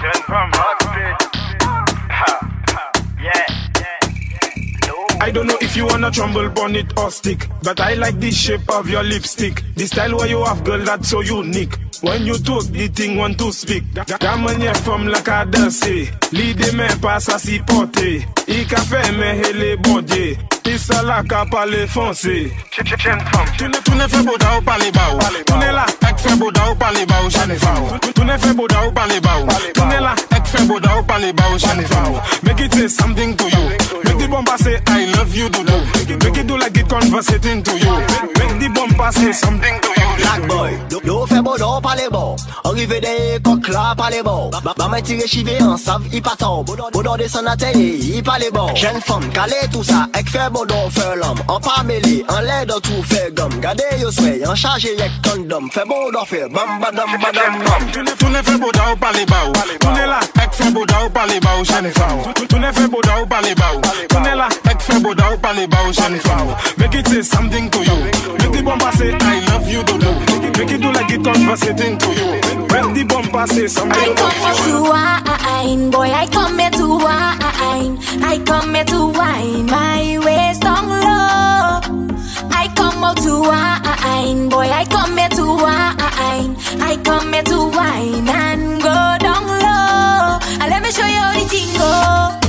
Turn 0.00 0.22
from 0.26 0.50
I 5.24 5.30
don't 5.30 5.46
know 5.46 5.56
if 5.58 5.74
you 5.74 5.86
wanna 5.86 6.10
tremble, 6.10 6.50
bun 6.50 6.76
it 6.76 6.98
or 6.98 7.10
stick. 7.10 7.48
But 7.62 7.80
I 7.80 7.94
like 7.94 8.20
the 8.20 8.30
shape 8.30 8.68
of 8.68 8.90
your 8.90 9.02
lipstick. 9.02 9.62
The 9.74 9.86
style 9.86 10.18
where 10.18 10.26
you 10.26 10.44
have, 10.44 10.62
girl, 10.64 10.84
that's 10.84 11.08
so 11.08 11.22
unique. 11.22 11.78
When 12.02 12.26
you 12.26 12.36
talk, 12.36 12.64
the 12.64 12.88
thing 12.88 13.16
want 13.16 13.38
to 13.38 13.50
speak. 13.50 13.84
Damanye 13.94 14.74
fom 14.84 15.08
laka 15.08 15.50
danse. 15.50 16.12
Li 16.32 16.52
de 16.52 16.72
men 16.76 17.00
pas 17.00 17.26
a 17.28 17.38
si 17.38 17.58
pote. 17.60 18.26
I 18.48 18.64
ka 18.68 18.76
fe 18.84 19.00
men 19.16 19.42
hele 19.42 19.78
bodye. 19.78 20.36
Isa 20.66 21.00
laka 21.02 21.50
pale 21.50 21.86
fonse. 21.86 22.26
Eh. 22.26 22.50
Chen 22.70 23.18
fom. 23.20 23.46
Tune 23.56 23.80
tune 23.82 24.06
fe 24.06 24.22
boda 24.28 24.58
ou 24.58 24.60
pale 24.60 24.92
ba 24.92 25.08
ou. 25.14 25.44
Tune 25.46 25.72
la. 25.72 25.86
Ek 26.04 26.18
fe 26.18 26.36
boda 26.36 26.68
ou 26.68 26.76
pale 26.76 27.06
ba 27.06 27.24
ou. 27.24 27.30
Tune 28.12 28.38
fe 28.38 28.52
boda 28.52 28.84
ou 28.84 28.92
pale 28.92 29.20
ba 29.22 29.40
ou. 29.40 29.48
Tune 29.72 30.00
la. 30.04 30.33
Fè 30.52 30.64
boda 30.66 30.96
ou 30.98 31.04
pale 31.04 31.32
ba 31.32 31.48
ou 31.52 31.58
chan 31.58 31.80
fa 31.88 32.02
ou. 32.10 32.20
Make 32.42 32.60
it 32.60 32.74
say 32.74 32.88
something 32.88 33.36
to 33.36 33.44
you. 33.44 33.64
Make 34.04 34.18
di 34.18 34.26
bomba 34.26 34.56
say 34.58 34.80
I 34.86 35.04
love 35.16 35.34
you 35.34 35.48
do 35.48 35.64
do. 35.64 35.78
Make 36.24 36.38
it 36.38 36.46
do 36.46 36.56
like 36.58 36.76
it 36.76 36.88
conversating 36.88 37.62
to 37.62 37.78
you. 37.78 37.94
Make 38.38 38.58
di 38.60 38.68
bomba 38.68 39.12
say 39.12 39.32
something 39.32 39.80
to 39.80 39.88
you. 39.88 40.10
Black 40.14 40.48
boy, 40.48 40.78
yo 41.04 41.26
fè 41.26 41.42
boda 41.42 41.66
ou 41.66 41.80
pale 41.80 42.08
bo. 42.10 42.36
Arrive 42.64 43.00
de 43.00 43.38
kok 43.42 43.68
la 43.68 43.94
pale 43.94 44.22
bo. 44.22 44.50
Ba 44.50 44.88
mè 44.88 45.02
tire 45.02 45.26
chive 45.26 45.58
an 45.60 45.76
sav 45.78 46.02
i 46.12 46.20
patan 46.20 46.64
Boda 46.64 47.16
de 47.18 47.28
san 47.28 47.48
ate 47.48 47.72
i 47.74 48.22
pale 48.22 48.50
bo. 48.52 48.68
Jen 48.74 49.00
fom 49.00 49.24
kale 49.32 49.58
tout 49.72 49.82
sa 49.84 50.06
ek 50.14 50.30
fè 50.30 50.48
boda 50.50 50.84
ou 50.84 50.90
fè 50.90 51.14
l'om 51.18 51.38
An 51.48 51.60
pa 51.60 51.82
mele, 51.84 52.22
an 52.28 52.44
lè 52.46 52.64
do 52.66 52.78
tou 52.80 53.02
fè 53.02 53.30
gom 53.34 53.58
Gade 53.60 53.84
yo 54.00 54.10
sway, 54.10 54.42
an 54.46 54.54
chaje 54.56 54.94
yek 54.98 55.18
kondom 55.26 55.68
Fè 55.74 55.84
boda 55.88 56.24
fè 56.28 56.46
bam 56.54 56.78
badam 56.80 57.18
badam 57.20 57.58
bam 57.66 57.90
Toune 57.92 58.42
fè 58.42 58.56
boda 58.58 58.90
ou 58.92 58.96
pale 59.02 59.26
ba 59.26 59.42
ou. 59.48 59.78
Toune 59.82 60.06
la 60.06 60.20
ek 60.42 60.52
fais 60.54 60.70
beau 60.70 60.84
da 60.86 61.04
ou 61.04 61.10
parler 61.10 61.40
bas 61.40 61.58
ou 61.60 61.64
j'en 61.64 61.90
fa 61.94 62.06
ou. 62.14 62.32
Tu- 62.34 62.46
Tu 62.46 62.58
ne 62.58 62.72
fais 62.72 62.88
beau 62.88 63.00
da 63.02 63.20
ou 63.22 63.26
ou. 63.76 63.80
Tu 64.08 64.16
la, 64.34 64.48
ek 64.70 64.80
fais 64.80 64.98
beau 65.00 65.14
da 65.14 65.30
ou 65.32 65.36
ou 65.88 65.92
j'en 65.92 66.16
fa. 66.22 66.36
Make 66.78 66.94
it 66.94 67.08
say 67.08 67.22
something 67.22 67.68
to 67.70 67.78
you. 67.84 67.96
Make 68.38 68.52
the 68.52 68.62
bumper 68.62 68.92
say 68.96 69.12
I 69.20 69.40
love 69.50 69.68
you 69.68 69.82
do 69.84 69.98
do. 69.98 70.10
Make 70.58 70.70
it 70.72 70.80
do 70.80 70.92
like 70.92 71.10
it 71.10 71.22
conversating 71.24 71.98
to 71.98 72.08
you. 72.12 72.40
The 72.94 73.04
bumper 73.04 73.46
say 73.48 73.66
something 73.66 73.98
I 74.00 74.14
come 74.14 74.30
here 74.30 74.54
to 74.54 74.82
wine, 74.90 75.90
boy. 75.90 76.10
I 76.12 76.26
come 76.26 76.58
here 76.58 76.70
to 76.70 76.86
wine. 76.98 77.98
I 78.22 78.38
come 78.44 78.74
here 78.74 78.84
to 78.84 79.06
wine 79.08 79.66
my 79.66 80.18
waist 80.24 80.60
down 80.62 80.88
low. 80.88 81.80
I 82.50 82.68
come 82.76 83.02
out 83.04 83.16
to 83.18 83.40
wine, 83.42 84.48
boy. 84.48 84.68
I 84.70 84.84
come 84.86 85.16
here 85.16 85.28
to 85.30 85.46
wine. 85.46 86.56
I 86.80 86.96
come 87.02 87.32
here 87.32 87.42
to 87.42 87.58
wine 87.70 88.28
and 88.28 88.82
go 88.82 89.16
down 89.18 89.46
low. 89.46 89.63
Let 90.66 90.82
me 90.82 90.90
show 90.90 91.04
you 91.04 91.20
how 91.20 91.38
the 91.38 91.46
thing 91.46 91.76
go. 91.78 92.43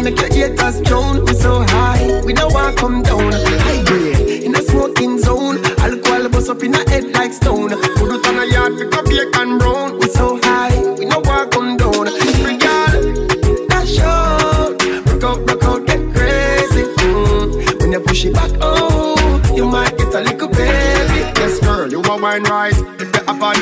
Champagne, 0.00 0.14
make 0.14 0.34
your 0.34 0.48
haters 0.48 0.80
drown. 0.82 1.24
We 1.24 1.34
so 1.34 1.62
high, 1.62 2.20
we 2.24 2.32
don't 2.32 2.52
want 2.52 2.76
come 2.76 3.02
down. 3.02 3.32
High 3.32 3.84
grade, 3.84 4.44
in 4.44 4.54
a 4.54 4.62
smoking 4.62 5.18
zone. 5.18 5.64
Alcohol 5.78 6.28
bust 6.28 6.50
up 6.50 6.62
in 6.62 6.74
a 6.74 6.90
head 6.90 7.12
like 7.12 7.32
stone. 7.32 7.70
Put 7.70 8.12
it 8.12 8.26
on 8.26 8.38
a 8.38 8.44
yard, 8.46 8.78
pick 8.78 8.94
up 8.96 9.04
bacon 9.04 9.34
and 9.34 9.58
brown. 9.58 9.98
We 9.98 10.08
so 10.08 10.38
high, 10.42 10.76
we 10.98 11.06
don't 11.06 11.26
want 11.26 11.52
come 11.52 11.76
down. 11.76 12.06
Free 12.42 12.56
girl, 12.56 13.66
dash 13.68 13.98
out. 14.00 14.82
Rock 15.06 15.24
out, 15.24 15.48
rock 15.48 15.64
out, 15.64 15.86
get 15.86 16.14
crazy. 16.14 16.84
Mm. 16.84 17.80
When 17.80 17.92
you 17.92 18.00
push 18.00 18.24
it 18.24 18.34
back, 18.34 18.50
oh, 18.60 19.16
you 19.54 19.66
might 19.66 19.96
get 19.96 20.14
a 20.14 20.20
little 20.20 20.48
baby. 20.48 21.20
Yes, 21.40 21.60
girl, 21.60 21.90
you 21.90 22.02
are 22.02 22.20
wine 22.20 22.44
right. 22.44 22.89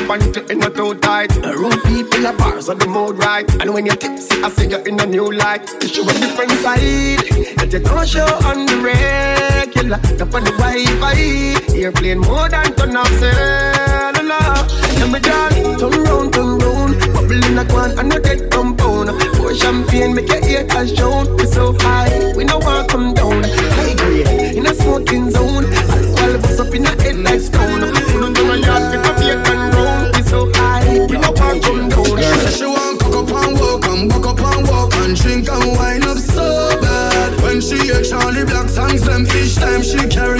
Pants, 0.09 0.35
you 0.35 0.43
ain't 0.49 0.59
not 0.59 0.73
too 0.75 0.95
tight. 0.95 1.29
The 1.29 1.53
room 1.53 1.77
people 1.85 2.25
are 2.25 2.35
bars 2.35 2.67
on 2.67 2.79
the 2.79 2.87
mood 2.87 3.17
right. 3.19 3.47
And 3.61 3.73
when 3.73 3.85
you're 3.85 3.95
tipsy, 3.95 4.41
I 4.41 4.49
see 4.49 4.67
you 4.67 4.79
in 4.89 4.99
a 4.99 5.05
new 5.05 5.31
light. 5.31 5.69
You 5.81 5.87
show 5.87 6.03
a 6.03 6.13
different 6.13 6.51
side 6.65 7.21
that 7.57 7.69
you 7.71 7.79
don't 7.79 8.07
show 8.07 8.25
on 8.49 8.65
the 8.65 8.77
regular. 8.81 9.99
Up 10.23 10.33
on 10.33 10.43
the 10.43 10.53
Wi-Fi, 10.57 11.77
airplane 11.77 12.19
more 12.19 12.49
than 12.49 12.73
turn 12.73 12.97
off 12.97 13.11
cellular. 13.21 14.49
And 15.01 15.11
me 15.13 15.19
girl, 15.21 15.77
turn 15.77 16.03
round, 16.03 16.33
turn 16.33 16.57
round, 16.57 16.93
bubble 17.13 17.43
in 17.45 17.59
a 17.59 17.65
quan 17.69 17.93
and 17.99 18.11
you 18.11 18.21
get 18.21 18.49
compound. 18.49 19.09
Pour 19.37 19.53
champagne, 19.53 20.15
make 20.15 20.29
your 20.29 20.41
haters 20.41 20.93
drown. 20.93 21.37
We 21.37 21.45
so 21.45 21.73
high, 21.85 22.33
we 22.35 22.45
no 22.45 22.57
want 22.57 22.89
come 22.89 23.13
down. 23.13 23.43
High 23.77 23.93
grade 23.93 24.57
in 24.57 24.65
a 24.65 24.73
smoking 24.73 25.29
zone. 25.29 25.65
Alcohol 25.93 26.33
bust 26.41 26.59
up 26.59 26.73
in 26.73 26.85
a 26.85 26.93
head 27.01 27.17
like 27.17 27.41
stone. 27.41 27.83
It 27.83 28.23
on 28.23 28.33
a 28.35 28.57
yard, 28.57 29.08
time 39.59 39.83
she 39.83 39.97
carry 40.07 40.38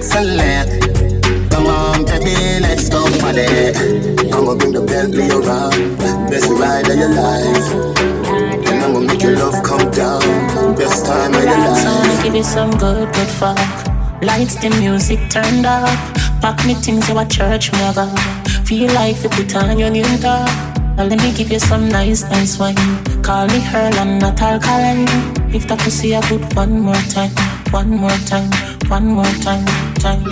excellent. 0.00 0.80
Come 1.50 1.66
on, 1.66 2.04
baby, 2.06 2.32
let's 2.64 2.88
go 2.88 3.04
party. 3.20 3.44
I'ma 4.32 4.54
bring 4.56 4.72
the 4.72 4.80
Bentley 4.80 5.28
around, 5.28 5.98
best 6.30 6.48
ride 6.48 6.88
of 6.88 6.96
your 6.96 7.12
life. 7.12 7.68
And 8.64 8.80
I'ma 8.80 9.00
make 9.00 9.20
your 9.20 9.36
love 9.36 9.62
come 9.62 9.90
down, 9.90 10.24
best 10.74 11.04
time 11.04 11.34
of 11.34 11.44
your 11.44 11.58
life. 11.58 12.24
Give 12.24 12.34
you 12.34 12.44
some 12.44 12.70
good, 12.78 13.12
good 13.12 13.28
fuck. 13.28 13.60
Lights, 14.22 14.56
the 14.56 14.70
music 14.80 15.20
turned 15.28 15.66
up. 15.66 15.98
Pack 16.40 16.64
me 16.64 16.74
things 16.74 17.06
to 17.06 17.18
a 17.18 17.26
church, 17.26 17.70
go. 17.72 18.08
Feel 18.64 18.90
like 18.94 19.22
you 19.22 19.28
put 19.28 19.54
on 19.56 19.78
your 19.78 19.90
new 19.90 20.08
top. 20.18 20.48
Now 20.96 21.04
let 21.04 21.20
me 21.20 21.32
give 21.34 21.52
you 21.52 21.58
some 21.58 21.88
nice, 21.90 22.22
nice 22.22 22.58
wine. 22.58 22.76
Call 23.22 23.46
me 23.48 23.60
her 23.60 23.90
and 24.00 24.18
not 24.18 24.40
alkaline. 24.40 25.04
If 25.52 25.68
that 25.68 25.80
pussy 25.80 26.14
a 26.14 26.22
good 26.22 26.44
one 26.56 26.80
more 26.80 27.02
time, 27.12 27.32
one 27.70 27.90
more 27.90 28.20
time, 28.24 28.50
one 28.88 29.06
more 29.06 29.34
time, 29.42 29.64
time. 30.00 30.24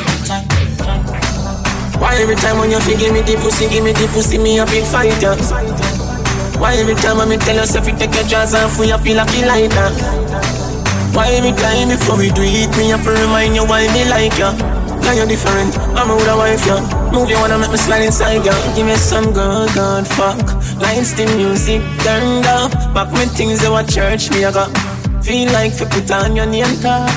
Why 2.01 2.17
every 2.17 2.37
time 2.37 2.59
when 2.59 2.71
you 2.71 2.81
feel 2.81 2.99
give 2.99 3.13
me 3.13 3.21
the 3.21 3.37
pussy, 3.37 3.69
give 3.69 3.85
me 3.85 3.93
the 3.93 4.09
pussy, 4.09 4.39
me 4.39 4.59
a 4.59 4.67
big 4.67 4.85
fighter? 4.85 5.37
Why 6.59 6.75
every 6.81 6.95
time 6.97 7.19
when 7.19 7.29
me 7.29 7.37
tell 7.37 7.55
yourself 7.55 7.87
you 7.87 7.95
take 7.95 8.15
your 8.15 8.25
jaws 8.25 8.55
off, 8.55 8.79
we 8.81 8.91
a 8.91 8.99
feel 8.99 9.17
like 9.19 9.31
you 9.37 9.45
like 9.45 9.71
that? 9.77 9.93
Why 11.13 11.29
every 11.37 11.53
time 11.53 11.89
before 11.93 12.17
we 12.17 12.31
do 12.33 12.43
it, 12.43 12.73
me 12.79 12.89
have 12.91 13.05
to 13.05 13.13
remind 13.13 13.55
you 13.55 13.65
why 13.69 13.85
me 13.93 14.09
like 14.09 14.39
ya? 14.39 14.57
Now 15.05 15.13
you're 15.13 15.29
different, 15.29 15.77
I'm 15.93 16.11
a 16.11 16.17
wife, 16.17 16.65
ya. 16.67 16.81
Move 17.13 17.29
you 17.29 17.37
wanna 17.37 17.59
make 17.59 17.71
me 17.71 17.77
slide 17.77 18.05
inside, 18.09 18.45
ya. 18.45 18.57
Give 18.75 18.87
me 18.87 18.97
some 18.97 19.33
good, 19.33 19.69
good 19.77 20.07
fuck. 20.17 20.41
Lights, 20.81 21.13
the 21.13 21.29
music 21.37 21.83
turned 22.01 22.47
up. 22.47 22.73
Back 22.95 23.13
me 23.13 23.29
things 23.37 23.61
that 23.61 23.71
what 23.71 23.89
church 23.89 24.31
me 24.31 24.45
a 24.45 24.53
got. 24.53 24.73
Feel 25.23 25.53
like 25.53 25.79
you 25.79 25.87
put 25.87 26.11
on 26.11 26.37
your 26.37 26.47
name 26.47 26.73
tag. 26.81 27.13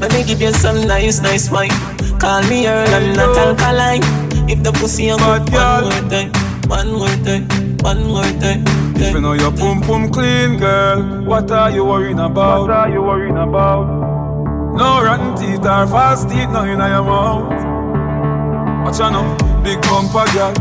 Let 0.00 0.12
me 0.12 0.22
give 0.22 0.40
you 0.40 0.52
some 0.52 0.86
nice, 0.86 1.20
nice 1.20 1.50
wine. 1.50 1.74
Call 2.18 2.42
me 2.48 2.66
Earl 2.66 2.88
and 2.88 3.16
not 3.16 3.36
alkaline. 3.36 4.02
If 4.50 4.62
the 4.62 4.72
pussy 4.72 5.08
a 5.08 5.16
good, 5.16 5.52
one 5.52 5.84
more 5.84 6.10
time, 6.10 6.32
one 6.68 6.92
more 6.92 7.16
time, 7.24 7.46
one 7.78 8.04
more 8.04 8.40
time. 8.40 8.64
If 8.96 9.14
you 9.14 9.20
know 9.20 9.34
your 9.34 9.52
pum 9.52 9.80
pum 9.82 10.10
clean, 10.10 10.58
girl, 10.58 11.24
what 11.24 11.50
are 11.50 11.70
you 11.70 11.84
worrying 11.84 12.18
about? 12.18 12.62
What 12.62 12.70
are 12.70 12.90
you 12.90 13.02
worrying 13.02 13.36
about? 13.36 13.86
No 14.74 15.02
rotten 15.02 15.36
teeth 15.36 15.60
or 15.60 15.86
fast 15.86 16.28
teeth, 16.28 16.50
no 16.50 16.64
in 16.64 16.78
your 16.78 17.02
mouth. 17.04 17.52
Watch 18.84 19.00
out 19.00 19.12
now, 19.12 19.62
big 19.62 19.80
bumper 19.82 20.26
girl, 20.32 20.52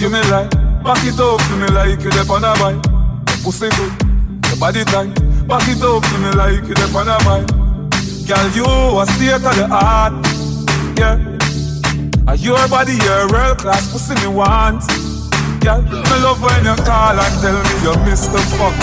give 0.00 0.10
me 0.10 0.20
like, 0.30 0.50
back 0.82 1.04
it 1.04 1.20
up 1.20 1.38
to 1.38 1.56
me 1.56 1.68
like 1.68 2.00
you 2.02 2.10
dep 2.10 2.30
on 2.30 2.44
a 2.44 2.54
bike. 2.58 2.82
Pussy 3.44 3.68
good, 3.68 3.92
your 4.48 4.56
body 4.58 4.84
tight, 4.84 5.14
back 5.46 5.68
it 5.68 5.82
up 5.82 6.02
to 6.02 6.18
me 6.18 6.30
like 6.32 6.66
you 6.66 6.74
dep 6.74 6.94
on 6.94 7.08
a 7.08 7.18
bike. 7.22 7.46
Girl, 8.26 8.48
you 8.52 8.64
a 9.00 9.06
state 9.06 9.32
of 9.32 9.56
the 9.56 9.68
art, 9.70 10.12
yeah. 10.98 12.34
Your 12.38 12.68
body, 12.68 12.94
your 13.02 13.26
world 13.32 13.58
class 13.58 13.90
pussy 13.90 14.14
me 14.22 14.28
want. 14.34 14.82
Girl, 15.62 15.82
me 15.82 16.16
love 16.22 16.38
when 16.38 16.62
you 16.62 16.76
call 16.86 17.18
and 17.18 17.34
tell 17.42 17.58
me 17.58 17.74
you 17.82 17.94
miss 18.06 18.26
the 18.30 18.38
fuck. 18.58 18.74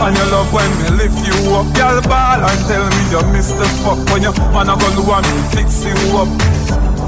And 0.00 0.16
you 0.16 0.26
love 0.28 0.52
when 0.52 0.68
me 0.80 0.88
lift 1.00 1.16
you 1.24 1.36
up. 1.56 1.68
Girl, 1.76 2.00
ball 2.04 2.40
and 2.44 2.60
tell 2.68 2.84
me 2.84 3.02
you 3.08 3.22
miss 3.32 3.52
the 3.56 3.64
fuck. 3.80 4.00
When 4.12 4.22
you 4.22 4.32
wanna 4.52 4.76
go 4.76 4.88
do 4.96 5.04
and 5.06 5.26
me 5.32 5.42
fix 5.54 5.84
you 5.84 5.96
up. 6.18 6.28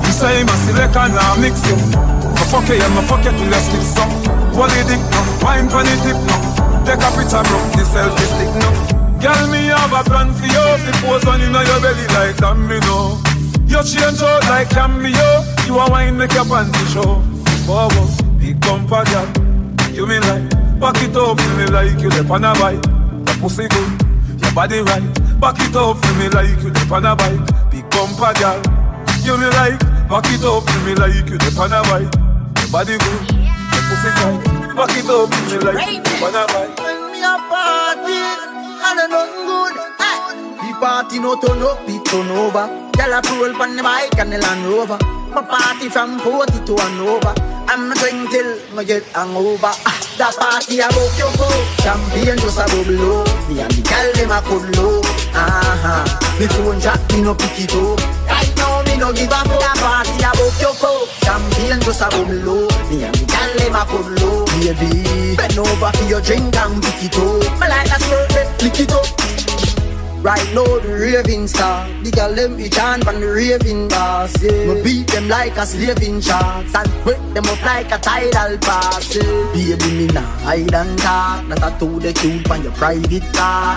You 0.06 0.12
say 0.12 0.44
me 0.44 0.54
select 0.64 0.96
and 0.96 1.12
I 1.12 1.36
mix 1.40 1.60
you. 1.68 1.76
Me 1.76 2.44
fuck 2.48 2.68
you, 2.68 2.80
yeah, 2.80 2.88
me 2.94 3.02
fuck 3.04 3.24
you 3.24 3.32
till 3.36 3.52
you 3.52 3.62
split 3.62 3.84
some. 3.84 4.12
It 4.52 4.86
dick 4.88 5.00
now, 5.00 5.44
wine 5.44 5.68
pon 5.68 5.84
the 5.84 5.96
tip 6.04 6.18
now. 6.28 6.40
Take 6.84 7.04
a 7.04 7.08
picture, 7.12 7.42
bro, 7.42 7.58
the 7.76 7.84
selfie 7.84 8.28
stick 8.32 8.52
now. 8.60 8.72
Girl, 9.20 9.44
me 9.50 9.66
have 9.70 9.92
a 9.92 10.02
plan 10.08 10.32
for 10.32 10.46
you. 10.46 10.64
If 10.88 10.96
pose 11.04 11.26
on 11.26 11.40
inna 11.40 11.64
your 11.64 11.80
belly 11.80 12.06
like 12.16 12.36
that, 12.40 12.56
me 12.56 12.78
know. 12.80 13.31
You 13.72 13.80
change 13.80 14.20
out 14.20 14.44
like 14.52 14.68
cameo. 14.68 15.42
You 15.64 15.80
a 15.80 15.88
wine 15.88 16.18
make 16.18 16.34
your 16.34 16.44
panty 16.44 16.84
show. 16.92 17.24
Bobo, 17.64 18.04
big 18.36 18.60
bumper 18.60 19.02
girl. 19.08 19.24
You 19.96 20.06
me 20.06 20.20
like, 20.20 20.44
back 20.78 21.00
it 21.00 21.16
up 21.16 21.40
for 21.40 21.56
me 21.56 21.64
like 21.72 21.98
you 21.98 22.10
dep 22.10 22.28
on 22.28 22.44
a 22.44 22.52
bike. 22.52 22.82
The 23.24 23.32
pussy 23.40 23.66
good, 23.72 24.44
your 24.44 24.52
body 24.52 24.80
right. 24.84 25.00
Back 25.40 25.56
it 25.64 25.74
up 25.74 25.96
for 25.96 26.14
me 26.20 26.28
like 26.28 26.60
you 26.62 26.68
dep 26.68 26.92
on 26.92 27.06
a 27.06 27.16
bike. 27.16 27.40
Big 27.72 27.88
bumper 27.88 28.36
girl. 28.36 28.60
You 29.24 29.40
me 29.40 29.48
like, 29.56 29.80
back 30.04 30.28
it 30.28 30.44
up 30.44 30.68
for 30.68 30.80
me 30.84 30.92
like 30.94 31.16
you 31.16 31.38
dep 31.40 31.56
on 31.56 31.72
a 31.72 31.80
bike. 31.88 32.12
Your 32.60 32.68
body 32.68 33.00
good, 33.00 33.24
your 33.32 33.84
pussy 33.88 34.12
tight. 34.20 34.76
Back 34.76 34.92
it 35.00 35.08
up 35.08 35.32
for 35.32 35.42
me 35.48 35.56
like 35.64 35.80
you 35.88 36.02
dep 36.04 36.20
on 36.20 36.36
a 36.36 36.44
bike. 36.44 36.76
When 36.76 37.08
me 37.08 37.24
a 37.24 37.40
party, 37.48 38.20
and 38.84 39.00
a 39.00 39.08
nothing 39.08 39.48
good. 39.48 39.74
Hey. 39.96 40.20
The 40.60 40.76
party 40.76 41.18
no 41.24 41.40
turn 41.40 41.62
up, 41.64 41.80
it 41.88 42.01
over. 42.14 42.68
Girl 42.92 43.12
a 43.12 43.20
roll 43.32 43.62
on 43.62 43.76
the 43.76 43.82
bike 43.82 44.18
and 44.18 44.32
the 44.32 44.38
Land 44.38 44.66
Rover. 44.66 44.98
My 45.32 45.40
party 45.40 45.88
from 45.88 46.18
40 46.20 46.64
to 46.66 46.76
Hanover. 46.76 47.32
I'm 47.68 47.88
drink 47.94 48.28
till 48.30 48.78
I 48.78 48.84
get 48.84 49.04
hangover. 49.16 49.72
Ah, 49.72 49.96
that 50.18 50.36
party 50.36 50.80
about 50.84 51.12
your 51.16 51.32
go. 51.40 51.48
Champagne 51.80 52.36
just 52.36 52.60
a 52.60 52.68
bubble 52.68 53.24
up. 53.24 53.48
Me 53.48 53.60
and 53.64 53.72
the 53.72 53.80
girl 53.80 54.08
them 54.12 54.28
a 54.28 54.38
cuddle 54.44 55.00
up. 55.00 55.06
Uh-huh. 55.32 56.04
Me 56.36 56.46
phone 56.52 56.80
jack, 56.80 57.00
me 57.12 57.22
no 57.22 57.32
pick 57.32 57.64
it 57.64 57.72
up. 57.72 57.96
Right 58.28 58.52
now 58.60 58.84
me 58.84 58.96
no 59.00 59.08
give 59.12 59.32
a 59.32 59.40
fuck. 59.48 59.76
Party 59.80 60.20
about 60.20 60.52
your 60.60 60.76
go. 60.76 61.08
Champagne 61.24 61.80
just 61.80 62.04
a 62.04 62.12
bubble 62.12 62.68
up. 62.68 62.90
Me 62.92 63.08
and 63.08 63.16
the 63.16 63.24
girl 63.24 63.52
them 63.56 63.72
a 63.72 63.82
cuddle 63.88 64.20
up. 64.20 64.52
Baby, 64.60 65.32
bend 65.32 65.56
over 65.56 65.90
for 65.96 66.04
your 66.04 66.20
drink 66.20 66.52
and 66.60 66.76
pick 66.84 67.08
it 67.08 67.16
up. 67.16 67.40
Me 67.56 67.66
like 67.72 67.88
a 67.88 67.96
skirt, 67.96 68.52
lick 68.60 68.80
it 68.84 68.92
up. 68.92 69.41
Right 70.22 70.54
now 70.54 70.78
the 70.78 70.94
raving 71.00 71.48
star 71.48 71.88
The 72.04 72.10
girl 72.12 72.32
them 72.32 72.56
be 72.56 72.68
chant 72.68 73.02
from 73.02 73.20
the 73.20 73.26
raving 73.26 73.88
bars 73.88 74.32
yeah. 74.40 74.72
Me 74.72 74.82
beat 74.82 75.08
them 75.08 75.28
like 75.28 75.56
a 75.56 75.66
slaving 75.66 76.20
charts 76.20 76.72
And 76.76 76.88
break 77.02 77.18
them 77.34 77.44
up 77.46 77.60
like 77.64 77.90
a 77.90 77.98
tidal 77.98 78.56
pass 78.58 79.16
yeah. 79.16 79.52
Baby 79.52 79.90
me 79.98 80.06
nah 80.14 80.20
hide 80.46 80.72
and 80.72 80.96
talk 80.98 81.48
Not 81.48 81.58
a 81.58 81.78
to 81.80 81.98
the 81.98 82.12
cute 82.12 82.48
on 82.48 82.62
your 82.62 82.72
private 82.72 83.32
car 83.34 83.76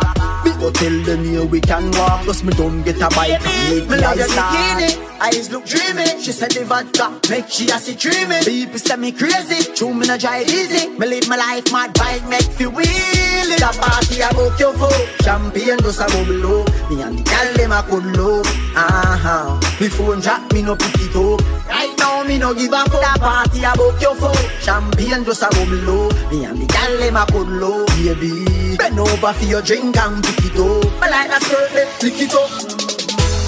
go 0.65 0.71
tell 0.71 1.03
them 1.03 1.23
here 1.23 1.45
we 1.45 1.61
can 1.61 1.91
walk 1.91 2.23
Plus 2.23 2.43
me 2.43 2.53
don't 2.53 2.81
get 2.83 2.97
a 3.01 3.09
bike 3.09 3.41
make 3.69 3.89
me 3.89 3.97
eyes 4.03 4.31
bikini 4.37 4.89
Eyes 5.21 5.51
look 5.51 5.65
dreamy 5.65 6.07
She 6.21 6.31
said 6.31 6.51
the 6.51 6.65
vodka 6.65 7.19
make 7.29 7.47
she 7.49 7.69
a 7.69 7.77
see 7.77 7.95
dreamy 7.95 8.39
People 8.43 8.79
say 8.79 8.95
me 8.95 9.11
crazy 9.11 9.59
True 9.73 9.93
me 9.93 10.07
no 10.07 10.17
drive 10.17 10.47
easy 10.47 10.89
Me 10.97 11.05
live 11.07 11.27
my 11.27 11.35
life 11.35 11.71
mad 11.71 11.93
bike 11.93 12.27
make 12.27 12.49
feel 12.57 12.71
wheelie 12.71 13.59
That 13.59 13.77
party 13.79 14.23
I 14.23 14.31
book 14.33 14.59
you 14.59 14.73
for 14.73 15.15
Champagne 15.25 15.79
just 15.79 15.99
a 15.99 16.05
bubble 16.05 16.35
low. 16.35 16.65
Me 16.87 17.01
and 17.01 17.17
the 17.17 17.23
gal 17.23 17.53
them 17.57 17.71
a 17.71 17.81
cuddle 17.81 18.39
up. 18.39 18.45
Uh-huh. 18.77 19.59
Me 19.81 19.89
phone 19.89 20.21
jack, 20.21 20.53
me 20.53 20.61
no 20.61 20.75
pick 20.75 20.93
it 21.01 21.15
up. 21.15 21.41
Right 21.65 21.91
now 21.97 22.21
me 22.23 22.37
no 22.37 22.53
give 22.53 22.71
a 22.71 22.85
fuck. 22.85 23.01
That 23.01 23.17
party 23.19 23.63
a 23.63 23.73
book 23.73 23.99
your 23.99 24.13
phone. 24.13 24.37
Champagne 24.61 25.25
just 25.25 25.41
a 25.41 25.49
bubble 25.49 25.81
low. 25.81 26.09
Me 26.29 26.45
and 26.45 26.61
the 26.61 26.67
gal 26.67 26.97
them 26.99 27.17
a 27.17 27.25
cuddle 27.25 27.81
up. 27.81 27.89
Baby, 27.97 28.45
bend 28.77 28.99
over 28.99 29.33
for 29.33 29.45
your 29.45 29.61
drink 29.61 29.97
and 29.97 30.23
pick 30.23 30.45
it 30.45 30.59
up. 30.59 30.83
Me 31.01 31.07
like 31.09 31.29
that 31.29 31.41
skirt, 31.43 31.71
pick 31.99 32.19
it 32.19 32.33
up. 32.33 32.49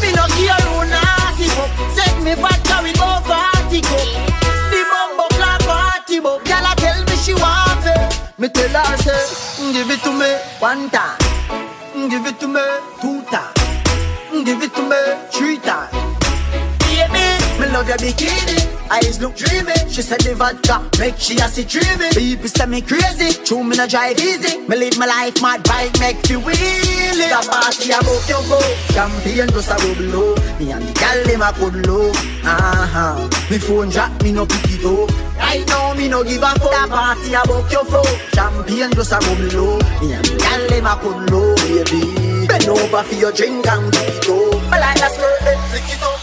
Me 0.02 0.12
no 0.14 0.26
care 0.38 0.62
who 0.70 0.86
nasty 0.88 1.48
up. 1.58 1.72
Set 1.96 2.16
me 2.24 2.34
vodka 2.36 2.80
with 2.84 2.98
go 2.98 3.10
party 3.26 3.82
cup. 3.82 4.08
The 4.72 4.82
bumbo 4.92 5.26
clap 5.36 5.62
party 5.66 6.20
book. 6.20 6.44
Gal 6.46 6.66
a 6.66 6.76
tell 6.76 7.00
me 7.04 7.16
she 7.18 7.34
want 7.34 7.86
it. 7.86 8.00
Me 8.38 8.48
tell 8.50 8.70
her 8.70 8.98
say, 8.98 9.74
give 9.74 9.90
it 9.90 10.02
to 10.04 10.12
me 10.14 10.32
one 10.60 10.90
time. 10.90 11.18
Give 12.10 12.26
it 12.26 12.40
to 12.40 12.48
me 12.48 12.62
two 13.02 13.22
times. 13.32 14.46
Give 14.46 14.62
it 14.62 14.74
to 14.76 14.84
me 14.84 15.02
three 15.32 15.58
times. 15.58 15.97
Love 17.78 17.90
your 17.90 17.98
bikini. 17.98 18.58
Eyes 18.90 19.22
look 19.22 19.36
dreamy. 19.36 19.78
She 19.88 20.02
said 20.02 20.22
the 20.22 20.34
vodka 20.34 20.82
make 20.98 21.14
she 21.20 21.38
a 21.38 21.46
see 21.48 21.62
dreamy. 21.62 22.10
People 22.10 22.50
say 22.50 22.66
me 22.66 22.82
crazy. 22.82 23.38
True, 23.46 23.64
me 23.64 23.78
no 23.78 23.86
drive 23.86 24.18
easy. 24.18 24.58
Me 24.66 24.76
live 24.76 24.98
my 24.98 25.06
life 25.06 25.40
mad 25.44 25.62
bike 25.62 25.94
make 26.00 26.28
you 26.28 26.42
wheelie. 26.42 27.30
The 27.30 27.38
party 27.46 27.94
about 27.94 28.26
your 28.26 28.42
go. 28.50 28.58
Champagne 28.98 29.54
just 29.54 29.70
a 29.70 29.78
bubble 29.78 30.34
up. 30.34 30.60
Me 30.60 30.72
and 30.74 30.90
the 30.90 30.94
gal 30.98 31.22
them 31.30 31.46
a 31.46 31.54
cuddle 31.54 32.10
up. 32.10 32.18
Uh-huh. 32.50 33.30
Me 33.52 33.60
phone 33.60 33.92
jack, 33.92 34.10
me 34.24 34.32
no 34.32 34.48
pick 34.48 34.74
it 34.74 34.82
up. 34.82 35.38
Right 35.38 35.62
now 35.68 35.94
me 35.94 36.08
no 36.10 36.24
give 36.24 36.42
a 36.42 36.58
fuck. 36.58 36.74
The 36.74 36.88
party 36.90 37.34
about 37.38 37.72
your 37.72 37.86
flow. 37.86 38.10
Champagne 38.34 38.90
just 38.98 39.14
a 39.14 39.22
bubble 39.22 39.78
up. 39.78 40.02
Me 40.02 40.18
and 40.18 40.26
the 40.26 40.34
gal 40.42 40.66
them 40.66 40.90
a 40.90 40.98
cuddle 40.98 41.54
up, 41.54 41.62
baby. 41.70 42.48
Bend 42.48 42.70
over 42.74 43.04
for 43.04 43.16
your 43.22 43.32
drink 43.32 43.68
and 43.70 43.94
pick 43.94 44.18
it 44.18 44.30
up. 44.34 44.74
I 44.74 44.82
like 44.82 44.98
that 44.98 45.14
skirt, 45.14 45.46
then 45.46 45.62
flick 45.70 45.94
it 45.94 46.02
up. 46.02 46.17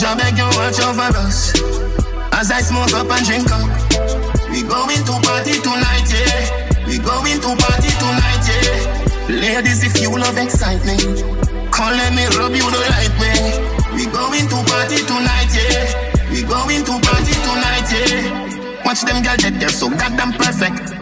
Jah 0.00 0.16
beg 0.16 0.32
you 0.32 0.48
watch 0.56 0.80
over 0.80 1.12
us 1.20 1.52
As 2.32 2.48
I 2.50 2.64
smoke 2.64 2.88
up 2.96 3.12
and 3.12 3.20
drink 3.20 3.52
up. 3.52 3.68
We 4.48 4.64
going 4.64 5.04
to 5.04 5.14
party 5.20 5.60
tonight, 5.60 6.08
yeah. 6.08 6.88
We 6.88 6.96
going 6.96 7.36
to 7.36 7.50
party 7.60 7.92
tonight, 8.00 8.44
yeah. 8.48 9.28
Ladies, 9.28 9.84
if 9.84 10.00
you 10.00 10.08
love 10.08 10.38
excitement 10.38 11.04
Come 11.68 11.92
let 12.00 12.16
me 12.16 12.24
rub 12.32 12.56
you 12.56 12.64
the 12.64 12.80
right 12.96 13.12
way. 13.20 13.60
We 13.92 14.08
going 14.08 14.48
to 14.48 14.58
party 14.72 15.04
tonight, 15.04 15.52
yeah. 15.52 15.92
We 16.32 16.48
going 16.48 16.80
to 16.80 16.94
party 17.04 17.36
tonight, 17.44 17.92
yeah. 17.92 18.80
Watch 18.88 19.04
them 19.04 19.20
girls 19.20 19.44
that 19.44 19.60
they're 19.60 19.68
so 19.68 19.90
goddamn 19.90 20.32
perfect. 20.40 20.96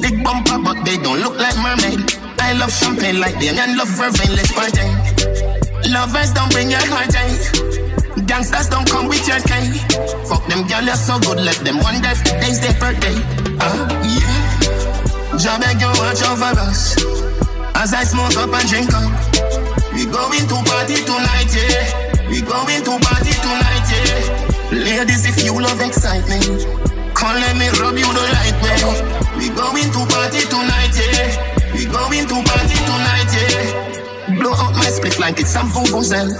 Big 0.00 0.24
bumper, 0.24 0.56
but 0.56 0.82
they 0.88 0.96
don't 0.96 1.20
look 1.20 1.36
like 1.36 1.56
mermaid. 1.60 2.00
I 2.40 2.56
love 2.56 2.72
champagne 2.72 3.20
like 3.20 3.36
them 3.36 3.60
and 3.60 3.76
love 3.76 3.92
fervent, 3.92 4.32
let's 4.32 4.52
party 4.56 5.37
Lovers 5.88 6.32
don't 6.32 6.52
bring 6.52 6.70
your 6.70 6.84
heart 6.84 7.14
eh? 7.16 7.32
Gangsters 8.26 8.68
don't 8.68 8.84
come 8.90 9.08
with 9.08 9.26
your 9.26 9.40
K. 9.40 9.72
Fuck 10.28 10.44
them 10.46 10.66
girl, 10.68 10.84
you're 10.84 11.00
so 11.00 11.18
good, 11.20 11.40
let 11.40 11.56
them 11.64 11.80
wonder 11.80 12.12
if 12.12 12.22
today's 12.24 12.60
their 12.60 12.76
birthday. 12.76 13.16
Uh, 13.56 13.88
yeah. 14.04 15.38
Jah 15.40 15.56
beg 15.56 15.80
you 15.80 15.88
watch 15.96 16.20
over 16.28 16.52
us 16.60 16.92
as 17.72 17.94
I 17.94 18.04
smoke 18.04 18.36
up 18.36 18.52
and 18.52 18.68
drink 18.68 18.92
up. 18.92 19.08
We 19.96 20.04
going 20.04 20.44
to 20.44 20.56
party 20.68 21.00
tonight, 21.08 21.56
yeah. 21.56 22.28
We 22.28 22.42
going 22.44 22.84
to 22.84 22.94
party 23.00 23.32
tonight, 23.40 23.88
yeah. 23.88 24.76
Ladies, 24.76 25.24
if 25.24 25.42
you 25.42 25.56
love 25.56 25.80
excitement, 25.80 26.68
come 27.16 27.40
let 27.40 27.56
me 27.56 27.68
rub 27.80 27.96
you 27.96 28.10
the 28.12 28.24
right 28.36 28.58
way. 28.60 28.76
We 29.40 29.48
going 29.56 29.88
to 29.88 30.00
party 30.04 30.44
tonight, 30.52 30.92
yeah. 31.00 31.72
We 31.72 31.86
going 31.88 32.28
to 32.28 32.36
party 32.44 32.76
tonight, 32.76 33.32
yeah. 33.32 33.97
Blow 34.38 34.54
out 34.54 34.72
my 34.74 34.88
split 34.90 35.18
like 35.18 35.40
it's 35.40 35.50
some 35.50 35.68
vuvuzela. 35.68 36.30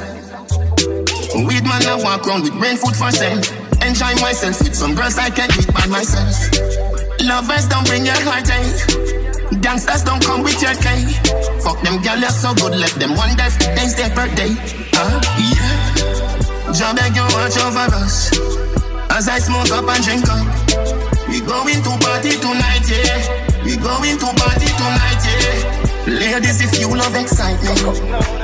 Weed 1.46 1.64
man, 1.64 1.82
I 1.86 1.98
walk 2.02 2.26
around 2.26 2.42
with 2.42 2.56
brain 2.58 2.76
food 2.76 2.94
for 2.94 3.10
sale. 3.10 3.42
Enjoy 3.82 4.14
myself 4.22 4.58
with 4.62 4.74
some 4.74 4.94
girls 4.94 5.18
I 5.18 5.30
can't 5.30 5.50
eat 5.58 5.72
by 5.74 5.86
myself. 5.86 6.34
Lovers 7.22 7.66
don't 7.68 7.86
bring 7.86 8.06
your 8.06 8.18
heart, 8.22 8.48
eh? 8.50 9.58
Gangsters 9.60 10.04
don't 10.04 10.22
come 10.24 10.42
with 10.42 10.60
your 10.62 10.74
cake. 10.78 11.10
Fuck 11.62 11.82
them 11.82 12.00
girl, 12.02 12.18
you're 12.18 12.30
so 12.30 12.54
good, 12.54 12.78
let 12.78 12.92
them 13.02 13.16
wonder 13.16 13.44
if 13.44 13.58
today's 13.58 13.94
their 13.96 14.10
birthday. 14.14 14.54
Uh, 14.94 15.20
yeah. 15.38 16.72
Jah 16.72 16.94
beg 16.94 17.16
you 17.16 17.26
watch 17.34 17.58
over 17.58 17.90
us 17.98 18.30
as 19.10 19.28
I 19.28 19.38
smoke 19.38 19.70
up 19.72 19.88
and 19.88 20.04
drink 20.04 20.28
up. 20.28 20.46
We 21.28 21.40
going 21.40 21.82
to 21.82 21.92
party 21.98 22.38
tonight, 22.38 22.86
yeah. 22.86 23.64
We 23.64 23.76
going 23.76 24.18
to 24.18 24.28
party 24.38 24.68
tonight, 24.78 25.22
yeah. 25.26 25.77
Ladies, 26.08 26.62
if 26.62 26.80
you 26.80 26.88
love 26.88 27.14
excitement, 27.14 27.78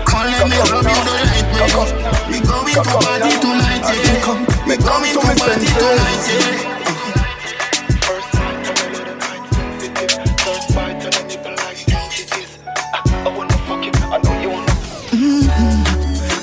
call 0.04 0.26
let 0.26 0.44
me 0.50 0.56
rub 0.68 0.84
you 0.84 1.00
the 1.00 1.16
right 1.24 1.48
way. 1.56 1.88
We 2.28 2.36
going 2.44 2.76
to 2.76 2.82
party 2.84 3.32
tonight, 3.40 3.88
yeah. 3.88 4.68
We 4.68 4.76
going 4.76 5.08
to 5.08 5.20
party 5.40 5.68
tonight, 5.72 6.28
yeah. 6.28 6.74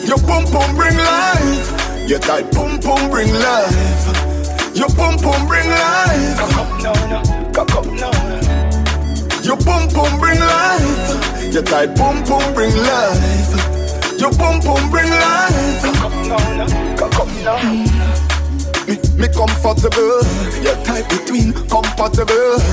Your 0.07 0.17
pum 0.17 0.43
pum 0.45 0.75
bring 0.75 0.97
life. 0.97 2.09
Your 2.09 2.17
tight 2.19 2.51
pum 2.51 2.79
pum 2.79 3.11
bring 3.11 3.31
life. 3.31 4.75
Your 4.75 4.89
pum 4.89 5.19
pum 5.19 5.47
bring 5.47 5.69
life. 5.69 6.37
Cock 6.39 6.57
up 6.57 6.81
now, 6.81 6.93
no. 7.07 7.51
Cock 7.53 7.75
up 7.75 7.85
now. 7.85 8.50
Your 9.51 9.59
pum 9.59 9.89
pum 9.89 10.17
bring 10.17 10.39
life. 10.39 11.53
Your 11.53 11.63
tight 11.63 11.93
pum 11.97 12.23
pum 12.23 12.53
bring 12.53 12.73
life. 12.73 13.51
Your 14.17 14.31
pum 14.31 14.61
pum 14.61 14.89
bring 14.89 15.09
life. 15.09 15.83
Up 15.99 16.13
now, 16.25 16.55
no. 16.55 16.95
Cock 16.95 17.27
now. 17.43 17.59
Me, 18.87 18.95
me 19.19 19.27
comfortable. 19.27 20.23
Your 20.63 20.77
tight 20.87 21.03
between 21.09 21.51
compatible. 21.67 22.63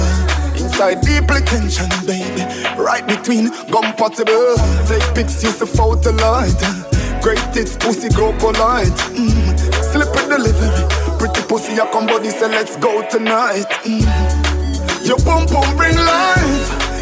Inside 0.54 1.00
deeply 1.00 1.40
tension, 1.50 1.90
baby. 2.06 2.46
Right 2.78 3.04
between 3.08 3.50
compatible. 3.74 4.54
Take 4.86 5.02
pics, 5.16 5.42
use 5.42 5.58
the 5.58 5.66
photo 5.66 6.12
light. 6.12 6.62
Great 7.20 7.42
tits, 7.52 7.76
pussy 7.76 8.08
grow 8.10 8.30
polite. 8.38 8.94
Mm. 9.18 9.58
Slip 9.90 10.14
in 10.14 10.30
delivery. 10.30 11.18
Pretty 11.18 11.42
pussy, 11.48 11.74
come 11.74 12.06
body, 12.06 12.28
say 12.28 12.46
let's 12.46 12.76
go 12.76 13.02
tonight. 13.10 13.66
Mm. 13.82 14.48
Your 15.04 15.16
pum 15.18 15.46
pum 15.48 15.76
bring 15.76 15.96
life. 15.96 16.47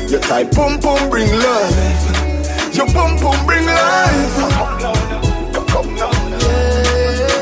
Your 0.08 0.20
tight 0.20 0.54
pum 0.54 0.78
pum 0.78 1.10
bring 1.10 1.28
life. 1.28 2.74
Your 2.76 2.86
pum 2.86 3.18
pum 3.18 3.44
bring 3.44 3.66
life. 3.66 4.38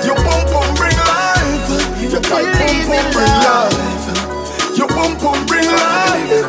Your 0.00 0.16
pum 0.16 0.44
pum 0.48 0.74
bring 0.74 0.96
life. 0.96 1.68
Your 2.00 2.20
tight 2.22 2.48
pum 2.56 2.80
pum 2.88 3.12
bring 3.12 3.36
life. 3.44 4.78
Your 4.78 4.88
pum 4.88 5.16
pum 5.20 5.44
bring 5.44 5.66
life. 5.68 6.48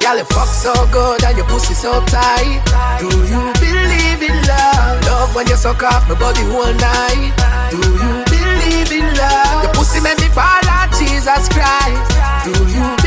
Girl, 0.00 0.18
you 0.18 0.24
fuck 0.24 0.48
so 0.48 0.74
good 0.92 1.24
and 1.24 1.36
your 1.38 1.46
pussy 1.46 1.72
so 1.72 2.04
tight. 2.04 2.60
Do 3.00 3.08
you 3.08 3.52
believe 3.56 4.20
in 4.20 4.36
love? 4.46 5.04
Love 5.06 5.34
when 5.34 5.46
you 5.46 5.56
suck 5.56 5.82
off 5.82 6.06
my 6.06 6.14
body 6.14 6.42
whole 6.52 6.74
night. 6.74 7.32
Do 7.70 7.78
you 7.78 8.24
believe 8.28 8.92
in 8.92 9.16
love? 9.16 9.64
Your 9.64 9.72
pussy 9.72 10.00
make 10.00 10.20
me 10.20 10.28
fall 10.28 10.60
like 10.66 10.90
Jesus 10.98 11.48
Christ. 11.48 12.44
Do 12.44 12.52
you 12.68 12.80
love? 12.80 13.01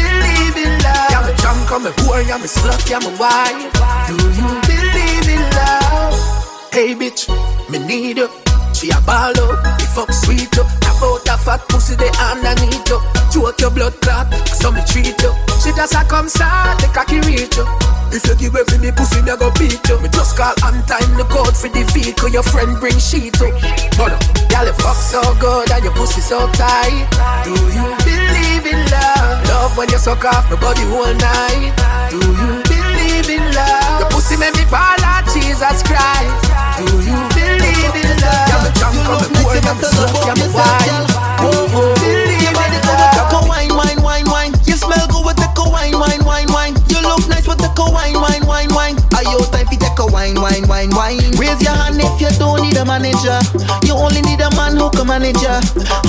Yeah, 1.67 1.79
me 1.79 1.89
drunk, 1.97 2.31
I'm 2.31 2.41
a 2.41 2.45
slut, 2.45 2.89
yeah, 2.89 2.99
me 2.99 3.09
wife. 3.17 3.73
Do 4.07 4.13
you 4.37 4.49
believe 4.69 5.29
in 5.33 5.41
love? 5.57 6.69
Hey 6.71 6.93
bitch, 6.93 7.25
me 7.71 7.79
need 7.79 8.17
you. 8.17 8.29
She 8.73 8.91
a 8.91 9.01
ball 9.01 9.33
up, 9.33 9.63
the 9.79 9.85
fuck 9.95 10.11
sweet 10.13 10.57
up. 10.59 10.67
About 10.85 11.27
a 11.27 11.34
fat 11.45 11.61
pussy 11.69 11.93
the 11.93 12.09
underneath 12.17 12.81
you. 12.89 12.97
Choke 13.29 13.61
your 13.61 13.69
blood 13.69 13.93
clot, 14.01 14.33
so 14.49 14.73
me 14.73 14.81
treat 14.89 15.13
you. 15.21 15.31
She 15.61 15.69
just 15.77 15.93
a 15.93 16.01
come 16.09 16.27
start, 16.27 16.81
the 16.81 16.89
cocky 16.89 17.21
reach 17.29 17.53
you. 17.53 17.65
If 18.09 18.25
you 18.25 18.49
give 18.49 18.55
every 18.57 18.81
me 18.81 18.89
pussy, 18.89 19.21
me 19.21 19.37
go 19.37 19.53
beat 19.61 19.77
you. 19.85 20.01
Me 20.01 20.09
just 20.09 20.33
call 20.33 20.57
on 20.65 20.81
time, 20.89 21.13
the 21.13 21.25
code 21.29 21.53
for 21.53 21.69
the 21.69 21.85
vehicle. 21.93 22.33
Your 22.33 22.43
friend 22.43 22.73
bring 22.81 22.97
sheet 22.97 23.37
up. 23.37 23.53
But 23.93 24.17
y'all 24.49 24.65
fuck 24.81 24.97
so 24.97 25.21
good 25.37 25.69
and 25.69 25.85
your 25.85 25.93
pussy 25.93 26.25
so 26.25 26.49
tight. 26.57 27.05
Do 27.45 27.53
you 27.53 27.87
believe 28.01 28.65
in 28.65 28.81
love? 28.89 29.45
Love 29.45 29.77
when 29.77 29.87
you 29.93 30.01
suck 30.01 30.25
off 30.25 30.49
my 30.49 30.57
body 30.57 30.81
whole 30.89 31.13
night. 31.13 31.77
Do 32.09 32.17
you 32.17 32.49
believe 32.65 33.29
in 33.29 33.45
love? 33.53 34.01
Your 34.01 34.09
pussy 34.09 34.35
make 34.41 34.57
me 34.57 34.65
fall 34.65 34.97
like 35.05 35.29
Jesus 35.29 35.85
Christ. 35.85 36.33
Do 36.81 36.89
you 37.05 37.19
believe 37.37 37.95
in 38.01 38.09
love? 38.23 38.54
Yeah, 38.93 38.93
me 38.93 39.01
drunk, 39.05 39.25
I'm 39.25 39.33
a 39.33 39.41
poor, 39.41 39.65
I'm 39.65 39.79
a 39.79 39.85
slut, 39.85 40.13
I'm 40.29 40.41
a 40.41 40.47
wine. 40.53 41.07
Do 41.41 42.37
you 42.37 42.51
believe 42.53 42.73
in 42.75 42.83
love? 42.85 43.15
Take 43.17 43.33
a 43.33 43.39
wine, 43.47 43.73
wine, 43.73 44.01
wine, 44.03 44.27
wine. 44.29 44.53
You 44.65 44.75
smell 44.77 45.07
good, 45.07 45.23
but 45.25 45.37
take 45.37 45.57
a 45.57 45.65
wine, 45.69 45.97
wine, 45.97 46.23
wine, 46.25 46.49
wine. 46.53 46.75
You 46.89 47.01
look 47.01 47.27
nice, 47.27 47.45
but 47.47 47.57
take 47.57 47.77
a 47.77 47.85
wine, 47.89 48.13
wine, 48.13 48.45
wine, 48.45 48.69
wine. 48.73 48.97
Are 49.15 49.23
you 49.23 49.39
time 49.49 49.65
for 49.65 49.84
take 50.05 50.13
wine, 50.13 50.35
wine, 50.41 50.67
wine, 50.67 50.89
wine? 50.91 51.17
Raise 51.37 51.61
your 51.61 51.73
hand 51.73 51.99
if 51.99 52.21
you 52.21 52.29
don't 52.37 52.61
need 52.61 52.77
a 52.77 52.85
manager. 52.85 53.39
You 53.85 53.93
only 53.93 54.21
need 54.21 54.41
a 54.41 54.49
man 54.55 54.77
who 54.77 54.89
can 54.91 55.07
manage 55.07 55.41
ya. 55.41 55.61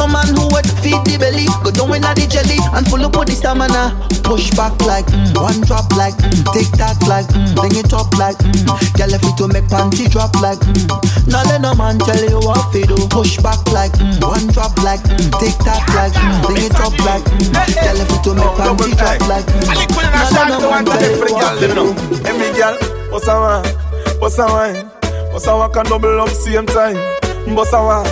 A 0.03 0.09
man 0.09 0.29
who 0.35 0.49
would 0.53 0.67
feed 0.83 1.01
the 1.05 1.17
belly, 1.19 1.47
go 1.65 1.71
down 1.71 1.95
in 1.95 2.03
the 2.03 2.27
jelly, 2.29 2.59
and 2.75 2.87
full 2.89 3.05
up 3.05 3.17
with 3.17 3.29
the 3.29 3.35
stamina. 3.35 3.95
Push 4.25 4.51
back 4.57 4.75
like 4.83 5.07
mm, 5.07 5.35
one 5.37 5.61
drop 5.63 5.91
like 5.95 6.15
mm, 6.19 6.43
tock 6.77 6.99
like 7.07 7.27
mm, 7.31 7.55
bring 7.55 7.77
it 7.77 7.93
up 7.93 8.11
like 8.19 8.37
mm. 8.39 8.67
Girl, 8.99 9.15
if 9.15 9.23
to 9.23 9.47
make 9.49 9.69
panty 9.71 10.11
drop 10.11 10.35
like 10.43 10.59
mm. 10.59 11.31
Now 11.31 11.45
let 11.47 11.61
no 11.61 11.75
man 11.75 11.99
tell 11.99 12.19
you 12.19 12.41
what 12.43 12.73
to 12.73 12.83
do. 12.83 12.97
Push 13.09 13.39
back 13.39 13.63
like 13.71 13.93
mm, 13.93 14.19
one 14.23 14.47
drop 14.51 14.77
like 14.83 15.01
mm, 15.07 15.31
tock 15.63 15.87
like 15.95 16.13
mm, 16.13 16.43
bring 16.43 16.65
it 16.65 16.75
up 16.75 16.97
like 17.07 17.23
mm. 17.23 17.55
Girl, 17.55 18.01
if 18.03 18.11
to 18.27 18.35
make 18.35 18.55
panty 18.59 18.97
drop 18.99 19.21
like 19.31 19.47
mm. 19.47 19.97
Now 20.11 20.31
let 20.35 20.61
no 20.61 20.71
man 20.71 20.85
tell 20.85 21.07
you 21.07 21.35
what 21.35 21.59
to 21.61 21.67
do. 21.71 21.93
Hey, 22.27 22.53
girl, 22.59 22.77
what's 23.11 23.27
wine? 23.27 23.86
What's 24.19 24.39
a 24.39 24.47
wine? 24.47 24.87
What's 25.33 25.47
a 25.47 25.57
walk 25.57 25.77
and 25.77 25.89
double 25.89 26.21
up 26.21 26.29
same 26.31 26.67
time? 26.67 26.97
What's 27.55 27.73
a 27.73 27.83
walk? 27.83 28.07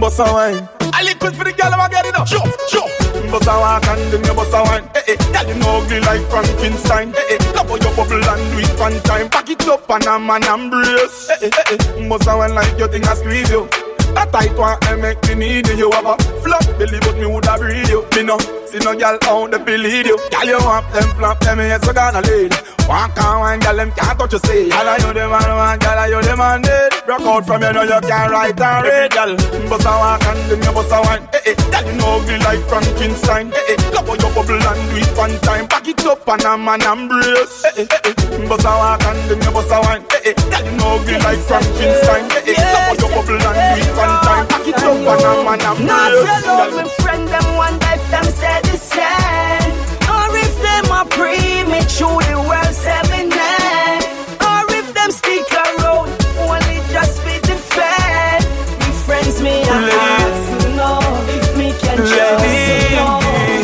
What's 0.00 0.18
a 0.18 0.24
wine? 0.24 0.68
A 0.80 1.02
liquid 1.04 1.34
for 1.36 1.44
the 1.44 1.52
girl, 1.52 1.72
I'ma 1.72 1.88
get 1.88 2.06
it 2.06 2.14
up. 2.14 2.26
Jump, 2.26 2.44
jump. 2.70 2.90
Bust 3.30 3.48
a 3.48 3.54
walk 3.58 3.86
and 3.88 4.12
then 4.12 4.24
you 4.24 4.34
bust 4.34 4.52
a 4.54 4.62
wine. 4.62 4.84
Eh, 4.94 5.02
eh. 5.08 5.16
Girl, 5.32 5.48
you 5.48 5.54
know 5.58 5.80
ugly 5.82 6.00
like 6.00 6.22
Frankenstein. 6.30 7.14
Eh, 7.16 7.34
eh. 7.34 7.52
Love 7.54 7.68
how 7.68 7.76
you 7.76 7.90
bubble 7.96 8.22
and 8.22 8.42
do 8.52 8.58
it 8.62 8.78
one 8.78 9.00
time. 9.02 9.28
Back 9.28 9.50
it 9.50 9.66
up 9.66 9.88
and 9.90 10.06
a 10.06 10.18
man 10.18 10.44
embrace. 10.44 11.30
Eh, 11.30 11.48
eh, 11.48 11.50
eh, 11.70 11.76
eh. 11.98 12.08
Bust 12.08 12.28
a 12.28 12.36
wine 12.36 12.54
like 12.54 12.78
your 12.78 12.88
thing 12.88 13.02
a 13.02 13.16
squeeze 13.16 13.50
you. 13.50 13.68
That 14.14 14.30
tight 14.32 14.54
one, 14.56 14.78
I 14.82 14.96
make 14.96 15.22
me 15.28 15.34
need 15.34 15.68
you. 15.68 15.76
You 15.76 15.90
have 15.92 16.06
a 16.06 16.16
flop 16.42 16.64
belly, 16.78 16.98
but 17.00 17.16
me 17.18 17.26
woulda 17.26 17.58
breed 17.58 17.88
you. 17.88 18.06
Me 18.14 18.22
no 18.22 18.38
see 18.70 18.78
no 18.78 18.94
girl 18.94 19.18
out 19.26 19.50
the 19.50 19.58
believe 19.58 20.06
you. 20.06 20.18
Girl, 20.30 20.44
you 20.46 20.58
want 20.64 20.86
them 20.92 21.08
flop, 21.16 21.40
them 21.40 21.58
yes, 21.58 21.84
so 21.84 21.92
gonna 21.92 22.20
lead. 22.22 22.54
Walk 22.88 23.16
on 23.24 23.40
one, 23.40 23.60
girl, 23.60 23.76
them 23.76 23.90
can't 23.92 24.18
touch 24.18 24.32
you. 24.32 24.38
Say, 24.44 24.68
girl, 24.68 24.88
you 24.98 25.12
the 25.12 25.24
man, 25.28 25.50
one, 25.56 25.78
girl, 25.78 26.00
you 26.08 26.20
the 26.22 26.36
man, 26.36 26.62
dead. 26.62 26.92
Rock 27.08 27.20
out 27.22 27.46
from 27.46 27.62
you, 27.62 27.72
know 27.72 27.82
you 27.82 28.00
can't 28.00 28.30
write 28.30 28.60
and 28.60 28.84
read, 28.86 29.10
girl. 29.12 29.32
Bust 29.68 29.86
a 29.86 29.92
walk 29.92 30.24
and 30.24 30.38
then 30.50 30.62
you 30.62 30.72
bust 30.72 30.92
a 30.92 30.98
wine. 31.02 31.24
Eh, 31.34 31.50
eh. 31.50 31.54
Girl, 31.72 31.84
you 31.84 31.94
know 31.98 32.16
ugly 32.20 32.38
like 32.38 32.62
Frankenstein. 32.68 33.52
Eh, 33.52 33.72
eh. 33.74 33.76
Love 33.92 34.06
how 34.08 34.14
you 34.14 34.30
bubble 34.34 34.62
and 34.62 34.82
do 34.90 34.96
it 35.02 35.12
one 35.18 35.36
time. 35.40 35.66
Back 35.66 35.88
it 35.88 36.00
up 36.06 36.28
and 36.28 36.44
a 36.44 36.56
man 36.56 36.82
embrace. 36.82 37.64
Eh, 37.64 37.82
eh, 37.82 37.86
eh, 38.04 38.14
eh. 38.14 38.48
Bust 38.48 38.64
a 38.64 38.72
walk 38.72 39.02
and 39.04 39.20
then 39.30 39.40
you 39.42 39.50
bust 39.52 39.72
a 39.72 39.78
wine. 39.80 40.04
Eh, 40.12 40.32
eh. 40.32 40.34
Girl, 40.52 40.64
you 40.64 40.74
know 40.76 40.96
ugly 41.00 41.18
like 41.24 41.40
Frankenstein. 41.48 42.24
Eh, 42.36 42.52
eh. 42.52 42.72
Love 42.72 42.84
how 42.84 42.94
you 43.00 43.08
bubble 43.16 43.40
and 43.40 43.56
do 43.58 43.80
it 43.80 43.96
one 43.96 44.03
time. 44.24 44.46
Back 44.48 44.66
it 44.68 44.74
up 44.82 44.96
and 44.96 45.24
a 45.24 45.32
man 45.44 45.60
embrace. 45.60 45.86
Not 45.86 46.10
your 46.12 46.24
love, 46.46 46.72
my 46.74 46.88
friend, 47.02 47.28
them 47.28 47.46
one 47.56 47.78
life, 47.80 48.04
them 48.10 48.24
say 48.24 48.60
the 48.68 48.76
same. 48.76 49.72
Or 50.08 50.28
if 50.36 50.54
them 50.62 50.86
a 50.92 51.04
premature, 51.08 52.22
the 52.30 52.38
world 52.48 52.74
seven 52.74 53.28
nine. 53.28 54.02
Or 54.48 54.64
if 54.74 54.92
them 54.94 55.10
stick 55.10 55.46
around, 55.52 56.10
only 56.38 56.78
just 56.92 57.24
be 57.24 57.38
the 57.48 57.56
fan. 57.74 58.42
Me 58.80 58.90
friends, 59.06 59.40
me 59.40 59.62
a 59.62 59.72
ask 59.72 60.64
to 60.64 60.68
know 60.76 61.00
if 61.36 61.56
me 61.56 61.72
can 61.82 61.96
trust 61.98 62.44
you. 62.92 63.06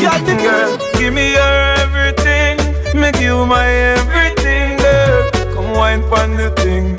Y'all 0.03 0.21
the 0.25 0.35
girl, 0.43 0.79
give 0.99 1.13
me 1.13 1.33
your 1.33 1.57
everything. 1.85 2.57
Make 2.99 3.21
you 3.21 3.47
my 3.47 3.67
everything, 3.67 4.77
girl. 4.79 5.31
Come 5.55 5.71
wine 5.73 6.03
pon 6.09 6.37
the 6.37 6.51
thing. 6.63 6.97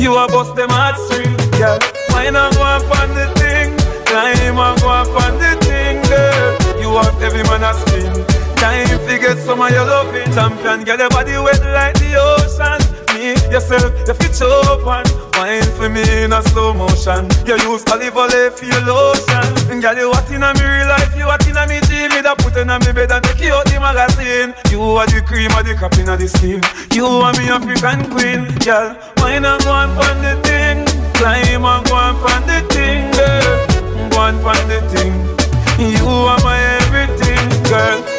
You 0.00 0.16
a 0.16 0.26
bust 0.28 0.54
them 0.56 0.70
heartstrings, 0.70 1.46
girl. 1.58 1.78
Wine 2.14 2.36
and 2.36 2.54
go 2.54 2.62
up 2.62 2.86
on 3.00 3.10
the 3.10 3.26
thing. 3.34 3.74
Climb 4.06 4.58
and 4.58 4.80
go 4.80 4.88
up 4.88 5.08
on 5.08 5.34
the 5.42 5.58
thing, 5.66 5.98
girl. 6.06 6.80
You 6.80 6.90
want 6.90 7.20
every 7.20 7.42
man 7.42 7.66
a 7.66 7.74
spin. 7.74 8.24
Time 8.54 8.86
to 8.86 9.18
get 9.18 9.38
some 9.38 9.60
of 9.60 9.70
your 9.70 9.84
loving. 9.84 10.32
Champion, 10.32 10.84
get 10.84 11.00
your 11.00 11.10
body 11.10 11.32
wet 11.32 11.60
like 11.74 11.94
the 11.98 12.14
ocean. 12.14 12.93
Me, 13.24 13.32
yourself, 13.48 13.88
you 14.06 14.12
fit 14.12 14.36
open. 14.42 15.00
Wine 15.40 15.64
for 15.80 15.88
me 15.88 16.04
in 16.24 16.34
a 16.34 16.42
slow 16.52 16.74
motion. 16.74 17.24
You 17.48 17.56
use 17.72 17.82
olive 17.88 18.14
oil 18.14 18.50
for 18.52 18.66
your 18.66 18.84
lotion. 18.84 19.48
And 19.72 19.80
girl, 19.80 19.96
you 19.96 20.12
hot 20.12 20.28
in 20.28 20.42
a 20.42 20.52
me 20.52 20.60
real 20.60 20.88
life, 20.92 21.16
you 21.16 21.24
hot 21.24 21.40
in 21.48 21.56
a 21.56 21.64
me 21.66 21.80
dream. 21.88 22.10
Me 22.12 22.20
da 22.20 22.34
put 22.34 22.54
in 22.60 22.68
a 22.68 22.78
me 22.80 22.92
bed 22.92 23.10
and 23.12 23.24
take 23.24 23.40
you 23.40 23.54
out 23.54 23.64
the 23.64 23.80
magazine. 23.80 24.52
You 24.70 24.82
are 25.00 25.06
the 25.06 25.22
cream 25.24 25.50
of 25.56 25.64
the 25.64 25.72
crop 25.74 25.96
in 25.96 26.04
the 26.04 26.28
skin. 26.28 26.60
You 26.92 27.06
are 27.24 27.32
me 27.40 27.48
African 27.48 28.12
queen, 28.12 28.44
girl. 28.60 28.92
Wine 29.16 29.46
and 29.48 29.62
go 29.64 29.72
on 29.72 29.96
pon 29.96 30.20
the 30.20 30.36
thing. 30.44 30.84
Climb 31.16 31.64
and 31.64 31.86
go 31.88 31.94
on 31.96 32.20
pon 32.20 32.44
the 32.44 32.60
thing, 32.76 33.08
girl. 33.16 34.10
Go 34.12 34.18
on 34.20 34.36
pon 34.44 34.60
the 34.68 34.84
thing. 34.92 35.16
You 35.80 36.04
are 36.28 36.40
my 36.44 36.60
everything, 36.60 37.48
girl. 37.72 38.13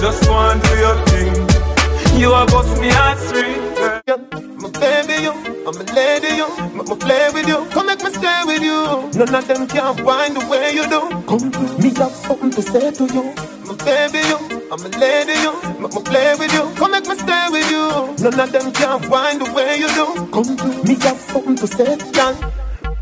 Just 0.00 0.28
want 0.30 0.62
do 0.64 0.78
your 0.78 0.96
thing. 1.06 2.20
You 2.20 2.32
are 2.32 2.46
boss 2.46 2.68
me 2.80 2.88
heartstring, 2.88 3.60
girl. 3.76 4.18
My 4.56 4.70
baby, 4.80 5.24
you, 5.24 5.32
I'm 5.68 5.76
a 5.76 5.84
lady, 5.94 6.36
you, 6.36 6.48
make 6.74 6.88
me 6.88 6.96
play 6.96 7.28
with 7.34 7.46
you, 7.48 7.66
come 7.70 7.86
make 7.86 8.02
me 8.02 8.10
stay 8.10 8.42
with 8.46 8.62
you. 8.62 9.10
None 9.18 9.34
of 9.34 9.46
them 9.48 9.66
can 9.68 9.96
find 10.04 10.36
the 10.36 10.46
way 10.48 10.72
you 10.72 10.88
do. 10.88 11.00
Come 11.28 11.50
to 11.52 11.60
me, 11.82 11.90
I've 11.96 12.12
something 12.12 12.50
to 12.52 12.62
say 12.62 12.90
to 12.92 13.04
you. 13.12 13.24
My 13.68 13.76
baby, 13.84 14.20
you, 14.28 14.38
I'm 14.72 14.80
a 14.80 14.88
lady, 14.98 15.34
you, 15.44 15.52
make 15.80 15.94
me 15.94 16.02
play 16.02 16.34
with 16.38 16.52
you, 16.54 16.64
come 16.76 16.92
make 16.92 17.06
me 17.06 17.16
stay 17.16 17.46
with 17.50 17.70
you. 17.70 17.86
None 18.24 18.40
of 18.40 18.52
them 18.52 18.72
can 18.72 19.02
find 19.02 19.40
the 19.40 19.52
way 19.52 19.76
you 19.78 19.88
do. 19.88 20.06
Come 20.32 20.56
to 20.56 20.68
me, 20.84 20.94
have 21.04 21.18
something 21.18 21.56
to 21.56 21.66
say, 21.66 21.96
girl. 22.12 22.36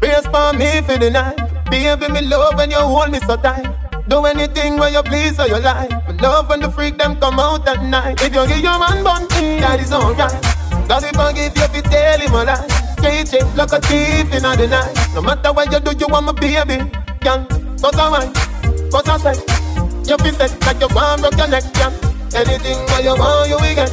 Brace 0.00 0.26
for 0.26 0.52
me 0.54 0.82
for 0.82 0.98
the 0.98 1.10
night, 1.12 1.38
baby, 1.70 2.12
me 2.12 2.22
love 2.28 2.56
when 2.56 2.70
you 2.72 2.78
hold 2.78 3.12
me 3.12 3.20
so 3.20 3.36
tight. 3.36 3.77
Do 4.08 4.24
anything 4.24 4.78
where 4.78 4.88
you 4.88 5.02
please 5.02 5.38
or 5.38 5.46
you 5.46 5.60
like. 5.60 5.90
Me 6.08 6.14
love 6.18 6.48
when 6.48 6.60
the 6.60 6.70
freak 6.70 6.96
them 6.96 7.20
come 7.20 7.38
out 7.38 7.68
at 7.68 7.82
night. 7.84 8.22
If 8.22 8.34
you 8.34 8.46
give 8.48 8.64
your 8.64 8.78
man 8.78 9.04
bunty, 9.04 9.60
that 9.60 9.80
is 9.80 9.92
alright. 9.92 10.32
Cause 10.88 11.04
if 11.04 11.18
I 11.18 11.32
give 11.32 11.52
you, 11.56 11.64
if 11.64 11.76
you 11.76 11.82
tell 11.82 12.18
him 12.18 12.32
a 12.32 12.44
lie. 12.44 12.68
Straight 12.96 13.28
shape 13.28 13.54
like 13.54 13.72
a 13.72 13.80
thief 13.84 14.32
in 14.32 14.42
the 14.42 14.66
night. 14.66 15.14
No 15.14 15.20
matter 15.20 15.52
what 15.52 15.70
you 15.70 15.78
do, 15.80 15.92
you 15.92 16.08
want 16.08 16.24
my 16.24 16.32
baby. 16.32 16.88
Girl, 17.20 17.44
cause 17.76 17.98
I 18.00 18.08
want, 18.08 18.34
cause 18.90 19.08
I 19.08 19.16
say. 19.20 19.36
You 20.08 20.16
feel 20.16 20.32
set 20.32 20.56
like 20.64 20.80
you 20.80 20.88
want 20.96 21.20
broke 21.20 21.36
your 21.36 21.48
neck, 21.48 21.68
girl. 21.76 21.92
Anything 22.32 22.80
where 22.88 23.02
you 23.04 23.12
want, 23.12 23.48
you 23.52 23.60
will 23.60 23.74
get. 23.76 23.92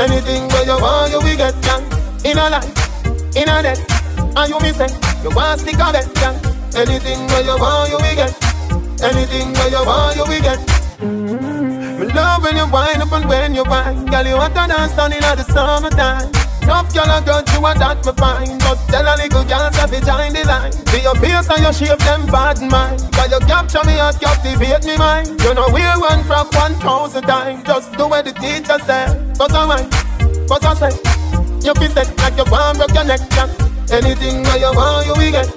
Anything 0.00 0.48
where 0.48 0.64
you 0.64 0.78
want, 0.80 1.12
you 1.12 1.20
will 1.20 1.36
get, 1.36 1.52
girl. 1.60 1.84
In 2.24 2.38
a 2.40 2.48
life, 2.48 3.36
in 3.36 3.48
a 3.52 3.60
death. 3.60 3.84
And 4.40 4.48
you 4.48 4.58
me 4.64 4.72
say, 4.72 4.88
you 5.22 5.28
want 5.36 5.60
stick 5.60 5.78
on 5.84 5.94
it, 5.94 6.08
girl. 6.16 6.32
Anything 6.72 7.28
where 7.28 7.44
you 7.44 7.60
want, 7.60 7.90
you 7.90 8.00
will 8.00 8.16
get. 8.16 8.53
Anything 9.02 9.52
where 9.54 9.70
you 9.70 9.84
want, 9.84 10.16
you 10.16 10.24
will 10.24 10.42
get. 10.42 10.60
Me 11.02 12.06
love 12.12 12.42
when 12.42 12.56
you 12.56 12.66
wind 12.70 13.02
up 13.02 13.12
and 13.12 13.28
when 13.28 13.54
you 13.54 13.64
wine. 13.64 14.06
Girl, 14.06 14.26
you 14.26 14.36
to 14.36 14.66
dance 14.68 14.94
down 14.94 15.12
in 15.12 15.20
the 15.20 15.42
summertime. 15.42 16.30
Enough 16.64 16.94
girl 16.94 17.04
a 17.12 17.20
girl 17.20 17.44
you 17.52 17.60
want 17.60 17.78
that 17.78 18.00
me 18.08 18.12
fine 18.16 18.56
But 18.64 18.80
tell 18.88 19.04
a 19.04 19.12
little 19.20 19.44
girl 19.44 19.68
to 19.68 19.84
be 19.84 20.00
join 20.00 20.32
the 20.32 20.48
line 20.48 20.72
Be 20.88 21.04
your 21.04 21.12
face 21.20 21.44
and 21.52 21.60
your 21.60 21.76
shape 21.76 22.00
them 22.00 22.24
bad 22.32 22.56
mind 22.56 23.04
Cause 23.12 23.28
you 23.28 23.40
capture 23.44 23.84
me 23.84 24.00
and 24.00 24.16
captivate 24.16 24.80
me 24.88 24.96
mind 24.96 25.28
You 25.44 25.52
know 25.52 25.68
we 25.68 25.84
run 25.84 26.24
from 26.24 26.48
one 26.56 26.72
thousand 26.80 27.28
times 27.28 27.68
Just 27.68 27.92
do 28.00 28.08
what 28.08 28.24
the 28.24 28.32
teacher 28.32 28.80
said 28.80 29.12
I 29.52 29.68
mind, 29.68 29.92
cause 30.48 30.64
I 30.64 30.88
say 30.88 30.96
You 31.60 31.76
be 31.76 31.84
set 31.92 32.08
like 32.24 32.32
you 32.40 32.48
want 32.48 32.80
broke 32.80 32.96
your 32.96 33.04
neck, 33.12 33.20
yeah. 33.36 33.44
Anything 33.92 34.40
where 34.48 34.56
you 34.56 34.72
want 34.72 35.04
you 35.04 35.12
will 35.20 35.32
get 35.36 35.52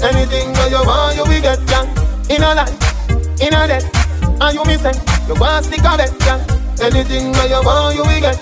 Anything 0.00 0.56
where 0.56 0.72
you 0.72 0.80
want 0.80 1.12
you 1.12 1.28
will 1.28 1.44
get, 1.44 1.60
yeah. 1.68 1.84
In 2.30 2.42
a 2.42 2.54
life, 2.54 3.40
in 3.40 3.54
a 3.54 3.66
death 3.66 4.40
And 4.40 4.54
you 4.54 4.64
me 4.64 4.76
say, 4.76 4.92
you 5.26 5.34
want 5.40 5.64
stick 5.64 5.84
on 5.84 6.00
it, 6.00 6.12
yeah. 6.20 6.44
Anything 6.80 7.32
where 7.32 7.48
you 7.48 7.64
want 7.64 7.96
you 7.96 8.02
will 8.02 8.20
get 8.20 8.38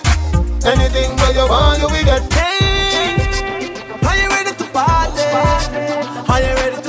Anything 0.66 1.16
where 1.18 1.32
you 1.32 1.48
want, 1.48 1.78
you 1.80 1.86
will 1.86 2.04
get. 2.04 2.32
Hey, 2.32 3.70
are 4.02 4.16
you 4.16 4.28
ready 4.28 4.52
to 4.56 4.64
party? 4.72 5.22
Are 6.28 6.40
you 6.40 6.54
ready 6.56 6.82
to 6.82 6.85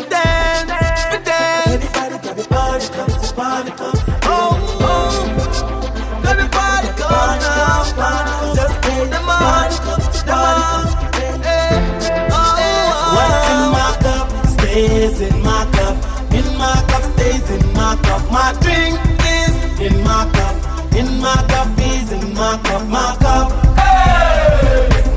My 18.48 18.54
drink 18.62 18.98
is 19.28 19.56
in 19.82 20.04
my 20.06 20.24
cup. 20.32 20.96
In 20.96 21.20
my 21.20 21.36
cup 21.50 21.68
is 21.80 22.14
in 22.14 22.34
my 22.34 22.58
cup. 22.64 22.88
My 22.88 23.18
cup. 23.20 23.52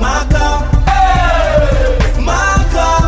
My 0.01 0.26
cup. 0.35 0.61
My 2.26 2.66
cup. 2.74 3.03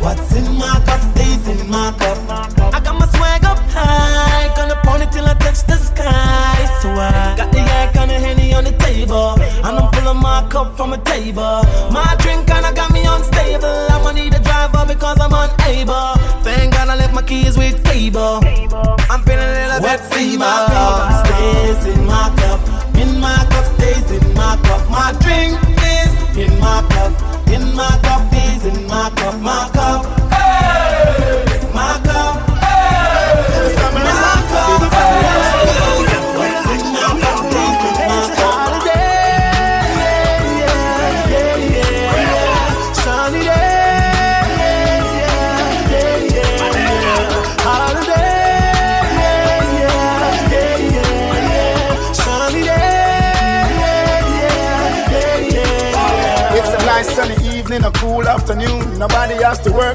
What's 0.00 0.32
in 0.32 0.56
my 0.58 0.80
cup 0.86 1.00
stays 1.10 1.48
in 1.48 1.68
my 1.68 1.90
cup. 1.98 2.18
I 2.72 2.78
got 2.78 2.94
my 3.00 3.08
swag 3.08 3.44
up 3.44 3.58
high. 3.74 4.54
Gonna 4.54 5.10
till 5.10 5.26
I 5.26 5.34
touch 5.34 5.64
the 5.64 5.74
sky. 5.74 6.78
So 6.80 6.88
I 6.90 7.34
got 7.36 7.50
the 7.50 7.58
yak 7.58 7.96
on 7.96 8.06
the 8.06 8.14
henny 8.14 8.54
on 8.54 8.62
the 8.62 8.74
table. 8.74 9.34
I'm 9.64 9.87
of 10.08 10.16
my 10.16 10.46
cup 10.48 10.76
from 10.76 10.92
a 10.94 10.98
table. 10.98 11.60
My 11.92 12.16
drink 12.20 12.46
kinda 12.46 12.72
got 12.72 12.90
me 12.92 13.02
unstable. 13.04 13.78
I'ma 13.94 14.12
need 14.12 14.32
a 14.34 14.40
driver 14.40 14.84
because 14.86 15.18
I'm 15.20 15.34
unable. 15.44 16.08
Thank 16.46 16.72
God 16.74 16.88
I 16.88 16.96
left 16.96 17.14
my 17.14 17.22
keys 17.22 17.56
with 17.58 17.76
cable. 17.84 18.40
I'm 19.12 19.20
feeling 19.26 19.50
a 19.52 19.58
little 19.60 19.80
bit 19.80 20.00
What's 20.00 20.10
in 20.16 20.18
fever. 20.18 20.38
my 20.38 20.58
cup 20.72 21.26
stays 21.26 21.86
in 21.92 22.06
my 22.06 22.26
cup. 22.40 22.60
In 23.02 23.20
my 23.20 23.38
cup 23.52 23.66
stays 23.76 24.10
in 24.16 24.34
my 24.34 24.56
cup. 24.66 24.82
My 24.96 25.08
drink 25.24 25.54
is 25.96 26.10
in 26.44 26.52
my 26.58 26.78
cup. 26.92 27.12
In 27.54 27.64
my 27.80 27.92
cup 28.06 28.22
is 28.46 28.64
in 28.70 28.86
my 28.86 29.10
cup. 29.18 29.34
My 29.48 29.68
cup. 29.76 30.00
My 31.74 32.00
cup. 32.04 32.07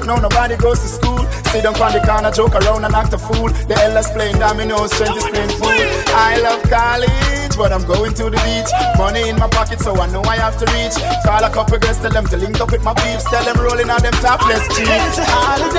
No, 0.06 0.16
nobody 0.16 0.56
goes 0.56 0.80
to 0.80 0.88
school. 0.88 1.24
Sit 1.50 1.62
down 1.62 1.74
on 1.80 1.92
the 1.92 2.00
corner, 2.00 2.30
joke 2.30 2.54
around 2.54 2.84
and 2.84 2.94
act 2.94 3.12
a 3.12 3.18
fool. 3.18 3.48
The 3.68 3.74
elders 3.82 4.10
playing 4.10 4.38
dominoes, 4.38 4.92
strength 4.92 5.16
is 5.16 5.24
playing 5.24 5.50
fool. 5.60 5.84
I 6.14 6.38
love 6.42 6.62
college, 6.68 7.56
but 7.56 7.72
I'm 7.72 7.84
going 7.86 8.14
to 8.14 8.24
the 8.30 8.40
beach. 8.44 8.70
Money 8.98 9.28
in 9.28 9.36
my 9.36 9.48
pocket, 9.48 9.80
so 9.80 9.94
I 9.96 10.06
know 10.10 10.22
I 10.22 10.36
have 10.36 10.56
to 10.58 10.66
reach. 10.76 10.96
Call 11.24 11.42
a 11.44 11.50
couple 11.50 11.78
girls, 11.78 11.98
tell 11.98 12.10
them 12.10 12.26
to 12.26 12.36
link 12.36 12.60
up 12.60 12.72
with 12.72 12.82
my 12.82 12.94
peeps. 12.94 13.24
Tell 13.24 13.44
them 13.44 13.56
rolling 13.62 13.90
on 13.90 14.02
them 14.02 14.14
topless 14.14 14.66
jeans. 14.76 14.90
It's 14.90 15.18
a 15.18 15.24
holiday, 15.24 15.78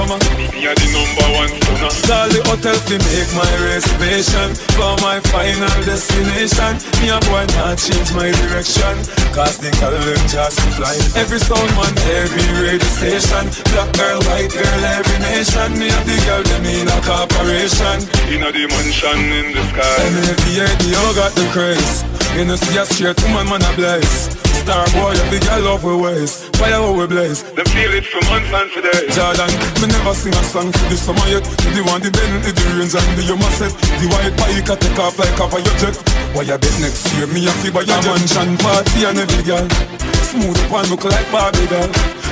A 0.06 0.18
bun 0.18 0.20
summer. 0.20 0.36
Me 0.54 0.66
a 0.66 0.74
the 0.74 0.86
number 0.94 1.28
one 1.34 1.50
stunner. 1.50 1.90
Call 2.06 2.28
the 2.30 2.40
hotel 2.46 2.78
to 2.78 2.96
make 3.10 3.30
my 3.34 3.52
reservation 3.66 4.54
for 4.78 4.94
my 5.02 5.18
final 5.30 5.76
destination. 5.82 6.78
Me 7.02 7.10
a 7.10 7.18
boy 7.26 7.44
not 7.58 7.78
change 7.78 8.10
my 8.14 8.30
direction, 8.30 8.94
cause 9.34 9.58
the 9.58 9.70
girl 9.82 9.94
them 9.98 10.22
just 10.30 10.60
fly. 10.78 10.94
Every 11.18 11.38
sound 11.38 11.70
man, 11.74 11.94
every 12.22 12.46
radio 12.62 12.90
station. 12.98 13.44
Black 13.74 13.90
girl, 13.98 14.18
white 14.30 14.50
girl, 14.50 14.82
every 14.96 15.18
nation. 15.26 15.78
Me 15.78 15.90
a 15.90 15.98
the 16.06 16.16
girl 16.24 16.42
them 16.42 16.64
in 16.64 16.88
a 16.88 16.98
corporation. 17.02 17.98
In 18.30 18.42
a 18.46 18.50
the 18.54 18.64
mansion 18.70 19.18
in 19.34 19.46
the 19.52 19.62
sky. 19.74 19.98
And 20.06 20.16
every 20.30 20.52
year 20.54 20.70
the 20.80 20.88
got 21.14 21.32
the 21.34 21.46
craze. 21.50 22.04
You 22.36 22.44
know 22.44 22.56
see 22.56 22.76
a 22.76 22.84
straight 22.84 23.20
woman, 23.22 23.48
man 23.48 23.62
a 23.62 23.72
blaze. 23.76 24.35
Star 24.62 24.86
boy, 24.96 25.12
every 25.26 25.40
girl 25.40 25.62
love 25.62 25.84
we 25.84 25.94
ways. 25.96 26.48
Fire 26.56 26.80
how 26.80 26.92
we 26.92 27.06
blaze. 27.06 27.42
Them 27.56 27.66
feel 27.66 27.92
it 27.92 28.06
from 28.06 28.24
months 28.30 28.52
and 28.52 28.70
for 28.70 28.82
days. 28.82 29.14
Jordan, 29.14 29.52
me 29.80 29.86
never 29.92 30.14
sing 30.14 30.34
a 30.34 30.42
song 30.44 30.72
for 30.72 30.86
the 30.88 30.96
summer 30.96 31.26
yet. 31.28 31.44
The 31.44 31.82
one 31.84 32.00
the 32.00 32.10
Bentley, 32.10 32.52
the 32.52 32.64
range 32.78 32.94
and 32.96 33.12
the 33.16 33.22
Yuma 33.28 33.48
set. 33.58 33.72
The 34.00 34.06
white 34.08 34.34
bike 34.36 34.70
a 34.70 34.74
take 34.76 34.98
off 34.98 35.18
like 35.18 35.34
cover 35.36 35.60
your 35.60 35.76
jet. 35.78 35.96
Why 36.34 36.42
you 36.48 36.58
bet 36.58 36.76
next 36.80 37.06
year 37.14 37.26
me 37.28 37.46
a 37.46 37.52
fi 37.60 37.70
buy 37.70 37.84
a 37.84 37.96
mansion 38.04 38.56
party 38.58 39.04
and 39.04 39.18
every 39.18 39.44
girl. 39.44 39.66
Smooth 40.26 40.58
and 40.58 40.90
look 40.90 41.04
like 41.04 41.28
Barbie 41.30 41.68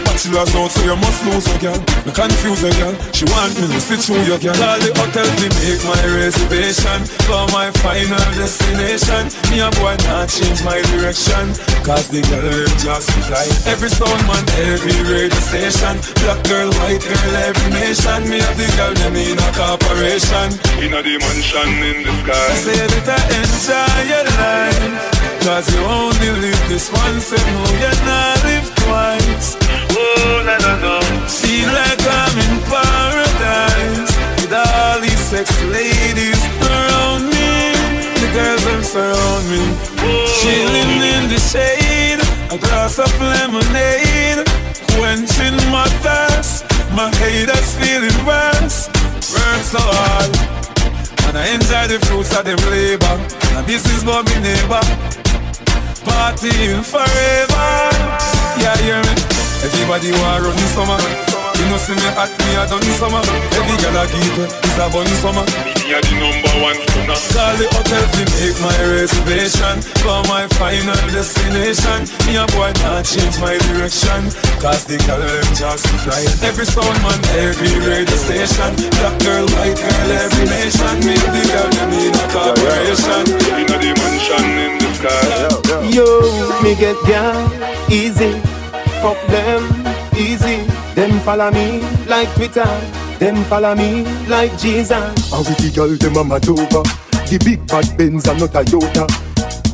doll. 0.05 0.15
Bachelor's 0.15 0.55
out, 0.55 0.71
so 0.71 0.85
you 0.85 0.97
must 0.97 1.25
lose 1.27 1.47
a 1.49 1.59
girl. 1.59 1.79
Me 2.05 2.13
confuse 2.13 2.63
a 2.65 2.73
girl. 2.79 2.95
She 3.13 3.25
want 3.33 3.53
me 3.61 3.67
to 3.69 3.81
sit 3.81 4.01
through 4.01 4.23
your 4.25 4.39
girl. 4.39 4.55
Call 4.55 4.79
the 4.79 4.93
hotel 4.97 5.27
to 5.27 5.47
make 5.61 5.83
my 5.85 6.01
reservation 6.17 7.05
for 7.25 7.45
my 7.53 7.71
final 7.81 8.25
destination. 8.37 9.29
Me 9.51 9.61
a 9.61 9.71
boy 9.81 9.97
not 10.07 10.29
change 10.29 10.63
my 10.65 10.81
direction, 10.93 11.53
cause 11.85 12.09
the 12.09 12.23
girl 12.29 12.45
them 12.45 12.73
just 12.81 13.11
fly. 13.27 13.45
Every 13.67 13.89
sound 13.89 14.21
man, 14.29 14.45
every 14.69 14.97
radio 15.05 15.41
station. 15.41 15.99
Black 16.25 16.41
girl, 16.49 16.71
white 16.85 17.03
girl, 17.03 17.35
every 17.49 17.71
nation. 17.73 18.29
Me 18.29 18.39
have 18.41 18.57
the 18.57 18.69
girl 18.77 18.95
them 18.95 19.17
in 19.17 19.39
a 19.39 19.49
corporation. 19.57 20.49
In 20.81 20.95
a 20.95 21.01
the 21.03 21.17
mansion 21.21 21.69
in 21.83 21.97
the 22.05 22.13
sky. 22.23 22.45
I 22.45 22.57
Say 22.65 22.81
that 22.81 23.09
I 23.09 23.21
enjoy 23.41 23.99
your 24.09 24.27
life. 24.39 25.25
Cause 25.45 25.69
you 25.75 25.85
only 25.85 26.31
live 26.41 26.69
this 26.69 26.91
once 26.91 27.33
and 27.33 27.45
know 27.53 27.69
you 27.77 27.93
not 28.07 28.45
live 28.45 28.75
twice. 28.77 29.74
Oh, 29.91 30.43
na 30.47 30.57
na. 30.59 31.01
Feel 31.29 31.69
like 31.69 32.01
I'm 32.01 32.37
in 32.39 32.55
paradise 32.71 34.13
with 34.41 34.53
all 34.53 35.01
these 35.01 35.33
ladies 35.69 36.41
around 36.63 37.29
me. 37.29 37.75
The 38.21 38.29
girls 38.33 38.89
surround 38.89 39.45
me, 39.51 39.63
chilling 40.41 41.03
in 41.03 41.29
the 41.29 41.41
shade. 41.41 42.21
A 42.51 42.59
glass 42.59 42.99
of 42.99 43.13
lemonade, 43.21 44.47
quenching 44.97 45.57
my 45.71 45.89
thirst. 46.05 46.65
My 46.95 47.11
haters 47.17 47.75
feeling 47.77 48.19
worse, 48.25 48.89
work 49.33 49.63
so 49.63 49.83
hard. 49.83 50.31
And 51.27 51.39
I 51.39 51.47
enjoy 51.55 51.89
the 51.89 51.99
fruits 52.07 52.37
of 52.37 52.45
them 52.45 52.61
labor. 52.71 53.17
Now 53.53 53.63
this 53.63 53.85
is 53.87 54.03
about 54.03 54.27
me 54.27 54.41
neighbor 54.41 55.15
partying 56.05 56.85
forever. 56.85 57.67
Yeah, 58.61 58.77
hear 58.77 59.03
me? 59.03 59.34
Everybody 59.65 60.13
want 60.21 60.45
run 60.45 60.57
the 60.57 60.69
summer. 60.77 61.01
You 61.57 61.65
know 61.71 61.79
see 61.79 61.95
me 61.97 62.09
hot, 62.13 62.29
me 62.29 62.53
a 62.61 62.69
done 62.69 62.85
the 62.85 62.93
summer. 63.01 63.23
Every 63.57 63.77
girl 63.81 63.97
a 63.97 64.05
give 64.11 64.45
it, 64.45 64.53
it's 64.53 64.77
a 64.77 64.85
bun 64.93 65.09
summer. 65.25 65.47
Me 65.81 65.97
a 65.97 65.99
the 66.05 66.13
number 66.21 66.53
one 66.61 66.77
stunner. 66.77 67.17
Call 67.33 67.55
the 67.57 67.67
hotel 67.73 68.05
to 68.05 68.23
make 68.37 68.59
my 68.61 68.77
reservation 68.85 69.81
for 70.05 70.21
my 70.29 70.45
final 70.61 70.99
destination. 71.09 72.05
Me 72.29 72.37
a 72.37 72.45
boy 72.53 72.77
can't 72.77 73.07
change 73.09 73.41
my 73.41 73.57
direction, 73.71 74.29
cause 74.61 74.85
the 74.85 75.01
girl 75.09 75.25
them 75.25 75.49
just 75.57 75.89
fly. 76.05 76.21
Every 76.45 76.69
sound 76.69 77.01
man, 77.01 77.17
every 77.41 77.73
radio 77.81 78.19
station. 78.21 78.77
Black 79.01 79.17
girl, 79.25 79.49
white 79.57 79.81
girl, 79.81 80.11
every 80.13 80.45
nation. 80.45 80.95
Me 81.09 81.17
the 81.17 81.43
girl 81.49 81.71
them 81.73 81.93
in 81.97 82.13
a 82.13 82.25
corporation. 82.29 83.25
In 83.57 83.73
a 83.73 83.77
the 83.81 83.91
mansion 83.97 84.45
in 84.61 84.73
the 84.77 84.89
sky. 84.93 85.25
Yo, 85.89 86.05
me 86.61 86.77
get 86.77 86.99
down 87.09 87.49
easy. 87.89 88.37
Fuck 89.05 89.21
them 89.27 89.63
easy. 90.17 90.65
Them 90.95 91.21
follow 91.21 91.51
me 91.51 91.83
like 92.07 92.33
Twitter. 92.37 92.65
Them 93.19 93.37
follow 93.45 93.75
me 93.75 94.03
like 94.29 94.57
Jesus. 94.57 94.91
And 95.31 95.47
with 95.47 95.59
the 95.59 95.71
girl 95.77 95.95
them 95.95 96.17
a 96.17 96.25
mad 96.25 96.49
over 96.49 96.81
The 97.29 97.39
big 97.45 97.67
bad 97.67 97.85
Benz 97.99 98.27
and 98.27 98.41
not 98.41 98.55
a 98.57 98.65
Toyota 98.65 99.05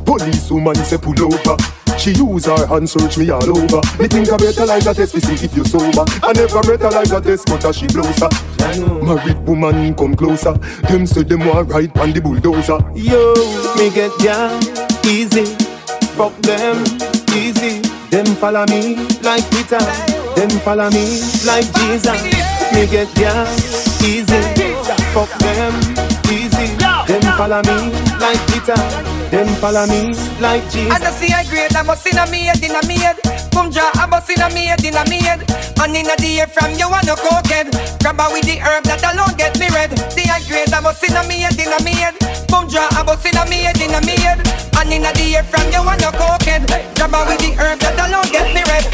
Police 0.05 0.51
woman 0.51 0.75
say 0.75 0.99
pull 0.99 1.15
over 1.23 1.57
She 1.97 2.11
use 2.11 2.47
her 2.47 2.67
hand 2.67 2.91
search 2.91 3.19
me 3.19 3.31
all 3.31 3.47
over. 3.47 3.81
Me 4.03 4.09
think 4.09 4.33
I 4.33 4.37
brutalize 4.37 4.89
a 4.89 4.95
test 4.95 5.15
to 5.15 5.21
see 5.21 5.47
if 5.47 5.57
you 5.57 5.65
sober. 5.65 6.05
I 6.27 6.33
never 6.33 6.61
brutalize 6.63 7.13
a 7.13 7.21
test, 7.21 7.47
but 7.47 7.73
she 7.73 7.87
closer. 7.87 8.29
Married 9.05 9.39
woman 9.47 9.95
come 9.95 10.17
closer. 10.17 10.55
Them 10.89 11.07
say 11.07 11.23
them 11.23 11.47
want 11.47 11.71
ride 11.71 11.97
on 11.99 12.11
the 12.13 12.21
bulldozer. 12.21 12.83
Yo, 12.99 13.31
me 13.79 13.95
get 13.95 14.11
ya 14.21 14.51
easy. 15.07 15.45
Fuck 16.19 16.35
them 16.43 16.83
easy. 17.37 18.00
Them 18.11 18.27
follow 18.27 18.67
me 18.67 18.97
like 19.23 19.49
Peter. 19.51 19.79
Them 20.35 20.51
follow 20.61 20.91
me 20.91 21.05
like 21.47 21.69
Jesus. 21.79 22.23
Me 22.75 22.87
get 22.87 23.09
ya 23.17 23.47
easy. 24.03 24.75
Fuck 25.15 25.31
them 25.39 25.75
easy. 26.27 26.75
Them 27.07 27.23
follow 27.39 27.63
me 27.63 27.93
like 28.19 28.43
Peter. 28.51 28.75
Them 29.31 29.47
follow 29.61 29.87
me 29.87 30.13
like 30.41 30.69
Jesus. 30.71 31.01
I 31.03 31.11
see 31.13 31.33
a 31.33 31.49
grade, 31.49 31.75
I 31.77 31.83
must 31.83 32.07
in 32.07 32.19
a 32.19 32.27
me 32.31 32.47
head, 32.47 32.63
in 32.63 32.75
a 32.75 32.87
me 32.87 32.99
head. 32.99 33.40
Come 33.53 33.71
draw 33.71 33.91
a 34.03 34.07
bus 34.07 34.29
in 34.31 34.41
a 34.41 34.49
me 34.51 34.67
head, 34.67 34.85
in 34.85 34.95
a 34.95 35.05
me 35.09 35.21
head. 35.23 35.45
And 35.81 35.97
in 35.97 36.07
a 36.07 36.17
the 36.17 36.41
air 36.41 36.47
from 36.47 36.73
you 36.75 36.89
want 36.89 37.07
no 37.07 37.15
cokehead. 37.15 37.71
Grab 38.01 38.21
with 38.33 38.47
the 38.47 38.59
herb 38.59 38.85
that 38.85 39.03
alone 39.03 39.37
get 39.37 39.59
me 39.59 39.69
red. 39.71 39.91
The 39.91 40.25
high 40.29 40.43
grade, 40.49 40.73
I 40.73 40.81
must 40.81 41.03
in 41.03 41.17
a 41.17 41.23
me 41.27 41.41
head, 41.41 41.59
in 41.59 41.73
a 41.73 41.79
me 41.83 41.95
head. 41.95 42.15
Come 42.49 42.69
draw 42.69 42.89
a 42.99 43.05
bus 43.05 43.25
in 43.25 43.37
a 43.37 43.45
me 43.47 43.65
head, 43.65 43.81
in 43.81 43.95
a 43.95 44.01
me 44.03 44.17
head. 44.21 44.41
And 44.77 44.93
in 44.93 45.05
a 45.05 45.13
the 45.13 45.37
air 45.37 45.45
from 45.45 45.67
you 45.73 45.83
want 45.85 46.01
no 46.01 46.11
cokehead. 46.13 46.67
Grab 46.97 47.15
with 47.29 47.41
the 47.41 47.57
herb 47.59 47.79
that 47.81 47.99
alone 47.99 48.29
get 48.33 48.55
me 48.55 48.63
red. 48.69 48.87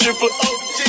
Triple 0.00 0.28
OG. 0.28 0.87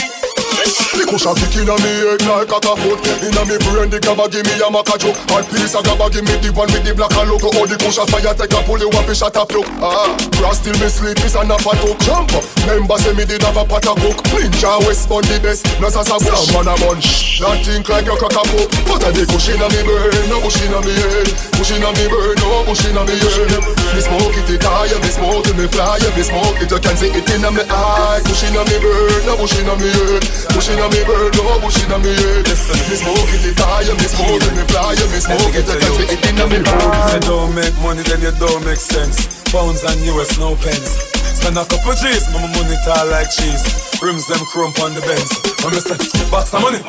The 0.99 1.07
cushion 1.07 1.31
kick 1.39 1.63
inna 1.63 1.79
me 1.79 1.91
head 2.03 2.27
like 2.27 2.51
a 2.51 2.59
foot. 2.59 2.99
Inna 3.23 3.47
me 3.47 3.55
brain 3.63 3.87
the 3.87 4.03
gabba 4.03 4.27
give 4.27 4.43
me 4.43 4.59
a 4.59 4.67
maca 4.67 4.99
joke. 4.99 5.15
Hard 5.31 5.47
piece 5.47 5.71
of 5.71 5.87
gabba 5.87 6.11
give 6.11 6.27
me 6.27 6.35
the 6.43 6.51
one 6.51 6.67
with 6.75 6.83
the 6.83 6.91
black 6.91 7.15
and 7.15 7.31
logo. 7.31 7.47
Oh 7.55 7.63
the 7.63 7.79
cushion 7.79 8.03
fire 8.11 8.35
take 8.35 8.51
a 8.51 8.59
pull 8.67 8.75
you 8.75 8.91
up 8.91 9.07
a 9.07 9.15
shot 9.15 9.39
a 9.39 9.47
plug 9.47 9.63
Ah, 9.79 10.11
brass 10.35 10.59
still 10.59 10.75
me 10.75 10.91
sleep 10.91 11.15
is 11.23 11.39
a 11.39 11.43
nap 11.47 11.63
talk 11.63 11.79
Jump 12.03 12.35
up, 12.35 12.43
member 12.67 12.99
say 12.99 13.15
me 13.15 13.23
did 13.23 13.39
have 13.47 13.55
a 13.55 13.63
pot 13.63 13.87
a 13.87 13.95
cook 13.95 14.19
Ninja 14.35 14.75
West 14.83 15.07
Bun 15.07 15.23
the 15.31 15.39
best, 15.39 15.63
no 15.79 15.87
sasa 15.87 16.19
Some 16.19 16.51
man 16.51 16.67
a 16.67 16.75
munch, 16.83 17.39
that 17.39 17.63
think 17.63 17.87
like 17.87 18.03
you 18.03 18.19
crack 18.19 18.35
a 18.35 18.43
pop 18.43 18.67
But 18.83 19.07
a 19.07 19.09
the 19.15 19.23
cushion 19.23 19.55
inna 19.55 19.71
me 19.71 19.79
brain, 19.87 20.27
no 20.27 20.43
bush 20.43 20.59
inna 20.67 20.83
me 20.83 20.91
head. 20.99 21.31
Bush 21.55 21.71
inna 21.71 21.95
me 21.95 22.11
brain, 22.11 22.35
no 22.43 22.67
bush 22.67 22.83
inna 22.83 23.07
me 23.07 23.15
head. 23.15 23.63
Me 23.95 24.01
smoke 24.03 24.35
it, 24.35 24.51
it 24.51 24.63
high, 24.67 24.91
me 24.99 25.09
smoke 25.15 25.47
it, 25.47 25.55
me 25.55 25.65
fly 25.71 25.95
Me 26.15 26.23
smoke 26.27 26.59
it, 26.59 26.67
you 26.67 26.79
can 26.83 26.95
see 26.99 27.07
it 27.07 27.29
inna 27.31 27.55
me 27.55 27.63
eye. 27.71 28.19
Bush 28.27 28.43
inna 28.43 28.67
me 28.67 28.75
brain, 28.83 29.23
no 29.23 29.39
bush 29.39 29.55
inna 29.55 29.79
me 29.79 29.87
head. 29.87 30.23
Bush 30.51 30.69
inna 30.75 30.88
me 30.89 31.01
brain, 31.05 31.31
no 31.37 31.59
bush 31.61 31.79
inna 31.85 31.97
me 32.01 32.11
head 32.13 32.45
Me 32.45 32.95
smoke 32.97 33.31
it, 33.33 33.45
it 33.45 33.59
high, 33.61 33.85
me 33.85 34.07
smoke 34.09 34.41
it, 34.41 34.53
me 34.57 34.63
fly 34.69 34.97
Me 34.97 35.19
smoke 35.21 35.55
it, 35.55 35.65
can 35.65 35.79
see 35.79 36.05
it 36.09 36.21
inna 36.29 36.45
me 36.49 36.59
If 36.61 37.13
you 37.13 37.21
don't 37.25 37.53
make 37.55 37.75
money, 37.81 38.03
then 38.03 38.21
you 38.21 38.33
don't 38.37 38.63
make 38.65 38.81
sense. 38.81 39.43
Pounds 39.51 39.83
and 39.83 39.99
US, 40.13 40.37
no 40.37 40.55
pence. 40.55 41.09
Spend 41.39 41.57
a 41.57 41.65
couple 41.65 41.93
G's, 41.93 42.27
my 42.33 42.41
money 42.57 42.77
tall 42.85 43.05
like 43.09 43.29
cheese. 43.29 43.63
Rims 44.01 44.27
them 44.27 44.41
crump 44.51 44.79
on 44.81 44.93
the 44.93 45.01
Benz. 45.01 45.29
I'm 45.63 45.73
say, 45.79 45.97
box 46.29 46.53
of 46.53 46.61
money, 46.61 46.79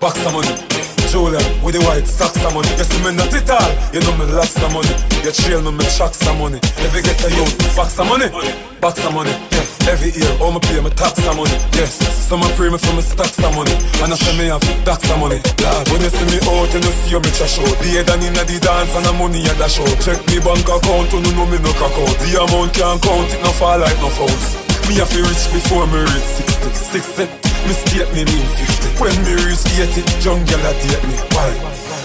box 0.00 0.18
of 0.26 0.32
money. 0.32 1.01
With 1.12 1.76
the 1.76 1.84
white 1.84 2.08
socks 2.08 2.40
of 2.40 2.56
money. 2.56 2.72
You 2.80 2.88
see 2.88 2.96
me 3.04 3.12
not 3.12 3.28
it 3.36 3.44
all, 3.44 3.60
you 3.92 4.00
know 4.00 4.16
me 4.16 4.32
lots 4.32 4.56
of 4.56 4.72
money. 4.72 4.88
You 5.20 5.28
trail 5.28 5.60
me, 5.60 5.68
me 5.68 5.84
chucks 5.84 6.16
some 6.24 6.40
money. 6.40 6.56
If 6.56 6.88
you 6.96 7.04
get 7.04 7.20
a 7.20 7.28
youth, 7.28 7.52
box 7.76 8.00
of 8.00 8.08
money, 8.08 8.32
box 8.80 8.96
of 9.04 9.12
money. 9.12 9.28
Yeah. 9.28 9.92
Every 9.92 10.08
year, 10.08 10.32
all 10.40 10.56
me 10.56 10.60
pay 10.64 10.80
me 10.80 10.88
tax 10.88 11.20
some 11.20 11.36
money. 11.36 11.52
Yes, 11.76 12.00
some 12.00 12.40
pray 12.56 12.72
me 12.72 12.80
for 12.80 12.96
me 12.96 13.04
stacks 13.04 13.36
some 13.36 13.52
money. 13.52 13.76
And 14.00 14.08
I 14.08 14.16
say 14.16 14.32
me 14.40 14.48
have 14.48 14.64
stacks 14.64 15.04
some 15.04 15.20
money. 15.20 15.36
Lord, 15.60 15.84
when 15.92 16.00
you 16.00 16.08
see 16.08 16.28
me 16.32 16.40
out, 16.48 16.72
you 16.72 16.80
know 16.80 16.92
see 17.04 17.12
me 17.12 17.28
trash 17.36 17.60
out. 17.60 17.76
The 17.76 17.88
head 17.92 18.08
and 18.08 18.24
inna 18.24 18.48
the 18.48 18.56
dance 18.56 18.96
and 18.96 19.04
the 19.04 19.12
money 19.12 19.44
at 19.44 19.60
the 19.60 19.68
show. 19.68 19.84
Check 20.00 20.16
me 20.32 20.40
bank 20.40 20.64
account, 20.64 21.12
you 21.12 21.20
know 21.36 21.44
me 21.44 21.60
no 21.60 21.76
crack 21.76 21.92
out. 21.92 22.16
The 22.24 22.40
amount 22.40 22.72
can't 22.72 23.04
count, 23.04 23.28
it 23.28 23.40
no 23.44 23.52
fall 23.52 23.76
like 23.84 24.00
no 24.00 24.08
fouls. 24.16 24.56
Me 24.88 24.96
a 24.96 25.04
to 25.04 25.18
reach 25.28 25.44
before 25.52 25.84
me 25.92 26.08
reach 26.08 26.30
60. 26.72 27.28
60. 27.28 27.51
Me 27.51 27.51
state 27.70 28.10
me 28.10 28.26
mean 28.26 28.46
50. 28.58 28.98
When 28.98 29.14
me 29.22 29.38
reach 29.46 29.62
80, 29.62 30.02
jungle 30.18 30.66
a 30.66 30.72
date 30.82 31.04
me. 31.06 31.14
Why? 31.30 31.54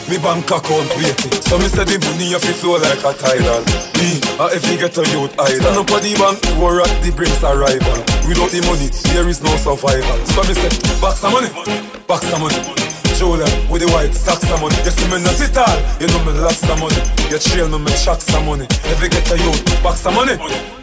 Me 0.05 0.18
bank 0.22 0.45
account 0.45 0.88
waiting. 0.95 1.34
So 1.41 1.58
me 1.58 1.68
say 1.68 1.84
the 1.84 1.97
money 1.97 2.32
have 2.32 2.45
to 2.45 2.53
flow 2.53 2.78
like 2.78 3.01
a 3.01 3.12
tidal. 3.18 3.66
Me, 3.97 4.22
if 4.53 4.64
you 4.70 4.78
get 4.78 4.97
a 4.97 5.03
youth 5.10 5.34
idol. 5.36 5.60
Stand 5.60 5.78
up 5.82 5.91
at 5.91 6.01
the 6.05 6.14
bank, 6.16 6.38
war 6.62 6.80
at 6.80 6.91
the 7.01 7.12
brings 7.12 7.43
arrival. 7.43 7.97
Without 8.30 8.51
the 8.53 8.62
money, 8.70 8.88
there 9.12 9.28
is 9.28 9.41
no 9.41 9.51
survival. 9.58 10.18
So 10.32 10.43
me 10.45 10.53
say, 10.53 10.70
box 11.01 11.20
some 11.20 11.34
money, 11.34 11.49
box 12.08 12.26
some 12.28 12.41
money. 12.41 12.86
Julia 13.18 13.49
with 13.65 13.82
the 13.82 13.89
white 13.89 14.13
socks 14.13 14.45
some 14.45 14.61
money. 14.61 14.78
You 14.86 14.93
see 14.93 15.07
me 15.09 15.18
not 15.26 15.41
it 15.41 15.57
all, 15.57 15.78
you 15.97 16.05
know 16.05 16.22
me 16.22 16.38
lots 16.38 16.61
some 16.61 16.80
money. 16.80 17.01
You 17.34 17.39
trail 17.41 17.68
me, 17.68 17.80
me 17.82 17.91
chuck 17.97 18.22
some 18.22 18.45
money. 18.45 18.68
If 18.70 19.01
you 19.01 19.09
get 19.09 19.26
a 19.34 19.36
youth, 19.41 19.61
box 19.82 20.01
some 20.05 20.13
money, 20.13 20.38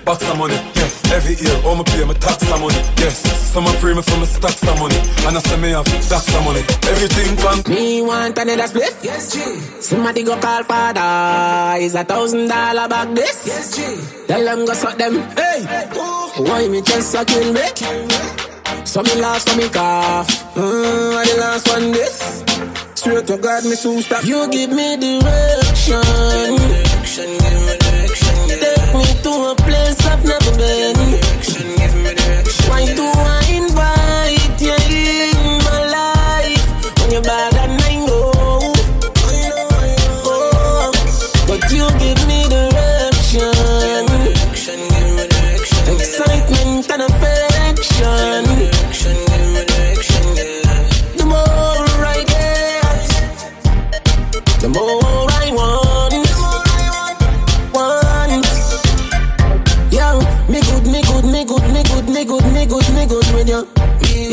box 0.05 0.27
some 0.27 0.39
money. 0.39 0.59
Yeah, 0.75 1.15
every 1.15 1.39
year, 1.39 1.55
all 1.63 1.77
me 1.79 1.85
pay 1.87 2.03
me 2.03 2.15
tax 2.19 2.43
some 2.43 2.61
money. 2.61 2.83
Yes, 2.99 3.23
some 3.55 3.65
pray 3.79 3.95
me 3.95 4.03
for 4.03 4.19
me 4.19 4.27
stack 4.27 4.51
some 4.59 4.79
money. 4.83 4.99
And 5.31 5.39
I 5.39 5.41
say 5.47 5.57
me 5.63 5.71
have 5.71 5.87
stack 6.03 6.27
some 6.27 6.45
money. 6.45 6.63
Everything 6.91 7.37
from 7.39 7.63
Me 7.71 8.03
want 8.03 8.37
another 8.37 8.67
split? 8.67 8.95
Yes, 9.03 9.31
G. 9.33 9.39
Somebody 9.81 10.25
go 10.25 10.35
call 10.41 10.65
father. 10.65 11.79
Is 11.81 11.95
a 11.95 12.03
thousand 12.03 12.49
dollar 12.49 12.89
bag 12.89 13.15
this? 13.15 13.47
Yes, 13.47 13.77
G. 13.77 14.27
Tell 14.27 14.45
them 14.45 14.67
go 14.67 14.75
suck 14.75 14.99
them. 14.99 15.15
Hey, 15.39 15.63
why 16.43 16.67
me 16.67 16.83
just 16.83 17.15
a 17.15 17.25
kill 17.25 17.53
me? 17.53 18.54
So 18.85 19.03
me 19.03 19.15
last 19.21 19.49
for 19.49 19.57
me 19.57 19.69
cough. 19.69 20.29
Mm, 20.55 21.17
I 21.17 21.25
the 21.25 21.37
last 21.41 21.69
one 21.69 21.93
this. 21.93 22.45
Straight 22.95 23.27
to 23.27 23.37
God, 23.39 23.65
me 23.65 23.75
soon 23.75 24.03
stop. 24.03 24.25
You 24.25 24.49
give 24.51 24.71
me 24.71 24.97
direction. 24.97 26.01
Take 28.49 28.95
me 28.95 29.09
to 29.25 29.33
a 29.51 29.55
place 29.57 29.99
I've 30.07 30.25
never 30.25 30.53
been. 30.57 30.95
Direction, 30.95 31.67
give 31.77 31.95
Why 32.69 32.87
do 32.95 33.05
I 33.05 33.44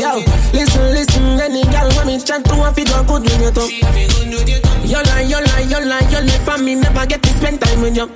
Yo, 0.02 0.18
listen, 0.50 0.82
listen, 0.90 1.38
any 1.38 1.62
girl 1.70 1.86
when 1.94 2.06
me 2.08 2.18
chat 2.18 2.42
to 2.42 2.58
a 2.58 2.74
figure 2.74 3.06
good 3.06 3.22
with 3.22 3.38
you 3.38 3.54
too. 3.54 3.70
You 4.82 4.98
lie, 4.98 5.22
you 5.22 5.38
lie, 5.38 5.62
you 5.62 5.78
lie, 5.78 6.02
you 6.10 6.26
lie 6.26 6.42
for 6.42 6.58
me, 6.58 6.74
never 6.74 7.06
get 7.06 7.22
to 7.22 7.30
spend 7.38 7.60
time 7.60 7.80
with 7.82 7.94
you. 7.94 8.10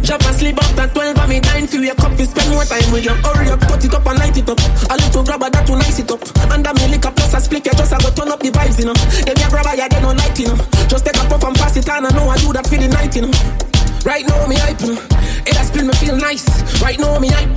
Drop 0.00 0.24
asleep 0.24 0.56
after 0.56 0.88
12 0.88 1.18
and 1.18 1.28
me 1.28 1.40
time 1.40 1.66
for 1.66 1.76
wake 1.84 2.00
up 2.00 2.16
to 2.16 2.24
spend 2.24 2.48
more 2.48 2.64
time 2.64 2.90
with 2.96 3.04
you. 3.04 3.12
Hurry 3.12 3.50
up, 3.52 3.60
cut 3.60 3.84
it 3.84 3.92
up 3.92 4.06
and 4.06 4.18
light 4.18 4.38
it 4.38 4.48
up. 4.48 4.58
A 4.88 4.96
little 4.96 5.22
grabber 5.22 5.50
that 5.50 5.66
to 5.66 5.76
nice 5.76 5.98
it 5.98 6.10
up. 6.10 6.24
Under 6.48 6.72
me 6.72 6.88
lick 6.88 7.04
up 7.04 7.14
plus 7.14 7.34
a 7.34 7.40
split, 7.44 7.66
you 7.66 7.72
just 7.72 7.92
a 7.92 7.98
go 8.00 8.08
turn 8.16 8.32
up 8.32 8.40
the 8.40 8.48
vibes, 8.48 8.78
you 8.80 8.86
know. 8.88 8.96
Them 8.96 9.36
ya 9.36 9.50
grabber, 9.52 9.76
ya 9.76 9.86
get 9.86 10.00
no 10.00 10.16
light, 10.16 10.38
you 10.40 10.48
know. 10.48 10.56
Just 10.88 11.04
take 11.04 11.20
a 11.20 11.28
puff 11.28 11.44
and 11.44 11.56
pass 11.60 11.76
it 11.76 11.90
on, 11.90 12.06
I 12.06 12.10
know 12.16 12.24
I 12.32 12.38
do 12.40 12.54
that 12.56 12.64
for 12.66 12.80
the 12.80 12.88
night, 12.88 13.14
you 13.14 13.28
know. 13.28 13.32
Right 14.08 14.24
now 14.26 14.46
me 14.46 14.56
hype, 14.56 14.80
you 14.80 14.96
know. 14.96 15.02
It 15.44 15.60
has 15.60 15.70
been 15.70 15.88
me 15.88 15.92
feel 16.00 16.16
nice. 16.16 16.48
Right 16.80 16.98
now 16.98 17.20
me 17.20 17.28
hype. 17.28 17.52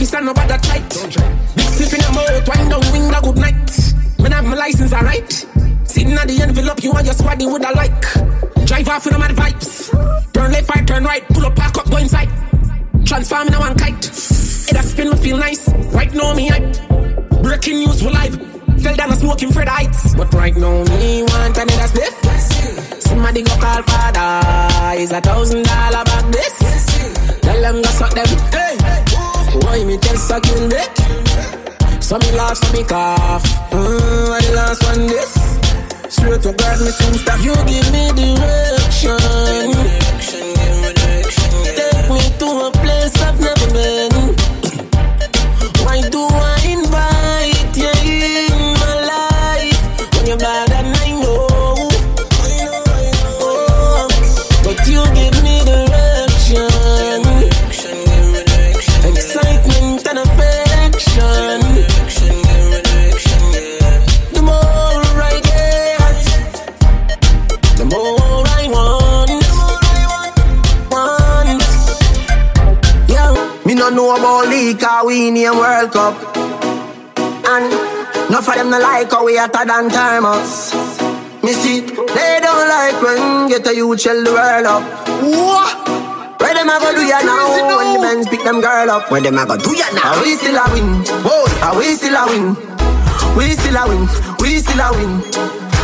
Officer 0.00 0.22
no 0.22 0.32
bad 0.32 0.48
that 0.48 0.62
tight. 0.62 0.88
Big 1.54 1.68
slip 1.76 1.92
in 1.92 2.00
your 2.00 2.12
mouth, 2.16 2.48
wind 2.48 2.70
down, 2.72 2.80
wing 2.88 3.12
a 3.12 3.20
good 3.20 3.36
night. 3.36 3.68
When 4.16 4.32
I 4.32 4.36
have 4.36 4.46
my 4.46 4.56
license, 4.56 4.94
alright. 4.94 5.30
Sitting 5.84 6.16
at 6.16 6.26
the 6.26 6.40
envelope, 6.40 6.82
you 6.82 6.90
and 6.92 7.04
your 7.04 7.12
squad, 7.12 7.42
would 7.44 7.62
I 7.62 7.72
like. 7.76 8.64
Drive 8.64 8.88
off 8.88 9.04
with 9.04 9.18
mad 9.18 9.36
vibes. 9.36 9.92
Turn 10.32 10.52
left, 10.52 10.74
right, 10.74 10.86
turn 10.88 11.04
right, 11.04 11.28
pull 11.28 11.44
up, 11.44 11.54
park 11.54 11.76
up, 11.76 11.90
go 11.90 11.98
inside. 11.98 12.30
Transform 13.04 13.48
in 13.48 13.52
a 13.52 13.60
one 13.60 13.76
kite. 13.76 14.08
It 14.08 14.76
has 14.80 14.90
spin 14.90 15.10
me 15.10 15.16
feel 15.16 15.36
nice. 15.36 15.68
Right 15.92 16.14
now 16.14 16.32
me 16.32 16.48
hype. 16.48 17.42
Breaking 17.42 17.80
news 17.84 18.00
for 18.00 18.08
live. 18.08 18.40
Fell 18.80 18.96
down 18.96 19.12
a 19.12 19.16
smoking 19.16 19.52
Fred 19.52 19.68
Heights. 19.68 20.14
But 20.14 20.32
right 20.32 20.56
now 20.56 20.82
me 20.96 21.24
want 21.24 21.58
another 21.60 21.88
split. 21.92 23.02
Somebody 23.02 23.42
go 23.42 23.52
call 23.60 23.82
father. 23.82 24.98
Is 24.98 25.12
a 25.12 25.20
thousand 25.20 25.64
dollar 25.64 26.04
back 26.04 26.24
this. 26.32 27.40
Tell 27.42 27.60
them 27.60 27.82
go 27.82 27.90
suck 27.90 28.14
them. 28.14 28.26
Hey, 28.48 29.09
why 29.62 29.84
me 29.84 29.96
just 29.98 30.30
a 30.30 30.40
kill 30.40 30.68
me? 30.68 30.82
So 32.00 32.18
me 32.18 32.32
laugh, 32.32 32.56
so 32.56 32.72
me 32.72 32.82
cough. 32.84 33.44
Mm, 33.70 34.30
I 34.30 34.40
the 34.40 34.52
last 34.56 34.82
one 34.84 35.06
this. 35.06 35.32
Straight 36.08 36.42
to 36.42 36.52
God, 36.52 36.80
me 36.80 36.90
soon 36.90 37.14
stop. 37.14 37.38
You 37.40 37.54
give 37.66 37.92
me 37.92 38.10
direction. 38.18 39.18
Take 41.78 42.10
me 42.10 42.22
to 42.40 42.48
a 42.66 42.70
place 42.82 43.14
I've 43.22 43.38
never 43.40 43.59
Me 73.90 73.96
know 73.96 74.14
about 74.14 74.46
league, 74.46 74.78
cause 74.78 75.04
we 75.04 75.28
in 75.28 75.34
World 75.34 75.90
Cup. 75.90 76.14
And 77.18 77.66
no 78.30 78.40
for 78.40 78.54
them 78.54 78.70
no 78.70 78.78
like 78.78 79.10
how 79.10 79.26
we 79.26 79.36
hotter 79.36 79.66
than 79.66 79.90
thermos. 79.90 80.70
Me 81.42 81.50
see, 81.50 81.80
they 81.80 82.38
don't 82.38 82.68
like 82.70 83.02
when 83.02 83.48
get 83.48 83.66
a 83.66 83.74
youth 83.74 84.00
shell 84.00 84.22
the 84.22 84.30
world 84.30 84.66
up. 84.66 84.82
What? 85.26 85.74
Where 86.38 86.54
them 86.54 86.70
a 86.70 86.78
go 86.78 86.94
do 86.94 87.02
ya 87.02 87.18
now? 87.18 87.50
When 87.50 87.94
the 87.94 88.00
men 88.00 88.24
pick 88.26 88.44
them 88.44 88.60
girl 88.60 88.90
up, 88.90 89.10
where 89.10 89.22
them 89.22 89.38
a 89.38 89.44
go 89.44 89.56
do 89.56 89.74
ya 89.74 89.90
now? 89.90 90.14
Are 90.14 90.22
we 90.22 90.36
still 90.36 90.54
a 90.54 90.70
win? 90.70 91.02
Whoa, 91.26 91.50
are 91.66 91.76
we 91.76 91.94
still 91.98 92.14
a 92.14 92.26
win? 92.30 92.54
We 93.34 93.50
still 93.58 93.74
a 93.74 93.88
win. 93.90 94.06
We 94.38 94.60
still 94.62 94.86
a 94.86 94.92
win. 94.94 95.18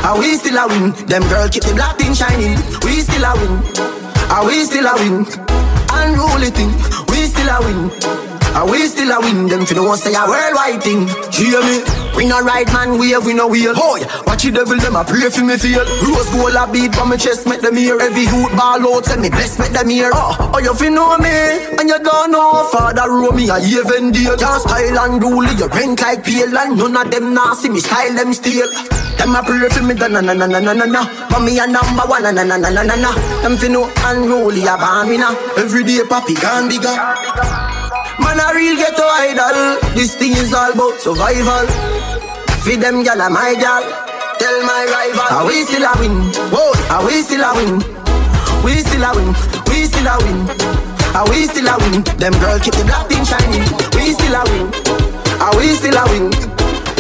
Are 0.07 0.17
we 0.17 0.37
still 0.39 0.59
a 0.59 0.69
win? 0.69 0.93
Them 1.11 1.27
girl 1.27 1.49
keep 1.49 1.65
the 1.65 1.75
black 1.75 1.99
thing 1.99 2.15
shining. 2.15 2.55
We 2.87 3.03
still 3.03 3.25
a 3.27 3.35
win. 3.35 3.59
Are 4.31 4.47
we 4.47 4.63
still 4.63 4.87
a 4.87 4.95
win? 4.95 5.27
Unruly 5.91 6.51
thing. 6.55 6.71
Still 7.47 7.63
a 7.63 7.65
win. 7.65 8.36
Are 8.55 8.69
we 8.71 8.87
still 8.87 9.11
a 9.11 9.21
win? 9.21 9.47
Them 9.49 9.67
finna 9.67 9.85
want 9.85 10.01
say 10.01 10.15
a 10.15 10.25
worldwide 10.27 10.83
thing. 10.83 11.09
Hear 11.33 11.61
me? 11.61 11.83
We 12.17 12.25
no 12.25 12.41
ride 12.41 12.73
man 12.73 12.99
wave, 12.99 13.27
we 13.27 13.35
no 13.35 13.47
wheel. 13.49 13.75
Boy, 13.75 14.01
watch 14.25 14.45
the 14.45 14.53
devil 14.53 14.79
them 14.79 14.97
a 14.97 15.05
pray 15.05 15.29
for 15.29 15.45
me 15.45 15.57
feel. 15.59 15.85
Rose 16.01 16.31
gold 16.33 16.57
a 16.57 16.65
beat 16.71 16.97
on 16.97 17.11
my 17.11 17.17
chest, 17.17 17.47
make 17.47 17.61
them 17.61 17.77
hear. 17.77 18.01
Every 18.01 18.23
youth 18.25 18.57
ball 18.57 18.81
out, 18.81 19.05
tell 19.05 19.21
me 19.21 19.29
bless, 19.29 19.59
make 19.59 19.73
them 19.73 19.89
hear. 19.91 20.11
Oh, 20.15 20.53
oh 20.55 20.59
you 20.59 20.73
fi 20.75 20.89
know 20.89 21.19
me, 21.19 21.29
and 21.77 21.89
you 21.89 21.99
don't 22.01 22.31
know 22.33 22.65
Father 22.73 23.11
row 23.11 23.33
me 23.33 23.51
a 23.51 23.59
even 23.61 24.13
deal. 24.13 24.37
Can't 24.39 24.63
style 24.63 24.99
and 25.05 25.21
rule, 25.21 25.45
you 25.45 25.69
rank 25.69 26.01
like 26.01 26.25
pale, 26.25 26.57
and 26.57 26.79
none 26.79 26.97
of 26.97 27.11
them 27.11 27.35
nah 27.35 27.53
see 27.53 27.69
me 27.69 27.81
style 27.81 28.15
them 28.15 28.33
steal. 28.33 28.69
Them 29.21 29.37
a 29.37 29.43
pray 29.45 29.69
for 29.69 29.83
me, 29.85 29.93
da 29.95 30.09
na 30.09 30.21
na 30.21 30.33
na 30.33 30.47
na 30.47 30.61
na 30.61 30.73
na 30.73 30.85
na. 30.87 31.29
But 31.29 31.41
me 31.41 31.59
a 31.59 31.67
number 31.67 32.09
one, 32.09 32.23
na 32.23 32.31
na 32.33 32.45
na 32.45 32.57
na 32.57 32.71
na 32.71 32.97
na. 32.97 33.13
Them 33.45 33.59
fi 33.59 33.69
know 33.69 33.93
unruly 34.09 34.65
a 34.65 34.77
me 35.05 35.19
now. 35.19 35.37
Every 35.61 35.85
day 35.85 36.01
papi 36.09 36.41
gone 36.41 36.69
bigger. 36.73 37.76
Man 38.19 38.41
a 38.41 38.55
real 38.55 38.77
ghetto 38.77 39.07
idol. 39.25 39.79
This 39.95 40.15
thing 40.15 40.33
is 40.33 40.53
all 40.53 40.73
about 40.73 41.01
survival. 41.01 41.67
Feed 42.65 42.81
them 42.81 43.03
gal 43.05 43.21
a 43.21 43.29
my 43.31 43.55
gal. 43.55 43.83
Tell 44.39 44.57
my 44.65 44.83
rival. 44.89 45.29
Are 45.37 45.47
we 45.47 45.65
still 45.65 45.85
a 45.85 45.93
win? 46.01 46.15
Whoa, 46.53 46.73
are 46.93 47.05
we 47.07 47.23
still 47.23 47.45
a 47.45 47.51
win? 47.57 47.81
We 48.65 48.81
still 48.85 49.05
a 49.05 49.11
win. 49.17 49.29
We 49.69 49.85
still 49.87 50.09
a 50.09 50.17
win. 50.25 50.39
Are 51.15 51.29
we 51.31 51.47
still 51.47 51.69
a 51.69 51.77
win? 51.79 52.03
Them 52.21 52.35
girl 52.41 52.59
keep 52.61 52.75
the 52.75 52.85
black 52.85 53.09
thing 53.09 53.25
shining. 53.25 53.65
We 53.97 54.13
still 54.13 54.37
a 54.37 54.43
win. 54.49 54.67
Are 55.41 55.57
we 55.57 55.73
still 55.77 55.97
a 55.97 56.05
win? 56.11 56.33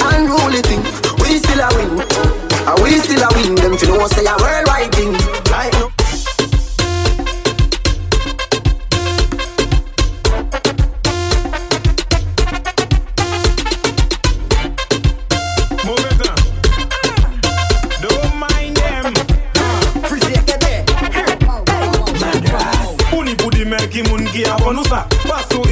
Unruly 0.08 0.62
thing. 0.62 0.82
We 1.20 1.38
still 1.40 1.60
a 1.60 1.68
win. 1.76 2.00
Are 2.68 2.80
we 2.82 2.98
still 3.00 3.22
a 3.22 3.28
win? 3.36 3.54
Them 3.56 3.76
fi 3.76 3.86
know 3.86 4.06
say 4.08 4.24
a 4.24 4.34
worldwide 4.40 4.92
thing. 4.94 5.12
Right 5.52 5.72
now. 5.72 5.85
Ki 24.36 24.44
moun 24.44 24.44
ki 24.44 24.44
avon 24.44 24.72
nou 24.74 24.84
sa 24.84 25.06
Pas 25.26 25.44
ou 25.56 25.62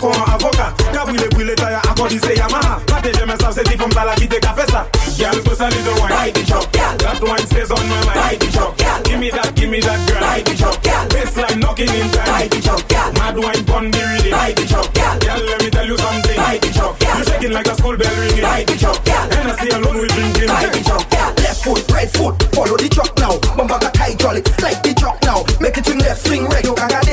kon 0.00 0.12
avoka. 0.26 0.72
Ka 0.92 1.04
brile 1.06 1.28
brile 1.34 1.54
taya 1.54 1.80
akodi 1.90 2.18
se 2.18 2.34
Yamaha 2.34 2.80
Pate 2.86 3.12
jeme 3.12 3.36
sav 3.40 3.52
se 3.54 3.62
ti 3.64 3.76
fom 3.76 3.90
tala 3.90 4.14
ki 4.16 4.26
te 4.26 4.40
ka 4.40 4.54
fe 4.54 4.66
sa 4.70 4.84
Girl, 5.14 5.38
put 5.44 5.60
a 5.60 5.68
little 5.70 5.94
wine. 6.02 6.10
Ride 6.10 6.34
the 6.34 6.42
truck, 6.42 6.72
girl 6.72 6.96
That 6.98 7.22
wine 7.22 7.46
stays 7.46 7.70
on 7.70 7.86
my 7.86 7.94
mind. 8.02 8.18
Ride 8.18 8.40
the 8.40 8.50
truck, 8.50 8.76
girl 8.76 9.02
Give 9.04 9.20
me 9.20 9.30
that, 9.30 9.54
give 9.54 9.70
me 9.70 9.78
that 9.78 10.00
girl. 10.10 10.20
Ride 10.20 10.44
the 10.44 10.54
truck, 10.58 10.82
girl 10.82 11.06
Baseline 11.14 11.60
knocking 11.62 11.94
in 11.94 12.10
time. 12.10 12.26
Ride 12.34 12.50
the 12.50 12.60
truck, 12.60 12.82
girl 12.90 13.12
Mad 13.14 13.36
wine 13.38 13.64
pon 13.64 13.90
the 13.94 14.02
rhythm 14.10 14.32
Ride 14.34 14.56
the 14.58 14.66
truck, 14.66 14.90
girl 14.90 15.14
Girl, 15.22 15.40
let 15.46 15.62
me 15.62 15.70
tell 15.70 15.86
you 15.86 15.96
something. 15.96 16.38
Ride 16.38 16.62
the 16.66 16.70
truck, 16.74 16.98
girl 16.98 17.14
You 17.14 17.24
shaking 17.30 17.52
like 17.54 17.68
a 17.70 17.74
school 17.78 17.96
bell 17.96 18.14
ringing. 18.18 18.42
Ride 18.42 18.66
the 18.66 18.74
truck, 18.74 18.98
girl 19.06 19.24
And 19.38 19.46
I 19.46 19.54
see 19.54 19.70
alone 19.70 19.98
we 20.02 20.08
drinking. 20.10 20.50
Ride 20.50 20.72
the 20.74 20.82
truck, 20.82 21.04
girl 21.14 21.30
Left 21.38 21.62
foot, 21.62 21.82
right 21.94 22.10
foot. 22.10 22.34
Follow 22.50 22.76
the 22.76 22.88
truck 22.88 23.12
now. 23.18 23.38
Bumba 23.56 23.80
got 23.80 23.96
hydraulic. 23.96 24.44
Like 24.60 24.82
the 24.82 24.94
truck 24.98 25.22
now. 25.22 25.46
Make 25.60 25.78
it 25.78 25.86
swing 25.86 25.98
left, 25.98 26.26
swing 26.26 26.44
right. 26.50 26.64
You 26.64 26.74
can't 26.74 27.03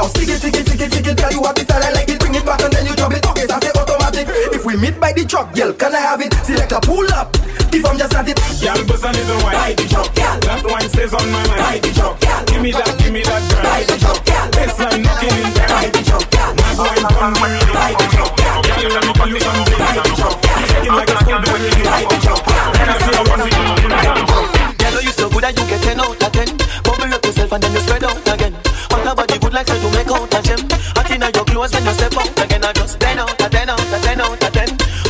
now 0.00 0.08
Stick 0.08 0.28
it, 0.28 0.38
stick 0.40 0.56
it, 0.56 0.66
stick 0.66 0.80
it, 0.80 0.92
stick 0.92 1.06
it 1.06 1.16
Girl, 1.16 1.32
you 1.32 1.42
have 1.44 1.54
the 1.54 1.62
style 1.62 1.84
I 1.84 1.90
like. 1.92 2.08
It 2.08 2.20
Bring 2.20 2.34
it 2.34 2.44
back 2.44 2.62
and 2.64 2.72
then 2.72 2.86
you 2.86 2.94
drop 2.96 3.12
it. 3.12 3.26
Okay, 3.26 3.46
so 3.46 3.54
I 3.54 3.60
say 3.60 3.72
automatic. 3.76 4.26
If 4.56 4.64
we 4.64 4.76
meet 4.76 4.96
by 4.98 5.12
the 5.12 5.24
truck, 5.24 5.52
girl, 5.52 5.72
can 5.72 5.94
I 5.94 6.00
have 6.00 6.20
it? 6.20 6.32
Select 6.44 6.72
a 6.72 6.80
pull 6.80 7.08
up. 7.12 7.36
If 7.70 7.86
I'm 7.86 7.96
just 7.96 8.14
at 8.14 8.26
it 8.26 8.34
Girl, 8.58 8.80
bust 8.88 9.04
a 9.04 9.10
little 9.12 9.38
wine. 9.44 9.54
Ride 9.54 9.76
the 9.76 9.86
truck, 9.86 10.10
girl. 10.16 10.36
That 10.40 10.60
wine 10.64 10.88
stays 10.88 11.12
on 11.14 11.26
my 11.30 11.42
mind. 11.46 11.60
Ride 11.60 11.82
the 11.84 11.90
truck, 11.94 12.16
girl. 12.20 12.40
Give 12.48 12.62
me 12.62 12.70
that, 12.72 12.92
give 12.98 13.12
me 13.12 13.22
that 13.22 13.42
girl. 13.46 13.62
Ride 13.62 13.86
the 13.86 13.96
truck, 14.00 14.20
girl. 14.24 14.46
Baseline 14.50 15.02
knocking 15.04 15.36
in 15.36 15.50
time 15.54 15.70
Ride 15.70 15.92
the 15.94 16.02
truck, 16.02 16.26
girl. 16.32 16.50
Mad 16.56 16.76
wine 16.80 17.04
pon 17.14 17.30
the 17.30 17.46
rhythm 17.46 17.76
Ride 17.76 17.98
the 18.00 18.06
truck, 18.10 18.32
girl. 18.40 18.60
Girl, 18.64 18.90
let 18.90 19.04
me 19.04 19.12
tell 19.14 19.28
you 19.30 19.40
something 19.40 19.78
Ride 19.80 20.00
the 20.00 20.12
truck, 20.16 20.36
girl. 20.40 20.60
Shaking 20.70 20.94
like 20.96 21.10
a 21.10 21.16
school 21.20 21.40
ringing 21.44 21.84
Ride 21.84 22.08
the 22.10 22.18
truck, 22.24 22.42
girl. 22.48 22.70
And 22.80 22.88
I 22.90 22.96
see 23.04 23.19
your 31.60 31.68
when 31.72 31.84
you 31.84 31.92
step 31.92 32.16
out 32.16 32.44
again 32.44 32.64
I 32.64 32.72
just 32.72 32.98
10 33.00 33.18
out 33.18 33.30
of 33.30 33.50
10 33.50 33.68
out 33.68 33.80
of 33.80 34.02
10 34.02 34.20
out 34.20 34.44
of 34.44 34.52
10 34.52 34.68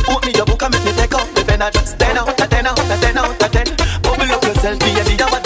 Open 0.09 0.27
me 0.27 0.33
your 0.35 0.45
book 0.45 0.61
and 0.61 0.73
make 0.73 0.83
me 0.83 0.91
take 0.91 1.13
out 1.13 1.27
the 1.35 1.43
pen 1.47 1.61
I 1.61 1.69
just 1.71 1.97
10 1.97 2.17
out 2.17 2.27
of 2.27 2.49
10 2.49 2.65
out 2.67 2.79
of 2.79 3.01
10 3.01 3.17
out 3.17 3.43
of 3.43 3.51
10 3.51 3.67
Bubble 4.03 4.31
up 4.31 4.43
yourself, 4.43 4.79
be 4.79 4.91
a 4.91 5.25
what 5.31 5.40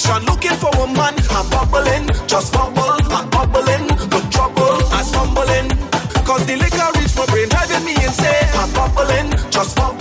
passion, 0.00 0.24
looking 0.26 0.56
for 0.56 0.70
a 0.70 0.86
man. 0.86 1.14
I'm 1.30 1.48
bubbling, 1.50 2.06
just 2.26 2.52
bubble. 2.52 2.96
I'm 3.10 3.28
bubbling, 3.30 3.86
no 4.10 4.20
trouble. 4.30 4.78
I'm 4.92 5.04
stumbling, 5.04 5.68
cause 6.24 6.44
the 6.46 6.56
liquor 6.56 6.90
reached 6.98 7.16
my 7.16 7.26
brain, 7.26 7.48
driving 7.48 7.84
me 7.84 7.92
insane. 7.94 8.48
I'm 8.54 8.72
bubbling, 8.72 9.30
just 9.50 9.76
bubble. 9.76 9.99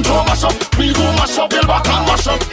and 0.00 0.06
toe 0.06 0.24
mash 0.24 0.44
up. 0.44 0.78
we 0.78 0.92
go 0.92 1.02
mash 1.12 1.38
up, 1.38 1.52
yell 1.52 1.66
back 1.66 1.86
and 1.88 2.06
mash 2.06 2.26
up. 2.26 2.49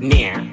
Yeah. 0.00 0.46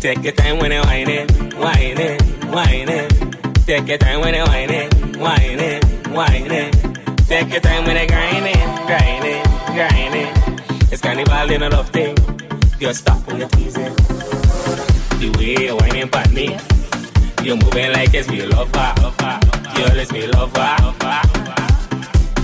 Take 0.00 0.22
your 0.22 0.32
time 0.32 0.58
when 0.60 0.72
you 0.72 0.80
whine 0.80 1.10
it, 1.10 1.30
whine 1.54 1.98
it, 1.98 2.22
whine 2.46 2.88
it. 2.88 3.66
Take 3.66 3.86
your 3.86 3.98
time 3.98 4.20
when 4.20 4.34
you 4.34 4.44
whine 4.44 4.70
it, 4.70 5.16
whine 5.18 5.60
it, 5.60 5.84
whine 6.08 6.50
it. 6.50 6.72
Take 7.26 7.50
your 7.50 7.60
time 7.60 7.84
when 7.84 8.00
you 8.00 8.06
grind 8.06 8.46
it, 8.46 8.86
grind 8.86 9.24
it, 9.26 9.44
grind 9.76 10.14
it. 10.14 10.92
It's 10.92 11.02
carnival 11.02 11.50
in 11.50 11.62
a 11.64 11.68
love 11.68 11.90
thing. 11.90 12.16
Just 12.78 13.00
stop 13.00 13.26
when 13.26 13.40
you're 13.40 13.48
teasing. 13.50 13.94
The 15.20 15.34
way 15.36 15.66
you're 15.66 15.76
whining 15.76 16.08
at 16.14 16.32
me. 16.32 16.56
You're 17.44 17.56
moving 17.56 17.92
like 17.92 18.14
it's 18.14 18.30
me 18.30 18.46
lover. 18.46 18.94
You're 19.76 19.96
it's 19.98 20.12
me 20.12 20.28
lover. 20.28 20.76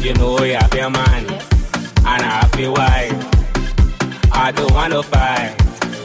You 0.03 0.12
know 0.12 0.43
you 0.45 0.57
have 0.57 0.75
your 0.75 0.91
man 0.91 1.25
and 1.25 2.23
a 2.23 2.27
happy 2.27 2.69
wife. 2.69 4.31
I 4.31 4.53
don't 4.53 4.75
want 4.75 4.93
to 4.93 5.64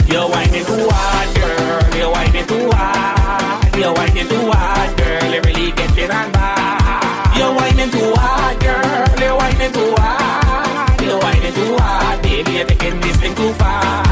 fight. 0.09 0.13
You're 0.13 0.29
whining 0.29 0.65
too 0.65 0.89
hard, 0.89 1.35
girl. 1.35 1.97
You're 1.97 2.11
whining 2.11 2.47
too 2.47 2.69
hard. 2.71 3.75
You're 3.75 3.93
whining 3.93 4.27
too 4.27 4.51
hard, 4.51 4.97
girl. 4.97 5.33
You 5.33 5.41
really 5.41 5.71
getting 5.71 6.03
it 6.03 6.11
on 6.11 6.31
bad. 6.31 7.37
You're 7.37 7.53
whining 7.53 7.91
too 7.91 8.13
hard, 8.15 8.59
girl. 8.59 9.19
You're 9.19 9.37
whining 9.37 9.71
too 9.71 9.93
hard. 9.97 11.01
You're 11.01 11.19
whining 11.19 11.53
too 11.53 11.77
hard, 11.77 12.21
baby. 12.21 12.51
You're 12.51 12.65
taking 12.65 12.99
this 13.01 13.17
thing 13.17 13.35
too 13.35 13.53
far. 13.53 14.03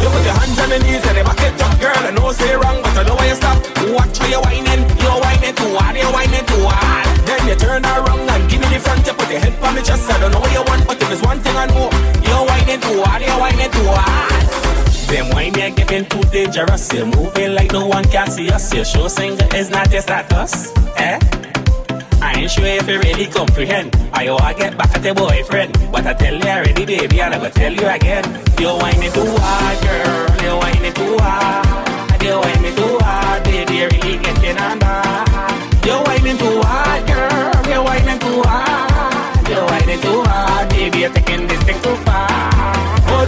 You 0.00 0.08
put 0.10 0.24
your 0.24 0.34
hands 0.34 0.58
on 0.58 0.68
the 0.70 0.78
knees 0.78 1.04
and 1.06 1.16
the 1.18 1.24
back 1.24 1.40
it 1.40 1.62
up, 1.62 1.80
girl. 1.80 1.96
I 1.96 2.10
know 2.10 2.32
say 2.32 2.54
wrong, 2.56 2.82
but 2.82 2.96
I 2.96 3.02
know 3.04 3.14
why 3.14 3.28
you 3.28 3.36
stop. 3.36 3.58
Watch 3.94 4.18
how 4.18 4.26
you're 4.26 4.42
whining. 4.42 4.82
You're 5.00 5.18
whining 5.20 5.54
too 5.54 5.72
hard. 5.76 5.96
You're 5.96 6.12
whining 6.12 6.44
too 6.46 6.64
hard. 6.66 7.06
Then 7.24 7.40
you 7.48 7.56
turn 7.56 7.84
around 7.84 8.28
and 8.28 8.50
give 8.50 8.60
me 8.60 8.68
the 8.72 8.80
front. 8.80 9.06
You 9.06 9.14
put 9.14 9.30
your 9.30 9.40
head 9.40 9.54
on 9.62 9.74
the 9.74 9.82
chest. 9.82 10.10
I 10.10 10.18
don't 10.18 10.32
know 10.32 10.40
what 10.40 10.52
you 10.52 10.64
want, 10.64 10.86
but 10.86 11.00
if 11.00 11.08
there's 11.08 11.22
one 11.22 11.40
thing 11.40 11.56
I 11.56 11.66
know, 11.66 11.88
you're 12.26 12.44
whining 12.44 12.80
too 12.80 13.02
hard. 13.04 13.22
You're 13.22 13.38
whining 13.38 13.70
too 13.70 13.86
hard. 13.86 14.83
Them 15.14 15.30
wine 15.30 15.54
you're 15.54 15.70
getting 15.70 16.04
too 16.06 16.22
dangerous. 16.32 16.92
You're 16.92 17.06
moving 17.06 17.54
like 17.54 17.70
no 17.70 17.86
one 17.86 18.02
can 18.06 18.28
see 18.28 18.50
us. 18.50 18.74
Your 18.74 18.84
show 18.84 19.06
singer 19.06 19.46
is 19.54 19.70
not 19.70 19.92
your 19.92 20.02
status. 20.02 20.72
Eh? 20.96 21.20
I 22.20 22.32
ain't 22.34 22.50
sure 22.50 22.66
if 22.66 22.88
you 22.88 22.98
really 22.98 23.26
comprehend. 23.26 23.94
I 24.12 24.26
owe 24.26 24.38
I 24.38 24.54
get 24.54 24.76
back 24.76 24.92
at 24.92 25.04
your 25.04 25.14
boyfriend. 25.14 25.78
But 25.92 26.04
I 26.04 26.14
tell 26.14 26.34
you 26.34 26.42
already, 26.42 26.84
baby, 26.84 27.20
and 27.20 27.32
I 27.32 27.38
will 27.38 27.52
tell 27.52 27.72
you 27.72 27.86
again. 27.86 28.24
You're 28.58 28.76
whining 28.76 29.12
too 29.12 29.36
hard, 29.38 29.78
girl. 29.86 30.42
You're 30.42 30.58
whining 30.58 30.94
too 30.94 31.16
hard. 31.20 32.20
You're 32.20 32.40
whining 32.40 32.74
too 32.74 32.98
hard, 33.00 33.44
baby. 33.44 33.72
You're 33.72 33.90
really 33.90 34.18
getting 34.18 34.78
bad. 34.80 35.86
You're 35.86 36.02
whining 36.02 36.38
too 36.38 36.60
hard, 36.60 37.06
girl. 37.06 37.70
You're 37.70 37.84
whining 37.84 38.18
too 38.18 38.42
hard. 38.42 39.48
You're 39.48 39.64
whining 39.64 40.00
too 40.00 40.22
hard, 40.24 40.68
baby. 40.70 40.98
You're 40.98 41.10
taking 41.10 41.46
this 41.46 41.62
thing 41.62 41.80
too 41.82 41.94
far. 42.02 42.53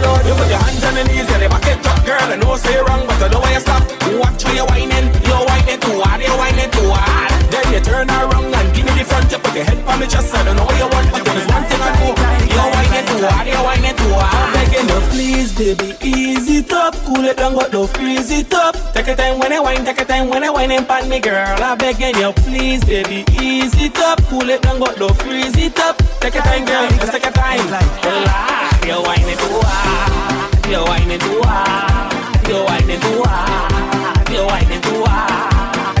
Lord, 0.01 0.25
you 0.25 0.33
put 0.33 0.49
your 0.49 0.59
hands 0.59 0.83
on 0.83 0.93
the 0.93 1.03
knees 1.05 1.29
and 1.31 1.41
the 1.43 1.49
back 1.49 1.65
it 1.67 1.85
up, 1.85 2.05
girl. 2.05 2.21
I 2.21 2.35
know 2.35 2.55
say 2.57 2.77
wrong, 2.77 3.05
but 3.07 3.21
I 3.21 3.27
know 3.29 3.39
why 3.39 3.53
you 3.53 3.59
stop. 3.59 3.83
Watch 4.19 4.43
how 4.43 4.53
you're 4.53 4.65
whining. 4.65 5.07
You're 5.25 5.45
whining 5.45 5.79
too 5.79 6.01
hard. 6.01 6.21
You're 6.21 6.37
whining 6.37 6.71
too 6.71 6.89
hard. 6.91 7.36
Then 7.67 7.73
you 7.75 7.81
turn 7.83 8.07
around 8.09 8.47
and 8.55 8.67
give 8.75 8.85
me 8.85 8.93
the 8.95 9.03
front. 9.03 9.27
You 9.31 9.39
put 9.39 9.53
your 9.53 9.65
head 9.65 9.75
on 9.83 9.99
me 9.99 10.07
chest. 10.07 10.33
I 10.33 10.43
don't 10.45 10.55
know 10.55 10.63
what 10.63 10.77
you 10.79 10.87
want, 10.87 11.11
but 11.11 11.19
there's 11.27 11.47
one 11.51 11.63
thing 11.67 11.81
I 11.83 11.91
know. 11.99 12.15
You're 12.47 12.69
whining 12.71 13.05
too 13.11 13.27
hard. 13.27 13.43
You're 13.47 13.63
whining 13.67 13.95
too 13.99 14.13
hard. 14.15 14.39
I'm 14.39 14.53
begging 14.55 14.87
you, 14.87 14.99
please, 15.11 15.51
baby, 15.51 15.89
ease 15.99 16.47
it 16.49 16.71
up. 16.71 16.95
Cool 17.03 17.25
it 17.25 17.35
down, 17.35 17.55
but 17.55 17.71
don't 17.71 17.89
freeze 17.91 18.31
it 18.31 18.53
up. 18.53 18.75
Take 18.93 19.07
your 19.07 19.15
time 19.17 19.39
when 19.39 19.51
I 19.51 19.59
whine, 19.59 19.83
take 19.83 19.97
your 19.97 20.05
time 20.07 20.29
when 20.29 20.43
I 20.45 20.49
whine 20.49 20.71
and 20.71 20.87
pan 20.87 21.09
me, 21.09 21.19
girl. 21.19 21.59
I'm 21.59 21.77
begging 21.77 22.15
you, 22.15 22.31
please, 22.47 22.83
baby, 22.85 23.25
ease 23.41 23.75
it 23.81 23.97
up. 23.99 24.23
Cool 24.31 24.47
it 24.49 24.61
down, 24.61 24.79
but 24.79 24.95
don't 24.95 25.15
freeze 25.17 25.57
it 25.57 25.77
up. 25.79 25.97
Take 26.21 26.35
your 26.35 26.43
time, 26.43 26.63
girl. 26.63 26.87
Just 27.03 27.11
take 27.11 27.23
your 27.23 27.33
time. 27.33 27.59
Relax. 27.67 27.85
Ah, 28.07 28.79
You're 28.87 29.03
whining 29.03 29.37
too 29.43 29.59
hard. 29.59 30.07
Ah. 30.07 30.69
You're 30.71 30.85
whining 30.87 31.19
too 31.19 31.41
hard. 31.43 31.67
Ah. 31.67 32.47
You're 32.47 32.63
whining 32.63 32.99
too 33.01 33.23
hard. 33.27 34.29
You're 34.31 34.45
whining 34.47 34.81
too 34.81 35.03
hard. 35.03 35.56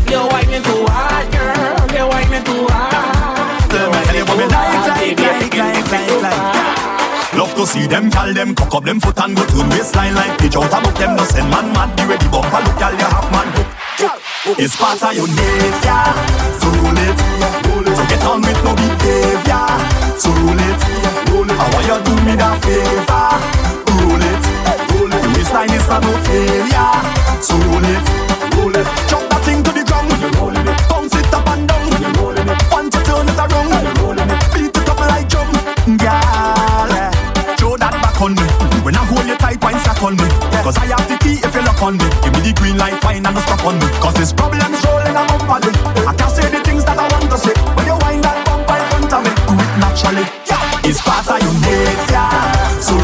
Whining 0.07 0.63
too 0.63 0.85
hard, 0.87 1.31
girl. 1.31 2.07
Whining 2.09 2.43
too 2.43 2.67
hard. 2.69 2.93
You're 3.73 3.89
whining 3.91 4.25
too 4.25 4.47
hard, 4.53 4.99
baby. 4.99 5.23
You're 5.55 5.77
Love 7.37 7.53
to 7.55 7.67
see 7.67 7.85
them 7.85 8.09
call 8.09 8.33
them 8.33 8.55
cock 8.55 8.73
up 8.73 8.83
them 8.83 8.99
foot 8.99 9.19
and 9.19 9.35
go 9.35 9.45
to 9.45 9.69
waistline 9.69 10.15
like 10.15 10.39
pitch 10.39 10.55
out 10.55 10.67
about 10.73 10.95
them. 10.97 11.15
No 11.15 11.23
send 11.25 11.49
man 11.51 11.71
mad 11.73 11.95
be 11.95 12.03
ready 12.05 12.27
bumper 12.29 12.61
look 12.65 12.79
y'all 12.79 12.93
you 12.93 13.05
half 13.05 13.29
man. 13.31 13.47
It's 14.57 14.75
part 14.77 15.03
of 15.03 15.13
your 15.13 15.27
nature, 15.27 16.05
so 16.57 16.67
roll 16.81 16.97
it, 16.97 17.19
so 17.93 18.03
get 18.07 18.23
on 18.23 18.41
with 18.41 18.63
no 18.63 18.73
behavior, 18.73 19.67
so 20.17 20.31
roll 20.31 20.57
it, 20.57 20.81
I 21.51 21.65
want 21.73 21.85
you 21.85 21.99
do 22.05 22.13
me 22.23 22.33
that 22.37 22.55
favor, 22.63 23.27
roll 23.91 24.23
it, 24.23 24.43
your 25.21 25.31
waistline 25.35 25.73
is 25.73 25.87
not 25.89 26.01
no 26.01 26.13
failure, 26.23 26.93
so 27.41 27.53
roll 27.57 27.85
it, 27.85 28.05
roll 28.55 28.77
it, 28.77 29.26
It's 50.89 51.01
part 51.01 51.27
of 51.27 51.43
your 51.43 51.53
nature. 51.59 52.29
So 52.79 52.95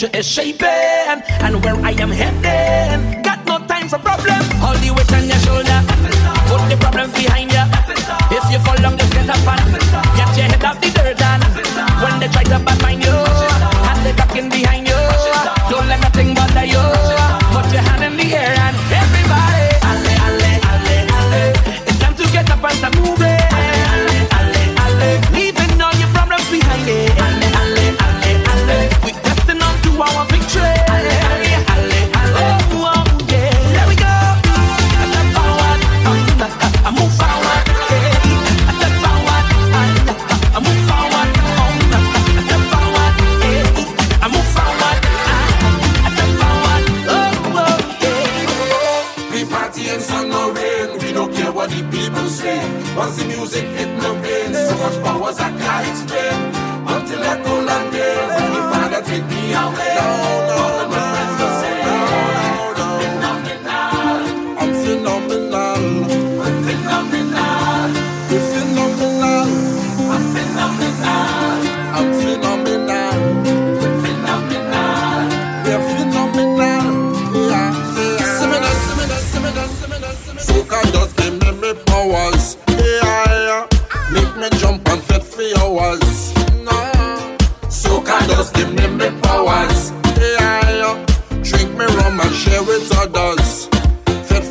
culture 0.00 0.18
is 0.18 0.26
shaping. 0.26 0.69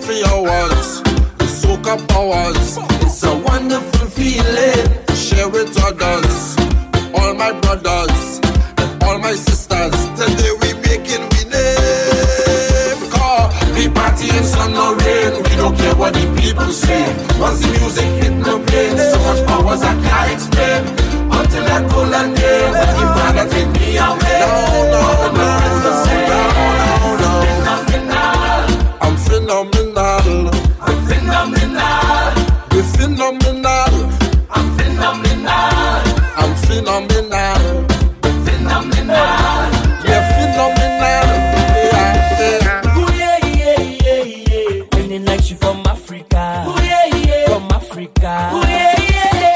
For 0.10 0.28
hours, 0.28 1.04
soak 1.62 1.86
up 1.86 2.02
hours. 2.14 2.78
It's 3.06 3.22
a 3.22 3.38
wonderful 3.46 4.08
feeling. 4.10 4.90
Share 5.14 5.48
with 5.48 5.70
others, 5.86 6.58
all 7.14 7.36
my 7.36 7.52
brothers 7.62 8.40
and 8.82 9.04
all 9.04 9.20
my 9.20 9.34
sisters. 9.34 9.94
Today 10.18 10.52
we 10.62 10.74
making 10.82 11.22
we 11.30 11.42
name. 11.54 13.02
Cause 13.14 13.54
we 13.76 13.88
party 13.90 14.36
in 14.36 14.44
sun 14.46 14.74
or 14.74 14.98
rain. 14.98 15.44
We 15.44 15.56
don't 15.62 15.78
care 15.78 15.94
what 15.94 16.16
the 16.16 16.26
people 16.42 16.72
say. 16.74 17.06
Once 17.40 17.60
the 17.62 17.70
music 17.78 18.10
hit 18.18 18.34
the 18.44 18.58
brain, 18.66 18.98
so 18.98 19.18
much 19.30 19.46
powers 19.46 19.84
I 19.84 19.94
can't 19.94 20.32
explain. 20.34 20.82
Until 21.38 21.64
that 21.70 21.84
cool 21.92 22.16
and 22.16 22.36
day 22.36 22.62
when 22.72 22.96
the 22.98 23.06
father 23.14 23.48
take 23.54 23.72
me 23.78 23.98
away. 23.98 24.42
No, 24.42 24.90
no, 24.90 25.02
no, 25.22 25.38
no, 25.38 26.14
no, 26.18 26.29
phenomenal. 36.80 37.88
Phenomenal. 38.46 39.16
Yeah, 40.08 40.24
phenomenal. 40.36 41.28
Yeah, 41.92 42.40
yeah. 42.40 42.98
Ooh, 42.98 43.12
yeah, 43.14 43.38
yeah, 43.46 43.82
yeah, 44.06 44.24
yeah. 44.24 44.86
Feeling 44.94 45.26
like 45.26 45.42
she 45.42 45.56
from 45.56 45.84
Africa. 45.86 46.66
Ooh, 46.68 46.82
yeah, 46.84 47.06
yeah. 47.16 47.46
From 47.48 47.64
Africa. 47.72 48.52
Ooh, 48.54 48.62
yeah, 48.62 48.96
yeah. 49.12 49.56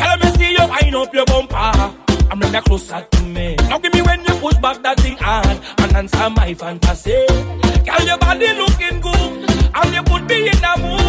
Girl, 0.00 0.16
me 0.18 0.36
see 0.36 0.52
you 0.52 0.68
wind 0.68 0.94
up 0.94 1.14
your 1.14 1.24
bumper. 1.26 1.72
I'm 2.30 2.40
like 2.40 2.64
closer 2.64 3.06
to 3.10 3.22
me. 3.22 3.56
Now 3.68 3.78
give 3.78 3.94
me 3.94 4.02
when 4.02 4.20
you 4.24 4.34
push 4.34 4.56
back 4.58 4.82
that 4.82 5.00
thing 5.00 5.16
hard 5.16 5.58
and 5.78 5.96
answer 5.96 6.30
my 6.30 6.52
fantasy. 6.54 7.24
Girl, 7.86 8.06
your 8.06 8.18
body 8.18 8.52
looking 8.54 9.00
good, 9.00 9.50
and 9.74 9.94
you 9.94 10.02
put 10.02 10.22
me 10.24 10.48
in 10.48 10.64
a 10.64 10.76
mood 10.78 10.99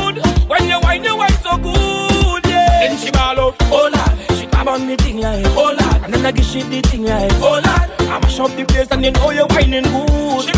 I 6.37 6.41
she 6.41 6.61
the 6.63 6.81
thing 6.81 7.03
like, 7.03 7.31
oh 7.35 7.59
lord, 7.59 7.65
I 7.65 8.19
mash 8.19 8.39
up 8.39 8.51
the 8.55 8.63
place 8.65 8.87
and 8.91 9.03
you 9.03 9.11
know 9.11 9.31
you're 9.31 9.47
whining 9.47 9.83
good. 9.83 10.43
She 10.43 10.51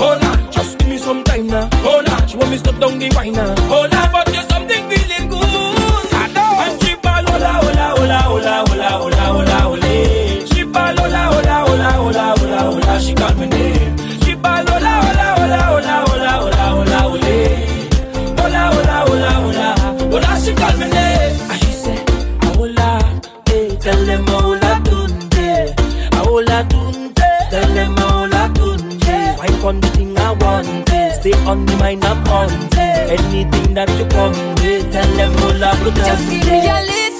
oh 0.00 0.18
lord, 0.22 0.52
just 0.52 0.78
give 0.78 0.88
me 0.88 0.98
some 0.98 1.24
time 1.24 1.46
now, 1.48 1.68
oh 1.72 2.02
lord, 2.06 2.30
she 2.30 2.36
want 2.36 2.50
me 2.50 2.56
stop 2.58 2.78
down 2.78 2.98
the 2.98 3.10
wine 3.16 3.32
now, 3.32 3.54
oh 3.68 3.88
lord, 3.90 3.97
on 31.48 31.64
the 31.64 31.76
mind 31.78 32.04
I'm 32.04 32.26
on, 32.28 32.50
anything 32.76 33.72
that 33.72 33.88
you 33.98 34.04
come 34.12 34.36
with, 34.60 34.92
tell 34.92 35.10
them 35.16 35.32
hola 35.40 35.72
tunde. 35.80 35.96
Just 35.96 36.28
give 36.30 36.44
me 36.44 36.68
a 36.68 36.80
little 36.90 37.17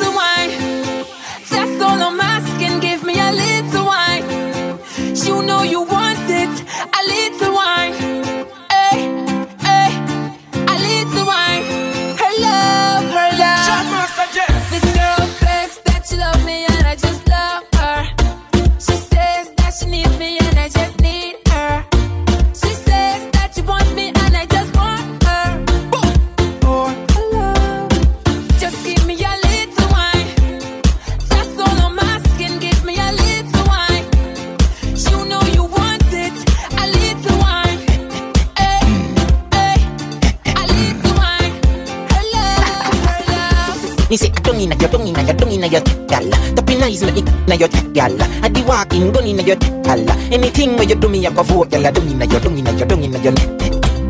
inna 47.48 47.56
your 47.56 47.68
gal. 47.92 48.14
I 48.44 48.48
be 48.48 48.62
walking, 48.62 49.10
gun 49.10 49.26
inna 49.26 49.42
your 49.42 49.56
gal. 49.56 50.10
Anything 50.32 50.76
where 50.76 50.84
you 50.84 50.94
do 50.94 51.08
me, 51.08 51.26
I 51.26 51.32
go 51.32 51.42
for 51.42 51.64
gal. 51.66 51.92
Don't 51.92 52.06
inna 52.08 52.26
your, 52.26 52.40
don't 52.40 52.58
inna 52.58 52.72
your, 52.72 52.86
don't 52.86 53.02
inna 53.02 53.18
your. 53.18 53.32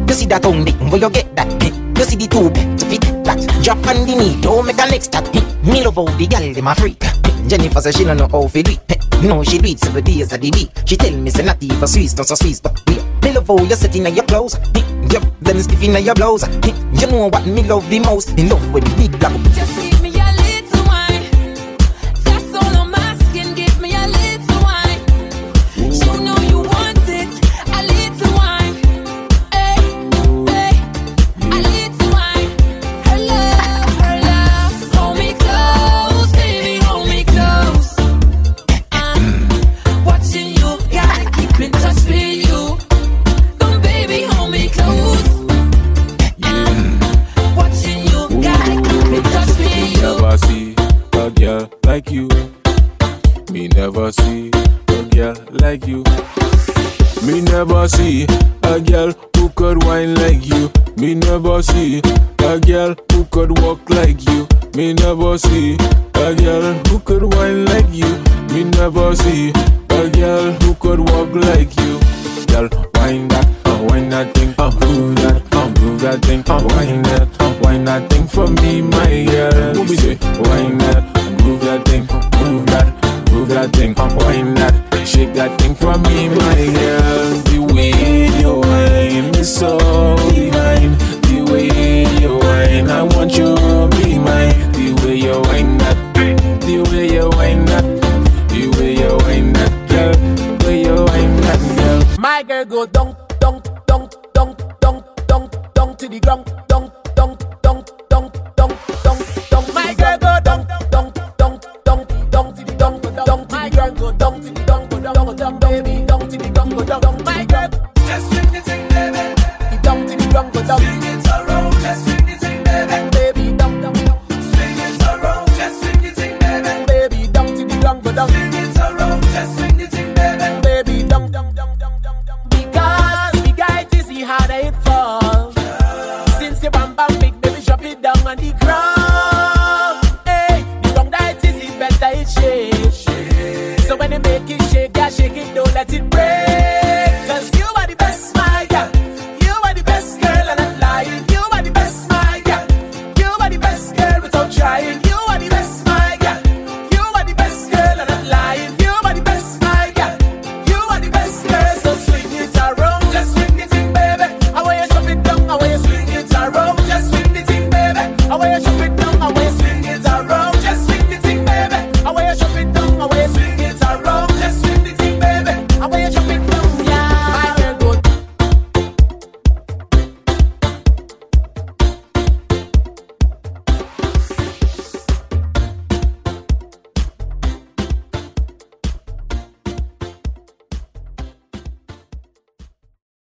You 0.09 0.15
see 0.15 0.27
that 0.27 0.45
only 0.45 0.73
where 0.73 1.01
you 1.01 1.11
get 1.11 1.37
that? 1.37 1.49
You 1.63 2.05
see 2.05 2.17
the 2.17 2.27
two 2.27 2.51
to 2.51 2.85
fit 2.87 3.03
that. 3.25 3.39
Drop 3.63 3.79
on 3.87 4.07
the 4.07 4.15
knee, 4.17 4.41
don't 4.41 4.67
make 4.67 4.79
a 4.79 4.87
next 4.91 5.07
step. 5.07 5.25
Me 5.65 5.85
love 5.85 5.95
how 5.95 6.05
the 6.05 6.27
gal 6.27 6.53
dem 6.53 6.67
a 6.67 6.75
freak. 6.75 7.01
Jennifer 7.49 7.81
say 7.81 7.93
she 7.93 8.05
don't 8.05 8.17
know 8.17 8.29
how 8.29 8.49
to 8.49 8.63
do 8.63 8.73
it. 8.73 9.23
No, 9.23 9.43
she 9.43 9.59
do 9.59 9.69
it 9.69 9.79
seven 9.79 10.03
days 10.05 10.33
of 10.33 10.41
the 10.41 10.51
week. 10.51 10.71
She 10.87 10.97
tell 10.97 11.17
me 11.17 11.31
say 11.31 11.45
not 11.45 11.63
even 11.63 11.87
Swiss, 11.87 12.17
not 12.17 12.27
so 12.27 12.35
Swiss, 12.35 12.61
but 12.61 12.81
yeah. 12.89 13.05
Me 13.23 13.33
love 13.33 13.47
how 13.47 13.59
you 13.59 13.75
set 13.75 13.95
in 13.95 14.15
your 14.15 14.25
clothes. 14.25 14.59
Yup, 15.11 15.23
them 15.41 15.59
stiff 15.61 15.83
in 15.83 16.05
your 16.05 16.15
blouse. 16.15 16.47
You 16.67 17.07
know 17.07 17.29
what 17.29 17.47
me 17.47 17.63
love 17.63 17.89
the 17.89 18.01
most? 18.01 18.35
Me 18.37 18.49
love 18.49 18.73
when 18.73 18.83
the 18.83 18.91
big 18.97 19.19
black. 19.19 19.33
Just 19.55 19.88
Me 64.89 64.95
never 64.95 65.37
see 65.37 65.75
a 66.15 66.35
girl 66.35 66.73
who 66.89 66.99
could 67.01 67.23
whine 67.35 67.67
like 67.67 67.93
you. 67.93 68.09
Me 68.55 68.65
never 68.65 69.15
see 69.17 69.53